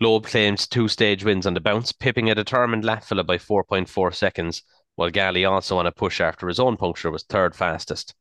Loeb 0.00 0.26
claims 0.26 0.66
two 0.66 0.88
stage 0.88 1.24
wins 1.24 1.46
on 1.46 1.54
the 1.54 1.60
bounce, 1.60 1.92
pipping 1.92 2.28
a 2.28 2.34
determined 2.34 2.82
Latvala 2.82 3.24
by 3.24 3.38
4.4 3.38 4.12
seconds, 4.12 4.62
while 4.96 5.10
Galli 5.10 5.44
also 5.44 5.78
on 5.78 5.86
a 5.86 5.92
push 5.92 6.20
after 6.20 6.48
his 6.48 6.58
own 6.58 6.76
puncture 6.76 7.10
was 7.10 7.22
third 7.22 7.54
fastest. 7.54 8.14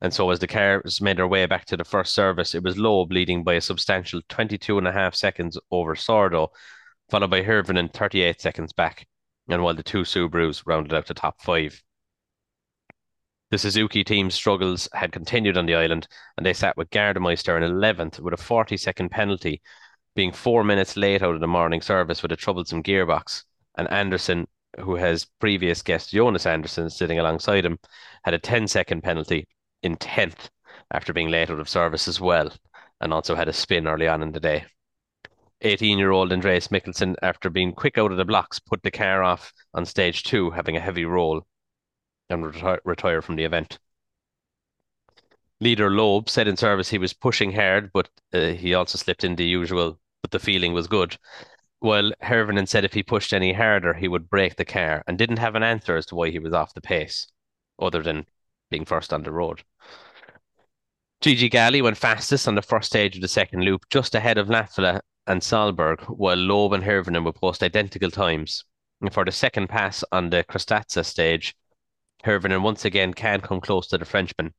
And 0.00 0.14
so 0.14 0.30
as 0.30 0.38
the 0.38 0.46
cars 0.46 1.02
made 1.02 1.18
their 1.18 1.28
way 1.28 1.44
back 1.44 1.66
to 1.66 1.76
the 1.76 1.84
first 1.84 2.14
service, 2.14 2.54
it 2.54 2.62
was 2.62 2.78
Loeb 2.78 3.12
leading 3.12 3.44
by 3.44 3.54
a 3.54 3.60
substantial 3.60 4.22
22 4.30 4.78
and 4.78 4.88
a 4.88 4.92
half 4.92 5.14
seconds 5.14 5.58
over 5.70 5.94
Sordo, 5.94 6.48
followed 7.10 7.30
by 7.30 7.42
Hirvonen 7.42 7.92
38 7.92 8.40
seconds 8.40 8.72
back, 8.72 9.06
and 9.52 9.62
while 9.62 9.74
the 9.74 9.82
two 9.82 10.02
Subarus 10.02 10.62
rounded 10.66 10.94
out 10.94 11.06
the 11.06 11.14
top 11.14 11.40
five. 11.40 11.82
The 13.50 13.58
Suzuki 13.58 14.04
team's 14.04 14.34
struggles 14.34 14.88
had 14.94 15.10
continued 15.10 15.56
on 15.56 15.66
the 15.66 15.74
island, 15.74 16.06
and 16.36 16.46
they 16.46 16.52
sat 16.52 16.76
with 16.76 16.90
Gardemeister 16.90 17.56
in 17.56 17.64
11th 17.64 18.20
with 18.20 18.32
a 18.32 18.36
40 18.36 18.76
second 18.76 19.10
penalty, 19.10 19.60
being 20.14 20.30
four 20.30 20.62
minutes 20.62 20.96
late 20.96 21.22
out 21.22 21.34
of 21.34 21.40
the 21.40 21.48
morning 21.48 21.80
service 21.80 22.22
with 22.22 22.30
a 22.30 22.36
troublesome 22.36 22.82
gearbox. 22.82 23.42
And 23.76 23.90
Andersson, 23.90 24.46
who 24.78 24.94
has 24.94 25.26
previous 25.40 25.82
guest 25.82 26.10
Jonas 26.10 26.46
Andersson 26.46 26.90
sitting 26.90 27.18
alongside 27.18 27.64
him, 27.64 27.78
had 28.24 28.34
a 28.34 28.38
10 28.38 28.68
second 28.68 29.02
penalty 29.02 29.48
in 29.82 29.96
10th 29.96 30.48
after 30.92 31.12
being 31.12 31.28
late 31.28 31.50
out 31.50 31.58
of 31.58 31.68
service 31.68 32.06
as 32.06 32.20
well, 32.20 32.52
and 33.00 33.12
also 33.12 33.34
had 33.34 33.48
a 33.48 33.52
spin 33.52 33.88
early 33.88 34.06
on 34.06 34.22
in 34.22 34.30
the 34.30 34.40
day. 34.40 34.64
18 35.62 35.98
year 35.98 36.10
old 36.10 36.32
Andreas 36.32 36.68
Mikkelsen, 36.68 37.16
after 37.22 37.50
being 37.50 37.72
quick 37.72 37.98
out 37.98 38.12
of 38.12 38.16
the 38.16 38.24
blocks, 38.24 38.58
put 38.58 38.82
the 38.82 38.90
car 38.90 39.22
off 39.22 39.52
on 39.74 39.84
stage 39.84 40.22
two, 40.22 40.50
having 40.50 40.76
a 40.76 40.80
heavy 40.80 41.04
roll 41.04 41.46
and 42.30 42.44
reti- 42.44 42.78
retire 42.84 43.20
from 43.20 43.36
the 43.36 43.44
event. 43.44 43.78
Leader 45.60 45.90
Loeb 45.90 46.30
said 46.30 46.48
in 46.48 46.56
service 46.56 46.88
he 46.88 46.98
was 46.98 47.12
pushing 47.12 47.52
hard, 47.52 47.92
but 47.92 48.08
uh, 48.32 48.52
he 48.52 48.72
also 48.72 48.96
slipped 48.96 49.24
in 49.24 49.36
the 49.36 49.44
usual, 49.44 49.98
but 50.22 50.30
the 50.30 50.38
feeling 50.38 50.72
was 50.72 50.86
good. 50.86 51.18
While 51.80 52.12
Hirvonen 52.22 52.66
said 52.66 52.84
if 52.84 52.94
he 52.94 53.02
pushed 53.02 53.34
any 53.34 53.52
harder, 53.52 53.92
he 53.92 54.08
would 54.08 54.30
break 54.30 54.56
the 54.56 54.64
car 54.64 55.04
and 55.06 55.18
didn't 55.18 55.38
have 55.38 55.54
an 55.54 55.62
answer 55.62 55.96
as 55.96 56.06
to 56.06 56.14
why 56.14 56.30
he 56.30 56.38
was 56.38 56.54
off 56.54 56.72
the 56.72 56.80
pace, 56.80 57.26
other 57.78 58.02
than 58.02 58.26
being 58.70 58.86
first 58.86 59.12
on 59.12 59.22
the 59.22 59.32
road. 59.32 59.62
Gigi 61.20 61.50
Galli 61.50 61.82
went 61.82 61.98
fastest 61.98 62.48
on 62.48 62.54
the 62.54 62.62
first 62.62 62.86
stage 62.86 63.16
of 63.16 63.20
the 63.20 63.28
second 63.28 63.62
loop, 63.62 63.84
just 63.90 64.14
ahead 64.14 64.38
of 64.38 64.48
Latvala 64.48 65.00
and 65.26 65.42
Solberg, 65.42 66.02
while 66.04 66.36
Loeb 66.36 66.72
and 66.72 66.84
Hirvonen 66.84 67.24
would 67.24 67.36
post 67.36 67.62
identical 67.62 68.10
times. 68.10 68.64
And 69.00 69.12
for 69.12 69.24
the 69.24 69.32
second 69.32 69.68
pass 69.68 70.04
on 70.12 70.30
the 70.30 70.44
Crastazza 70.44 71.04
stage, 71.04 71.54
Hirvonen 72.24 72.62
once 72.62 72.84
again 72.84 73.14
can't 73.14 73.42
come 73.42 73.60
close 73.60 73.88
to 73.88 73.98
the 73.98 74.04
Frenchman. 74.04 74.54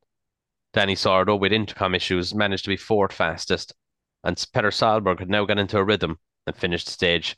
Dani 0.74 0.94
Sordo, 0.94 1.40
with 1.40 1.52
intercom 1.52 1.94
issues, 1.94 2.34
managed 2.34 2.64
to 2.64 2.70
be 2.70 2.78
fourth 2.78 3.14
fastest, 3.14 3.74
and 4.24 4.44
Peter 4.54 4.72
Solberg 4.72 5.20
had 5.20 5.30
now 5.30 5.46
got 5.46 5.60
into 5.60 5.78
a 5.78 5.84
rhythm 5.84 6.20
and 6.48 6.56
finished 6.56 6.88
stage 6.88 7.38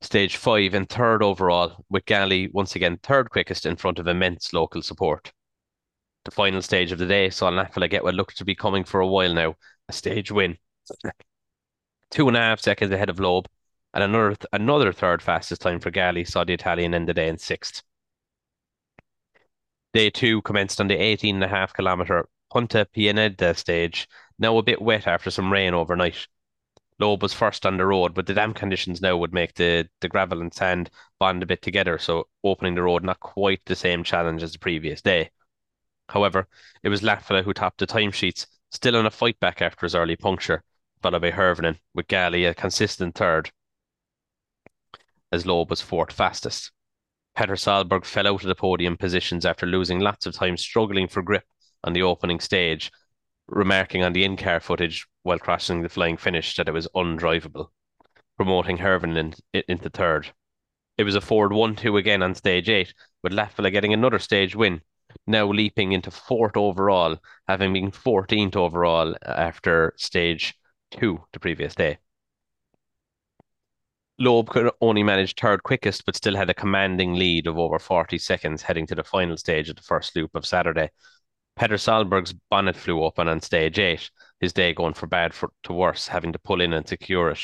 stage 0.00 0.36
five 0.36 0.74
and 0.74 0.88
third 0.88 1.22
overall, 1.22 1.84
with 1.88 2.04
Galli 2.04 2.48
once 2.52 2.76
again 2.76 2.98
third 3.02 3.30
quickest 3.30 3.66
in 3.66 3.76
front 3.76 3.98
of 3.98 4.06
immense 4.06 4.52
local 4.52 4.82
support. 4.82 5.32
The 6.24 6.30
final 6.30 6.62
stage 6.62 6.92
of 6.92 6.98
the 6.98 7.06
day 7.06 7.30
saw 7.30 7.50
Latvala 7.50 7.90
get 7.90 8.04
what 8.04 8.14
looked 8.14 8.38
to 8.38 8.44
be 8.44 8.54
coming 8.54 8.84
for 8.84 9.00
a 9.00 9.06
while 9.06 9.34
now, 9.34 9.56
a 9.88 9.92
stage 9.92 10.30
win. 10.30 10.58
Two 12.14 12.28
and 12.28 12.36
a 12.36 12.40
half 12.40 12.60
seconds 12.60 12.92
ahead 12.92 13.10
of 13.10 13.18
Loeb, 13.18 13.48
and 13.92 14.04
another 14.04 14.36
another 14.52 14.92
third 14.92 15.20
fastest 15.20 15.60
time 15.60 15.80
for 15.80 15.90
Galli 15.90 16.24
saw 16.24 16.44
the 16.44 16.52
Italian 16.52 16.94
end 16.94 17.08
the 17.08 17.12
day 17.12 17.26
in 17.26 17.38
sixth. 17.38 17.82
Day 19.92 20.10
two 20.10 20.40
commenced 20.42 20.80
on 20.80 20.86
the 20.86 20.94
18 20.94 21.34
and 21.34 21.42
a 21.42 21.48
half 21.48 21.74
kilometre 21.74 22.28
Punta 22.52 22.86
Pianedda 22.94 23.56
stage, 23.56 24.08
now 24.38 24.56
a 24.58 24.62
bit 24.62 24.80
wet 24.80 25.08
after 25.08 25.28
some 25.28 25.52
rain 25.52 25.74
overnight. 25.74 26.28
Loeb 27.00 27.20
was 27.20 27.34
first 27.34 27.66
on 27.66 27.78
the 27.78 27.84
road, 27.84 28.14
but 28.14 28.26
the 28.26 28.34
damp 28.34 28.54
conditions 28.54 29.02
now 29.02 29.16
would 29.16 29.34
make 29.34 29.54
the, 29.54 29.88
the 30.00 30.08
gravel 30.08 30.40
and 30.40 30.54
sand 30.54 30.90
bond 31.18 31.42
a 31.42 31.46
bit 31.46 31.62
together, 31.62 31.98
so 31.98 32.28
opening 32.44 32.76
the 32.76 32.82
road 32.84 33.02
not 33.02 33.18
quite 33.18 33.62
the 33.64 33.74
same 33.74 34.04
challenge 34.04 34.44
as 34.44 34.52
the 34.52 34.60
previous 34.60 35.02
day. 35.02 35.30
However, 36.08 36.46
it 36.84 36.90
was 36.90 37.02
Latvala 37.02 37.42
who 37.42 37.52
topped 37.52 37.78
the 37.78 37.88
timesheets, 37.88 38.46
still 38.70 38.94
in 38.94 39.04
a 39.04 39.10
fight 39.10 39.40
back 39.40 39.60
after 39.60 39.84
his 39.84 39.96
early 39.96 40.14
puncture, 40.14 40.62
followed 41.04 41.20
by 41.20 41.74
with 41.92 42.08
Galli 42.08 42.46
a 42.46 42.54
consistent 42.54 43.14
third, 43.14 43.50
as 45.30 45.44
Loeb 45.44 45.68
was 45.68 45.82
fourth 45.82 46.10
fastest. 46.10 46.72
Petter 47.34 47.56
Solberg 47.56 48.06
fell 48.06 48.26
out 48.26 48.40
of 48.40 48.48
the 48.48 48.54
podium 48.54 48.96
positions 48.96 49.44
after 49.44 49.66
losing 49.66 50.00
lots 50.00 50.24
of 50.24 50.32
time 50.32 50.56
struggling 50.56 51.06
for 51.06 51.20
grip 51.20 51.44
on 51.82 51.92
the 51.92 52.00
opening 52.00 52.40
stage, 52.40 52.90
remarking 53.48 54.02
on 54.02 54.14
the 54.14 54.24
in-car 54.24 54.60
footage 54.60 55.06
while 55.24 55.38
crossing 55.38 55.82
the 55.82 55.90
flying 55.90 56.16
finish 56.16 56.56
that 56.56 56.68
it 56.68 56.72
was 56.72 56.88
undrivable, 56.96 57.66
promoting 58.38 58.78
Hirvonen 58.78 59.38
into 59.52 59.90
third. 59.90 60.32
It 60.96 61.04
was 61.04 61.16
a 61.16 61.20
Ford 61.20 61.52
1-2 61.52 61.98
again 61.98 62.22
on 62.22 62.34
stage 62.34 62.70
8, 62.70 62.94
with 63.22 63.34
Latvala 63.34 63.70
getting 63.70 63.92
another 63.92 64.18
stage 64.18 64.56
win, 64.56 64.80
now 65.26 65.44
leaping 65.52 65.92
into 65.92 66.10
fourth 66.10 66.56
overall, 66.56 67.18
having 67.46 67.74
been 67.74 67.90
14th 67.90 68.56
overall 68.56 69.14
after 69.26 69.92
stage 69.98 70.54
2 70.94 71.20
the 71.32 71.40
previous 71.40 71.74
day. 71.74 71.98
Loeb 74.18 74.48
could 74.48 74.70
only 74.80 75.02
manage 75.02 75.34
third 75.34 75.64
quickest, 75.64 76.06
but 76.06 76.14
still 76.14 76.36
had 76.36 76.48
a 76.48 76.54
commanding 76.54 77.14
lead 77.14 77.46
of 77.46 77.58
over 77.58 77.78
40 77.78 78.16
seconds 78.18 78.62
heading 78.62 78.86
to 78.86 78.94
the 78.94 79.02
final 79.02 79.36
stage 79.36 79.68
of 79.68 79.76
the 79.76 79.82
first 79.82 80.14
loop 80.14 80.34
of 80.34 80.46
Saturday. 80.46 80.90
Petter 81.56 81.76
Solberg's 81.76 82.32
bonnet 82.50 82.76
flew 82.76 83.02
open 83.02 83.28
on 83.28 83.40
stage 83.40 83.78
eight, 83.78 84.10
his 84.40 84.52
day 84.52 84.72
going 84.72 84.94
from 84.94 85.08
bad 85.08 85.34
for, 85.34 85.50
to 85.64 85.72
worse, 85.72 86.08
having 86.08 86.32
to 86.32 86.38
pull 86.38 86.60
in 86.60 86.72
and 86.72 86.88
secure 86.88 87.30
it. 87.30 87.40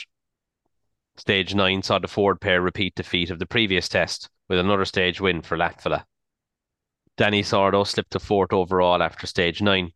Stage 1.17 1.55
nine 1.55 1.83
saw 1.83 1.99
the 1.99 2.09
Ford 2.09 2.41
pair 2.41 2.61
repeat 2.61 2.95
defeat 2.95 3.31
of 3.31 3.39
the 3.39 3.47
previous 3.47 3.89
test 3.89 4.31
with 4.49 4.59
another 4.59 4.85
stage 4.85 5.21
win 5.21 5.43
for 5.43 5.57
Latvala. 5.57 6.05
Dani 7.19 7.41
Sordo 7.41 7.87
slipped 7.87 8.13
to 8.13 8.21
fourth 8.21 8.53
overall 8.53 9.03
after 9.03 9.27
stage 9.27 9.61
nine, 9.61 9.93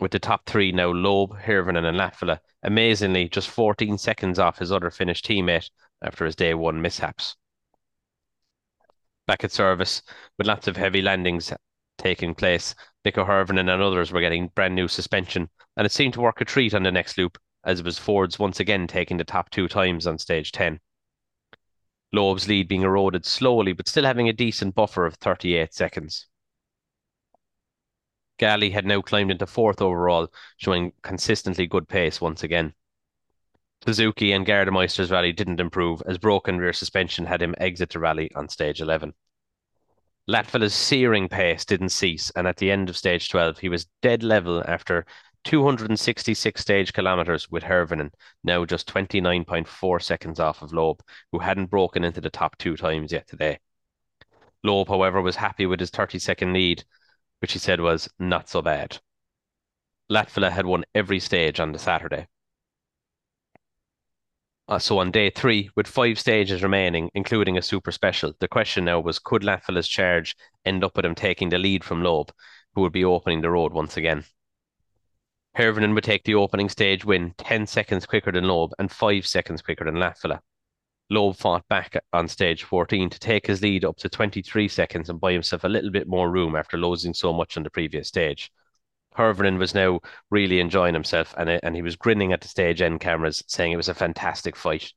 with 0.00 0.12
the 0.12 0.18
top 0.18 0.46
three 0.46 0.72
now 0.72 0.90
Loeb, 0.90 1.38
Hirvonen, 1.40 1.84
and 1.84 1.98
Latvala, 1.98 2.38
amazingly 2.62 3.28
just 3.28 3.48
14 3.50 3.98
seconds 3.98 4.38
off 4.38 4.58
his 4.58 4.70
other 4.70 4.90
Finnish 4.90 5.22
teammate 5.22 5.70
after 6.02 6.24
his 6.24 6.36
day 6.36 6.54
one 6.54 6.80
mishaps. 6.80 7.36
Back 9.26 9.44
at 9.44 9.52
service, 9.52 10.02
with 10.36 10.46
lots 10.46 10.68
of 10.68 10.76
heavy 10.76 11.02
landings 11.02 11.52
taking 11.98 12.34
place, 12.34 12.74
Mikko 13.04 13.24
Hirvonen 13.24 13.72
and 13.72 13.82
others 13.82 14.12
were 14.12 14.20
getting 14.20 14.48
brand 14.48 14.74
new 14.74 14.88
suspension, 14.88 15.50
and 15.76 15.84
it 15.84 15.92
seemed 15.92 16.14
to 16.14 16.20
work 16.20 16.40
a 16.40 16.44
treat 16.44 16.74
on 16.74 16.82
the 16.82 16.92
next 16.92 17.18
loop, 17.18 17.36
as 17.64 17.80
it 17.80 17.84
was 17.84 17.98
Ford's 17.98 18.38
once 18.38 18.60
again 18.60 18.86
taking 18.86 19.16
the 19.16 19.24
top 19.24 19.50
two 19.50 19.68
times 19.68 20.06
on 20.06 20.18
stage 20.18 20.52
10. 20.52 20.80
Loeb's 22.12 22.48
lead 22.48 22.68
being 22.68 22.82
eroded 22.82 23.26
slowly, 23.26 23.72
but 23.72 23.88
still 23.88 24.04
having 24.04 24.28
a 24.28 24.32
decent 24.32 24.74
buffer 24.74 25.04
of 25.04 25.16
38 25.16 25.74
seconds. 25.74 26.26
Galli 28.38 28.70
had 28.70 28.86
now 28.86 29.02
climbed 29.02 29.30
into 29.30 29.46
fourth 29.46 29.82
overall, 29.82 30.32
showing 30.56 30.92
consistently 31.02 31.66
good 31.66 31.88
pace 31.88 32.20
once 32.20 32.42
again. 32.42 32.74
Suzuki 33.84 34.32
and 34.32 34.46
Gardemeister's 34.46 35.10
rally 35.10 35.32
didn't 35.32 35.60
improve 35.60 36.02
as 36.06 36.18
broken 36.18 36.58
rear 36.58 36.72
suspension 36.72 37.26
had 37.26 37.42
him 37.42 37.54
exit 37.58 37.90
the 37.90 37.98
rally 37.98 38.30
on 38.34 38.48
stage 38.48 38.80
11. 38.80 39.14
Latvala's 40.28 40.74
searing 40.74 41.28
pace 41.28 41.64
didn't 41.64 41.88
cease, 41.88 42.30
and 42.36 42.46
at 42.46 42.56
the 42.56 42.70
end 42.70 42.90
of 42.90 42.96
stage 42.96 43.28
12, 43.28 43.58
he 43.58 43.68
was 43.68 43.86
dead 44.02 44.22
level 44.22 44.62
after 44.66 45.06
266 45.44 46.60
stage 46.60 46.92
kilometres 46.92 47.50
with 47.50 47.62
Hirvonen, 47.62 48.10
now 48.44 48.64
just 48.64 48.92
29.4 48.92 50.02
seconds 50.02 50.38
off 50.38 50.60
of 50.60 50.72
Loeb, 50.72 51.00
who 51.32 51.38
hadn't 51.38 51.70
broken 51.70 52.04
into 52.04 52.20
the 52.20 52.30
top 52.30 52.58
two 52.58 52.76
times 52.76 53.12
yet 53.12 53.26
today. 53.26 53.58
Loeb, 54.62 54.88
however, 54.88 55.22
was 55.22 55.36
happy 55.36 55.64
with 55.64 55.80
his 55.80 55.90
30 55.90 56.18
second 56.18 56.52
lead, 56.52 56.84
which 57.40 57.52
he 57.52 57.58
said 57.58 57.80
was 57.80 58.08
not 58.18 58.48
so 58.48 58.62
bad. 58.62 58.98
Latvala 60.10 60.50
had 60.50 60.66
won 60.66 60.84
every 60.94 61.20
stage 61.20 61.60
on 61.60 61.72
the 61.72 61.78
Saturday. 61.78 62.26
Uh, 64.68 64.78
so 64.78 64.98
on 64.98 65.10
day 65.10 65.30
three, 65.30 65.70
with 65.76 65.86
five 65.86 66.18
stages 66.18 66.62
remaining, 66.62 67.10
including 67.14 67.56
a 67.56 67.62
super 67.62 67.90
special, 67.90 68.34
the 68.38 68.48
question 68.48 68.84
now 68.84 69.00
was 69.00 69.18
could 69.18 69.42
Latvala's 69.42 69.88
charge 69.88 70.36
end 70.64 70.84
up 70.84 70.94
with 70.94 71.06
him 71.06 71.14
taking 71.14 71.48
the 71.48 71.58
lead 71.58 71.82
from 71.82 72.02
Loeb, 72.02 72.30
who 72.74 72.82
would 72.82 72.92
be 72.92 73.04
opening 73.04 73.40
the 73.40 73.50
road 73.50 73.72
once 73.72 73.96
again? 73.96 74.24
Hirvonen 75.56 75.94
would 75.94 76.04
take 76.04 76.24
the 76.24 76.34
opening 76.34 76.68
stage 76.68 77.04
win 77.04 77.34
10 77.38 77.66
seconds 77.66 78.04
quicker 78.04 78.30
than 78.30 78.44
Loeb 78.44 78.72
and 78.78 78.92
5 78.92 79.26
seconds 79.26 79.62
quicker 79.62 79.84
than 79.84 79.94
Latvala. 79.94 80.40
Loeb 81.10 81.36
fought 81.36 81.66
back 81.68 81.96
on 82.12 82.28
stage 82.28 82.64
14 82.64 83.08
to 83.08 83.18
take 83.18 83.46
his 83.46 83.62
lead 83.62 83.84
up 83.84 83.96
to 83.98 84.10
23 84.10 84.68
seconds 84.68 85.08
and 85.08 85.20
buy 85.20 85.32
himself 85.32 85.64
a 85.64 85.68
little 85.68 85.90
bit 85.90 86.06
more 86.06 86.30
room 86.30 86.54
after 86.54 86.76
losing 86.76 87.14
so 87.14 87.32
much 87.32 87.56
on 87.56 87.62
the 87.62 87.70
previous 87.70 88.08
stage. 88.08 88.52
Hirvonen 89.16 89.58
was 89.58 89.74
now 89.74 90.00
really 90.30 90.60
enjoying 90.60 90.92
himself 90.92 91.34
and, 91.38 91.48
and 91.48 91.74
he 91.74 91.82
was 91.82 91.96
grinning 91.96 92.32
at 92.32 92.42
the 92.42 92.48
stage 92.48 92.82
end 92.82 93.00
cameras, 93.00 93.42
saying 93.48 93.72
it 93.72 93.76
was 93.76 93.88
a 93.88 93.94
fantastic 93.94 94.54
fight. 94.54 94.92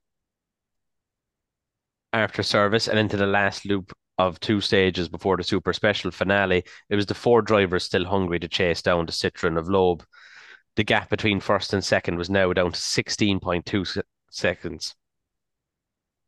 After 2.11 2.43
service 2.43 2.89
and 2.89 2.99
into 2.99 3.15
the 3.15 3.25
last 3.25 3.65
loop 3.65 3.93
of 4.17 4.39
two 4.41 4.59
stages 4.59 5.07
before 5.07 5.37
the 5.37 5.43
super 5.43 5.71
special 5.71 6.11
finale, 6.11 6.65
it 6.89 6.95
was 6.95 7.05
the 7.05 7.13
four 7.13 7.41
drivers 7.41 7.85
still 7.85 8.05
hungry 8.05 8.39
to 8.39 8.49
chase 8.49 8.81
down 8.81 9.05
the 9.05 9.13
Citroen 9.13 9.57
of 9.57 9.69
Loeb. 9.69 10.03
The 10.75 10.83
gap 10.83 11.09
between 11.09 11.39
first 11.39 11.73
and 11.73 11.83
second 11.83 12.17
was 12.17 12.29
now 12.29 12.51
down 12.51 12.73
to 12.73 12.79
16.2 12.79 14.01
seconds. 14.29 14.95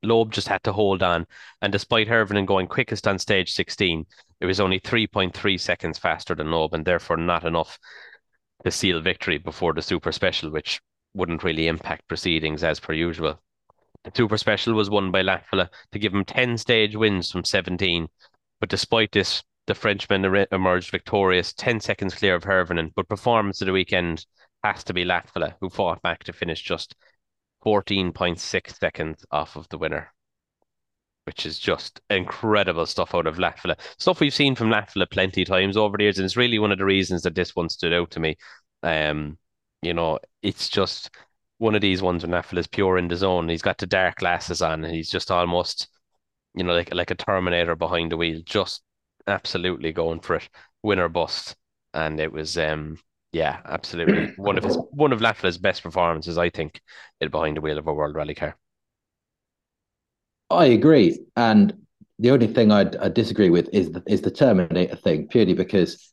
Loeb 0.03 0.31
just 0.31 0.47
had 0.47 0.63
to 0.63 0.73
hold 0.73 1.01
on, 1.01 1.25
and 1.61 1.71
despite 1.71 2.07
Hirvonen 2.07 2.45
going 2.45 2.67
quickest 2.67 3.07
on 3.07 3.17
stage 3.19 3.51
16, 3.53 4.05
it 4.41 4.45
was 4.45 4.59
only 4.59 4.79
3.3 4.79 5.59
seconds 5.59 5.97
faster 5.97 6.35
than 6.35 6.51
Loeb, 6.51 6.73
and 6.73 6.85
therefore 6.85 7.17
not 7.17 7.45
enough 7.45 7.79
to 8.63 8.71
seal 8.71 9.01
victory 9.01 9.37
before 9.37 9.73
the 9.73 9.81
Super 9.81 10.11
Special, 10.11 10.51
which 10.51 10.81
wouldn't 11.13 11.43
really 11.43 11.67
impact 11.67 12.07
proceedings 12.07 12.63
as 12.63 12.79
per 12.79 12.93
usual. 12.93 13.41
The 14.03 14.11
Super 14.13 14.37
Special 14.37 14.73
was 14.73 14.89
won 14.89 15.11
by 15.11 15.21
Latvala 15.21 15.69
to 15.91 15.99
give 15.99 16.13
him 16.13 16.25
10 16.25 16.57
stage 16.57 16.95
wins 16.95 17.31
from 17.31 17.45
17, 17.45 18.07
but 18.59 18.69
despite 18.69 19.11
this, 19.11 19.43
the 19.67 19.75
Frenchman 19.75 20.25
emerged 20.51 20.91
victorious, 20.91 21.53
10 21.53 21.79
seconds 21.79 22.15
clear 22.15 22.35
of 22.35 22.43
Hirvonen, 22.43 22.91
but 22.95 23.07
performance 23.07 23.61
of 23.61 23.67
the 23.67 23.71
weekend 23.71 24.25
has 24.63 24.83
to 24.85 24.93
be 24.93 25.05
Latvala, 25.05 25.55
who 25.61 25.69
fought 25.69 26.01
back 26.01 26.23
to 26.25 26.33
finish 26.33 26.61
just 26.61 26.95
14.6 27.63 28.77
seconds 28.79 29.25
off 29.31 29.55
of 29.55 29.67
the 29.69 29.77
winner, 29.77 30.11
which 31.25 31.45
is 31.45 31.57
just 31.59 32.01
incredible 32.09 32.85
stuff 32.85 33.15
out 33.15 33.27
of 33.27 33.37
Latvala. 33.37 33.79
Stuff 33.97 34.19
we've 34.19 34.33
seen 34.33 34.55
from 34.55 34.69
Latvala 34.69 35.09
plenty 35.09 35.43
of 35.43 35.47
times 35.47 35.77
over 35.77 35.97
the 35.97 36.03
years, 36.03 36.17
and 36.17 36.25
it's 36.25 36.37
really 36.37 36.59
one 36.59 36.71
of 36.71 36.77
the 36.77 36.85
reasons 36.85 37.23
that 37.23 37.35
this 37.35 37.55
one 37.55 37.69
stood 37.69 37.93
out 37.93 38.11
to 38.11 38.19
me. 38.19 38.35
Um, 38.83 39.37
you 39.81 39.93
know, 39.93 40.19
it's 40.41 40.69
just 40.69 41.09
one 41.57 41.75
of 41.75 41.81
these 41.81 42.01
ones 42.01 42.23
when 42.23 42.31
Latvala 42.31 42.69
pure 42.71 42.97
in 42.97 43.07
the 43.07 43.15
zone. 43.15 43.47
He's 43.49 43.61
got 43.61 43.77
the 43.77 43.87
dark 43.87 44.17
glasses 44.17 44.61
on, 44.61 44.83
and 44.83 44.93
he's 44.93 45.09
just 45.09 45.31
almost, 45.31 45.87
you 46.55 46.63
know, 46.63 46.73
like 46.73 46.93
like 46.93 47.11
a 47.11 47.15
Terminator 47.15 47.75
behind 47.75 48.11
the 48.11 48.17
wheel, 48.17 48.41
just 48.45 48.81
absolutely 49.27 49.93
going 49.93 50.19
for 50.19 50.35
it, 50.35 50.49
winner 50.83 51.09
bust. 51.09 51.55
And 51.93 52.19
it 52.19 52.31
was 52.31 52.57
um 52.57 52.97
yeah, 53.33 53.59
absolutely. 53.65 54.27
One 54.37 54.57
of 54.57 54.63
his 54.63 54.77
one 54.91 55.11
of 55.11 55.19
Latvala's 55.19 55.57
best 55.57 55.83
performances, 55.83 56.37
I 56.37 56.49
think, 56.49 56.79
it 57.19 57.31
behind 57.31 57.57
the 57.57 57.61
wheel 57.61 57.79
of 57.79 57.87
a 57.87 57.93
World 57.93 58.15
Rally 58.15 58.35
car. 58.35 58.55
I 60.49 60.65
agree, 60.65 61.19
and 61.35 61.73
the 62.19 62.29
only 62.29 62.47
thing 62.47 62.71
I'd, 62.71 62.95
i 62.97 63.09
disagree 63.09 63.49
with 63.49 63.69
is 63.73 63.91
the, 63.91 64.03
is 64.07 64.21
the 64.21 64.31
Terminator 64.31 64.95
thing, 64.95 65.27
purely 65.27 65.55
because 65.55 66.11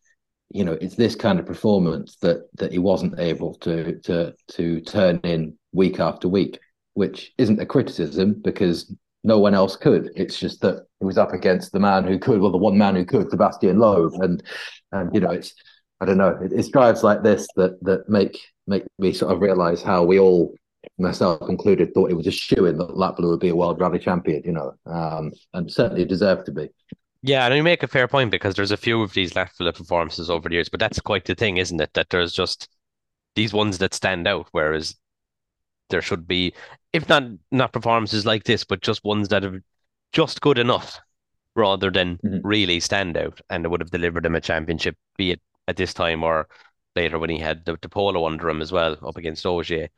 you 0.49 0.65
know 0.65 0.73
it's 0.81 0.97
this 0.97 1.15
kind 1.15 1.39
of 1.39 1.47
performance 1.47 2.17
that 2.23 2.49
that 2.55 2.73
he 2.73 2.79
wasn't 2.79 3.21
able 3.21 3.55
to 3.57 4.01
to 4.01 4.35
to 4.53 4.81
turn 4.81 5.21
in 5.23 5.59
week 5.73 6.01
after 6.01 6.27
week, 6.27 6.59
which 6.95 7.33
isn't 7.37 7.61
a 7.61 7.67
criticism 7.67 8.41
because 8.43 8.93
no 9.25 9.39
one 9.39 9.53
else 9.55 9.77
could. 9.77 10.11
It's 10.17 10.39
just 10.39 10.63
that 10.63 10.87
he 10.99 11.05
was 11.05 11.19
up 11.19 11.35
against 11.35 11.73
the 11.73 11.81
man 11.81 12.05
who 12.05 12.19
could, 12.19 12.41
well, 12.41 12.51
the 12.51 12.57
one 12.57 12.79
man 12.79 12.97
who 12.97 13.05
could, 13.05 13.31
Sebastian 13.31 13.79
Loeb, 13.79 14.15
and 14.23 14.43
and 14.93 15.15
you 15.15 15.21
know 15.21 15.31
it's 15.31 15.55
I 16.01 16.07
don't 16.07 16.19
know. 16.19 16.39
It, 16.43 16.53
it's 16.53 16.69
drives 16.69 17.03
like 17.03 17.23
this 17.23 17.47
that 17.57 17.83
that 17.85 18.09
make 18.09 18.39
make 18.67 18.85
me 18.99 19.13
sort 19.13 19.33
of 19.33 19.41
realize 19.41 19.83
how 19.83 20.05
we 20.05 20.19
all, 20.19 20.55
myself 20.99 21.49
included, 21.49 21.93
thought 21.93 22.11
it 22.11 22.17
was 22.17 22.27
a 22.27 22.31
shoe 22.31 22.67
in 22.67 22.79
that 22.79 22.91
Latvala 22.91 23.31
would 23.31 23.41
be 23.41 23.49
a 23.49 23.57
world 23.57 23.81
rally 23.81 23.99
champion. 23.99 24.43
You 24.45 24.53
know, 24.53 24.75
um, 24.87 25.33
and 25.53 25.71
certainly 25.71 26.05
deserved 26.05 26.47
to 26.47 26.53
be. 26.53 26.69
Yeah, 27.23 27.45
and 27.45 27.55
you 27.55 27.63
make 27.63 27.83
a 27.83 27.89
fair 27.89 28.09
point 28.09 28.31
because 28.31 28.55
there's 28.55 28.71
a 28.71 28.79
few 28.79 29.03
of 29.03 29.13
these 29.13 29.35
Latvala 29.35 29.75
performances 29.75 30.31
over 30.31 30.49
the 30.49 30.55
years, 30.55 30.71
but 30.71 30.81
that's 30.81 31.01
quite 31.01 31.27
the 31.27 31.35
thing, 31.35 31.59
isn't 31.59 31.81
it? 31.81 31.93
That 31.93 32.09
there's 32.09 32.33
just 32.33 32.69
these 33.35 33.53
ones 33.53 33.79
that 33.79 33.93
stand 33.93 34.27
out, 34.27 34.49
whereas 34.53 34.97
there 35.91 36.01
should 36.01 36.27
be, 36.27 36.55
if 36.95 37.09
not 37.09 37.25
not 37.51 37.73
performances 37.73 38.25
like 38.25 38.45
this, 38.45 38.65
but 38.65 38.81
just 38.81 39.05
ones 39.05 39.29
that 39.29 39.45
are 39.45 39.63
just 40.13 40.41
good 40.41 40.59
enough 40.59 40.99
rather 41.55 41.91
than 41.91 42.17
mm-hmm. 42.19 42.47
really 42.47 42.81
stand 42.81 43.17
out 43.17 43.41
and 43.51 43.65
it 43.65 43.69
would 43.69 43.81
have 43.81 43.91
delivered 43.91 44.25
him 44.25 44.35
a 44.37 44.41
championship, 44.41 44.97
be 45.17 45.33
it 45.33 45.41
at 45.71 45.77
this 45.77 45.95
time 45.95 46.25
or 46.25 46.49
later 46.97 47.19
when 47.19 47.31
he 47.31 47.39
had 47.39 47.65
the, 47.65 47.79
the 47.81 47.89
polo 47.89 48.27
under 48.27 48.49
him 48.51 48.61
as 48.61 48.73
well 48.73 48.97
up 49.07 49.17
against 49.17 49.47
Ogier. 49.47 49.89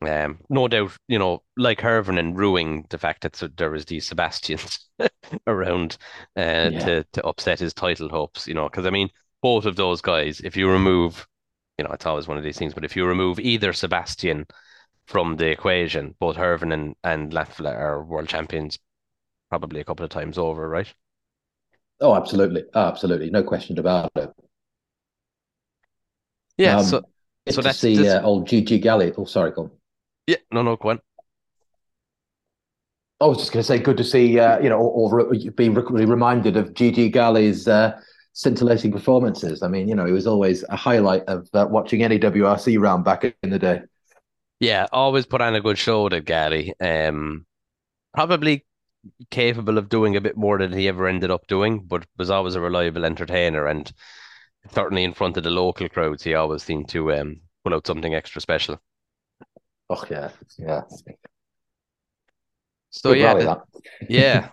Um, 0.00 0.38
no 0.48 0.68
doubt, 0.68 0.96
you 1.08 1.18
know, 1.18 1.42
like 1.56 1.80
Hirvonen 1.80 2.36
ruining 2.36 2.86
the 2.88 2.98
fact 2.98 3.22
that 3.22 3.42
there 3.56 3.70
was 3.70 3.84
these 3.84 4.06
Sebastians 4.06 4.78
around 5.48 5.98
uh, 6.36 6.70
yeah. 6.72 6.78
to 6.78 7.04
to 7.14 7.26
upset 7.26 7.58
his 7.58 7.74
title 7.74 8.08
hopes, 8.08 8.46
you 8.46 8.54
know, 8.54 8.68
because 8.68 8.86
I 8.86 8.90
mean, 8.90 9.10
both 9.42 9.66
of 9.66 9.74
those 9.74 10.00
guys, 10.00 10.40
if 10.40 10.56
you 10.56 10.70
remove, 10.70 11.26
you 11.78 11.84
know, 11.84 11.90
it's 11.90 12.06
always 12.06 12.28
one 12.28 12.38
of 12.38 12.44
these 12.44 12.56
things, 12.56 12.74
but 12.74 12.84
if 12.84 12.94
you 12.94 13.06
remove 13.06 13.40
either 13.40 13.72
Sebastian 13.72 14.46
from 15.08 15.36
the 15.36 15.50
equation, 15.50 16.14
both 16.20 16.36
Hirvonen 16.36 16.72
and, 16.72 16.94
and 17.02 17.32
Latvala 17.32 17.74
are 17.74 18.04
world 18.04 18.28
champions 18.28 18.78
probably 19.48 19.80
a 19.80 19.84
couple 19.84 20.04
of 20.04 20.10
times 20.10 20.38
over, 20.38 20.68
right? 20.68 20.94
Oh, 22.00 22.14
absolutely. 22.14 22.62
Oh, 22.74 22.86
absolutely. 22.86 23.30
No 23.30 23.42
question 23.42 23.78
about 23.80 24.12
it. 24.14 24.30
Yeah. 26.58 26.78
Um, 26.78 26.84
so, 26.84 27.02
so 27.48 27.62
that's 27.62 27.78
see 27.78 28.06
uh, 28.06 28.20
old 28.22 28.46
Gigi 28.46 28.78
Galli. 28.78 29.12
Oh, 29.16 29.24
sorry, 29.24 29.52
go 29.52 29.62
on. 29.62 29.70
Yeah, 30.26 30.36
no, 30.52 30.62
no, 30.62 30.76
go 30.76 30.90
on. 30.90 31.00
I 33.20 33.26
was 33.26 33.38
just 33.38 33.52
going 33.52 33.62
to 33.62 33.66
say, 33.66 33.78
good 33.78 33.96
to 33.96 34.04
see, 34.04 34.38
uh, 34.38 34.60
you 34.60 34.68
know, 34.68 34.78
or, 34.78 35.20
or 35.22 35.34
being 35.56 35.74
reminded 35.74 36.56
of 36.56 36.74
Gigi 36.74 37.08
Galli's 37.08 37.66
uh, 37.66 37.98
scintillating 38.32 38.92
performances. 38.92 39.62
I 39.62 39.68
mean, 39.68 39.88
you 39.88 39.94
know, 39.94 40.04
he 40.04 40.12
was 40.12 40.26
always 40.26 40.64
a 40.68 40.76
highlight 40.76 41.24
of 41.24 41.48
uh, 41.54 41.66
watching 41.68 42.04
any 42.04 42.18
WRC 42.18 42.78
round 42.78 43.04
back 43.04 43.24
in 43.42 43.50
the 43.50 43.58
day. 43.58 43.82
Yeah, 44.60 44.86
always 44.92 45.26
put 45.26 45.40
on 45.40 45.54
a 45.54 45.60
good 45.60 45.78
show, 45.78 46.08
did 46.08 46.26
Galli. 46.26 46.74
Um, 46.80 47.46
probably 48.14 48.64
capable 49.30 49.78
of 49.78 49.88
doing 49.88 50.16
a 50.16 50.20
bit 50.20 50.36
more 50.36 50.58
than 50.58 50.72
he 50.72 50.88
ever 50.88 51.06
ended 51.06 51.30
up 51.30 51.46
doing, 51.48 51.80
but 51.80 52.06
was 52.16 52.30
always 52.30 52.54
a 52.54 52.60
reliable 52.60 53.04
entertainer. 53.04 53.66
And 53.66 53.90
certainly 54.72 55.04
in 55.04 55.14
front 55.14 55.36
of 55.36 55.44
the 55.44 55.50
local 55.50 55.88
crowds, 55.88 56.22
he 56.22 56.34
always 56.34 56.62
seemed 56.62 56.88
to 56.90 57.12
um, 57.12 57.40
pull 57.64 57.74
out 57.74 57.86
something 57.86 58.14
extra 58.14 58.40
special. 58.40 58.80
Oh 59.90 60.04
yeah, 60.10 60.30
yeah. 60.58 60.82
So 62.90 63.12
good 63.12 63.20
yeah, 63.20 63.54
yeah, 64.08 64.48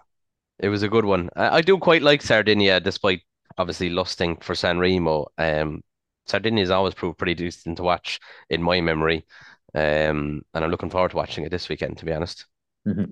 it 0.59 0.69
was 0.69 0.83
a 0.83 0.89
good 0.89 1.05
one. 1.05 1.29
I, 1.35 1.57
I, 1.57 1.61
do 1.61 1.77
quite 1.77 2.01
like 2.01 2.21
Sardinia, 2.21 2.79
despite 2.79 3.21
obviously 3.57 3.89
lusting 3.89 4.37
for 4.37 4.55
San 4.55 4.79
Remo. 4.79 5.27
Um, 5.37 5.81
Sardinia 6.25 6.61
has 6.61 6.71
always 6.71 6.93
proved 6.93 7.17
pretty 7.17 7.35
decent 7.35 7.77
to 7.77 7.83
watch 7.83 8.19
in 8.49 8.61
my 8.61 8.81
memory, 8.81 9.25
um, 9.73 10.41
and 10.53 10.63
I'm 10.63 10.71
looking 10.71 10.89
forward 10.89 11.11
to 11.11 11.17
watching 11.17 11.45
it 11.45 11.49
this 11.49 11.69
weekend. 11.69 11.97
To 11.97 12.05
be 12.05 12.13
honest. 12.13 12.45
Mm-hmm. 12.87 13.11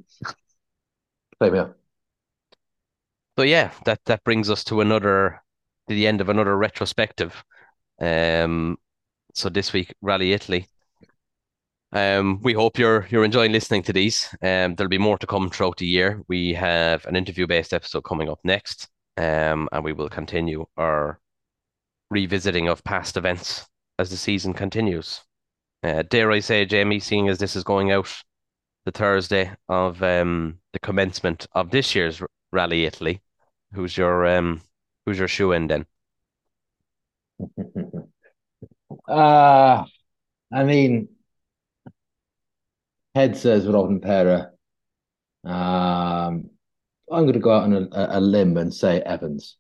Same 1.42 1.54
here. 1.54 1.76
So 3.38 3.44
yeah, 3.44 3.72
that 3.86 4.00
that 4.06 4.24
brings 4.24 4.50
us 4.50 4.64
to 4.66 4.82
another 4.82 5.42
to 5.88 5.96
the 5.96 6.08
end 6.08 6.22
of 6.22 6.30
another 6.30 6.58
retrospective. 6.58 7.44
Um, 8.00 8.78
so 9.34 9.50
this 9.50 9.74
week, 9.74 9.94
Rally 10.02 10.34
Italy. 10.34 10.68
Um, 11.92 12.42
we 12.42 12.54
hope 12.54 12.80
you're 12.80 13.06
you're 13.12 13.26
enjoying 13.26 13.52
listening 13.52 13.84
to 13.84 13.94
these. 13.94 14.28
Um, 14.42 14.76
there'll 14.76 14.90
be 14.90 14.98
more 14.98 15.18
to 15.20 15.28
come 15.28 15.50
throughout 15.50 15.78
the 15.78 15.86
year. 15.86 16.24
We 16.28 16.54
have 16.56 17.06
an 17.06 17.16
interview-based 17.16 17.74
episode 17.74 18.02
coming 18.02 18.30
up 18.30 18.40
next, 18.44 18.90
um, 19.18 19.70
and 19.72 19.84
we 19.84 19.94
will 19.94 20.10
continue 20.10 20.66
our 20.76 21.20
revisiting 22.10 22.68
of 22.68 22.84
past 22.84 23.16
events 23.16 23.68
as 24.00 24.10
the 24.10 24.18
season 24.18 24.54
continues. 24.54 25.22
Uh, 25.84 26.04
dare 26.10 26.32
I 26.32 26.40
say, 26.40 26.66
Jamie, 26.66 27.00
seeing 27.00 27.30
as 27.30 27.38
this 27.38 27.56
is 27.56 27.64
going 27.64 27.92
out 27.92 28.10
the 28.86 28.92
Thursday 28.92 29.52
of 29.70 30.02
um, 30.02 30.60
the 30.74 30.80
commencement 30.80 31.46
of 31.54 31.70
this 31.70 31.94
year's 31.94 32.22
Rally 32.52 32.86
Italy, 32.86 33.22
who's 33.74 33.98
your 33.98 34.26
um, 34.26 34.62
Who's 35.06 35.20
your 35.20 35.28
shoe 35.28 35.52
in 35.52 35.68
then? 35.68 35.86
uh 39.08 39.84
I 40.54 40.64
mean, 40.64 41.10
head 43.16 43.36
says 43.38 43.66
Rovanperä. 43.66 44.52
Um, 45.44 46.50
I'm 47.12 47.24
going 47.24 47.34
to 47.34 47.40
go 47.40 47.52
out 47.52 47.64
on 47.64 47.74
a, 47.74 48.20
a, 48.20 48.22
limb 48.22 48.56
and 48.58 48.74
say 48.74 49.02
Evans. 49.02 49.58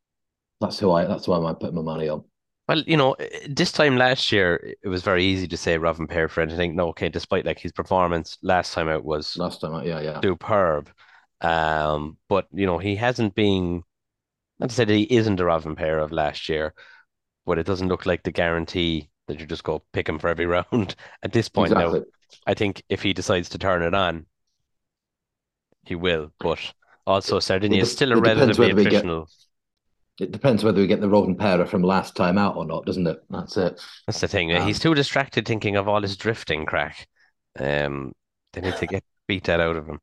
That's 0.62 0.80
who 0.80 0.92
I. 0.92 1.06
That's 1.06 1.26
who 1.26 1.34
I 1.34 1.40
might 1.40 1.60
put 1.60 1.74
my 1.74 1.82
money 1.82 2.10
on. 2.10 2.24
Well, 2.70 2.82
you 2.88 2.96
know, 2.96 3.16
this 3.50 3.74
time 3.74 3.98
last 3.98 4.32
year 4.32 4.76
it 4.84 4.88
was 4.88 5.02
very 5.02 5.26
easy 5.26 5.48
to 5.48 5.58
say 5.58 5.78
Rovanperä 5.78 6.30
for 6.30 6.42
anything. 6.42 6.76
No, 6.76 6.88
okay, 6.90 7.10
despite 7.10 7.46
like 7.46 7.60
his 7.60 7.74
performance 7.74 8.38
last 8.42 8.74
time 8.74 8.88
out 8.88 9.04
was 9.04 9.36
last 9.38 9.60
time 9.60 9.74
out, 9.74 9.86
yeah, 9.86 10.00
yeah, 10.00 10.22
superb. 10.22 10.90
Um, 11.42 12.18
but 12.30 12.48
you 12.54 12.66
know 12.66 12.78
he 12.78 12.96
hasn't 12.96 13.36
been 13.36 13.84
not 14.60 14.70
to 14.70 14.76
say 14.76 14.86
that 14.86 14.94
he 14.94 15.04
isn't 15.04 15.40
a 15.40 15.76
pair 15.76 16.00
of 16.00 16.12
last 16.12 16.50
year, 16.50 16.74
but 17.46 17.58
it 17.58 17.66
doesn't 17.66 17.88
look 17.88 18.06
like 18.06 18.24
the 18.24 18.32
guarantee 18.32 19.10
that 19.28 19.40
you 19.40 19.46
just 19.46 19.64
go 19.64 19.84
pick 19.94 20.08
him 20.08 20.20
for 20.20 20.28
every 20.28 20.46
round 20.72 20.96
at 21.22 21.34
this 21.34 21.50
point. 21.50 21.72
Exactly. 21.72 22.00
Now, 22.00 22.06
I 22.48 22.54
think 22.54 22.84
if 22.90 23.02
he 23.02 23.14
decides 23.14 23.50
to 23.50 23.58
turn 23.58 23.84
it 23.84 23.94
on, 23.94 24.26
he 25.86 25.96
will. 25.96 26.32
But 26.40 26.60
also, 27.06 27.40
Sardinia 27.40 27.82
is 27.82 27.92
still 27.92 28.14
a 28.14 28.20
relatively 28.20 28.72
attritional. 28.72 29.28
Get, 30.18 30.30
it 30.30 30.32
depends 30.32 30.64
whether 30.64 30.80
we 30.80 30.88
get 30.88 31.02
the 31.02 31.08
Rovanperä 31.08 31.68
from 31.68 31.84
last 31.84 32.16
time 32.16 32.38
out 32.38 32.56
or 32.56 32.66
not, 32.66 32.86
doesn't 32.86 33.08
it? 33.08 33.24
That's 33.30 33.58
it. 33.58 33.82
That's 34.08 34.22
the 34.22 34.28
thing. 34.28 34.56
Um, 34.56 34.66
He's 34.66 34.80
too 34.80 34.94
distracted 34.94 35.48
thinking 35.48 35.76
of 35.76 35.88
all 35.88 36.02
his 36.02 36.18
drifting 36.18 36.66
crack. 36.66 37.08
Um, 37.60 38.14
they 38.54 38.62
need 38.62 38.76
to 38.78 38.88
get 38.88 39.04
beat 39.28 39.46
that 39.46 39.60
out 39.60 39.76
of 39.76 39.88
him. 39.88 40.00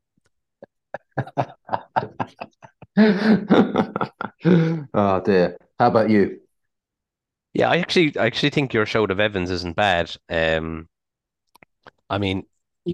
oh 4.95 5.23
dear. 5.25 5.57
How 5.79 5.89
about 5.89 6.11
you? 6.11 6.41
Yeah, 7.53 7.69
I 7.71 7.79
actually 7.79 8.17
I 8.19 8.27
actually 8.27 8.51
think 8.51 8.73
your 8.75 8.87
show 8.87 9.05
of 9.05 9.21
Evans 9.21 9.51
isn't 9.51 9.77
bad. 9.77 10.15
Um, 10.29 10.89
I 12.09 12.19
mean, 12.19 12.47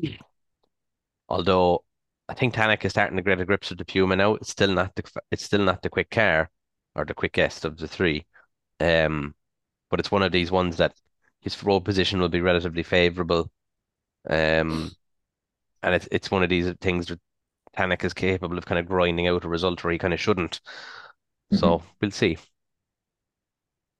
although 1.28 1.84
I 2.28 2.34
think 2.34 2.54
Tanak 2.54 2.84
is 2.84 2.92
starting 2.92 3.16
to 3.16 3.22
get 3.22 3.40
a 3.40 3.44
grips 3.44 3.70
with 3.70 3.78
the 3.78 3.84
Puma 3.84 4.16
now, 4.16 4.34
it's 4.34 4.50
still 4.50 4.72
not 4.72 4.94
the 4.94 5.02
it's 5.30 5.44
still 5.44 5.64
not 5.64 5.82
the 5.82 5.90
quick 5.90 6.10
car 6.10 6.50
or 6.94 7.04
the 7.04 7.14
quickest 7.14 7.64
of 7.64 7.76
the 7.78 7.88
three. 7.88 8.26
Um, 8.80 9.34
but 9.90 10.00
it's 10.00 10.12
one 10.12 10.22
of 10.22 10.32
these 10.32 10.52
ones 10.52 10.78
that 10.78 10.94
his 11.40 11.62
road 11.64 11.82
position 11.84 12.20
will 12.20 12.28
be 12.30 12.40
relatively 12.40 12.82
favourable. 12.82 13.50
Um, 14.28 14.92
and 15.82 15.94
it's 15.94 16.08
it's 16.12 16.30
one 16.30 16.42
of 16.42 16.50
these 16.50 16.72
things 16.80 17.06
that 17.08 17.20
Tanak 17.76 18.04
is 18.04 18.14
capable 18.14 18.58
of 18.58 18.66
kind 18.66 18.78
of 18.78 18.86
grinding 18.86 19.28
out 19.28 19.44
a 19.44 19.48
result 19.48 19.82
where 19.82 19.92
he 19.92 19.98
kind 19.98 20.14
of 20.14 20.20
shouldn't. 20.20 20.60
So 21.52 21.78
mm-hmm. 21.78 21.86
we'll 22.00 22.10
see. 22.10 22.38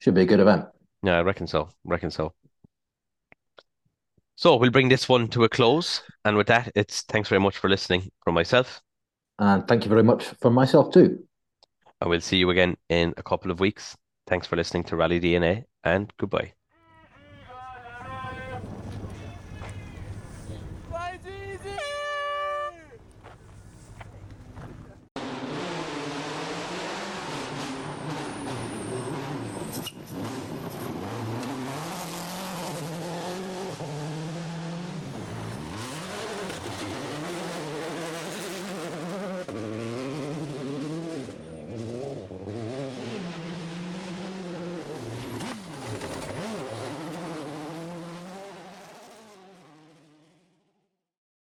Should 0.01 0.15
be 0.15 0.23
a 0.23 0.27
good 0.27 0.41
event. 0.41 0.67
Yeah, 1.03 1.19
I 1.19 1.23
reckon 1.23 1.47
so. 1.47 1.71
Reckon 1.85 2.11
so. 2.11 2.35
So 4.37 4.57
we'll 4.57 4.71
bring 4.71 4.89
this 4.89 5.09
one 5.09 5.29
to 5.29 5.45
a 5.45 5.49
close. 5.49 6.03
And 6.25 6.37
with 6.37 6.49
that, 6.49 6.71
it's 6.75 7.03
thanks 7.03 7.29
very 7.29 7.41
much 7.41 7.59
for 7.59 7.69
listening 7.69 8.11
from 8.23 8.35
myself. 8.35 8.83
And 9.39 9.67
thank 9.67 9.85
you 9.85 9.89
very 9.89 10.03
much 10.03 10.25
from 10.41 10.55
myself 10.55 10.93
too. 10.93 11.25
I 12.01 12.09
will 12.09 12.21
see 12.21 12.37
you 12.37 12.51
again 12.51 12.77
in 12.89 13.15
a 13.17 13.23
couple 13.23 13.51
of 13.51 13.61
weeks. 13.61 13.97
Thanks 14.27 14.47
for 14.47 14.57
listening 14.57 14.85
to 14.85 14.97
Rally 14.97 15.21
DNA 15.21 15.65
and 15.85 16.13
goodbye. 16.19 16.56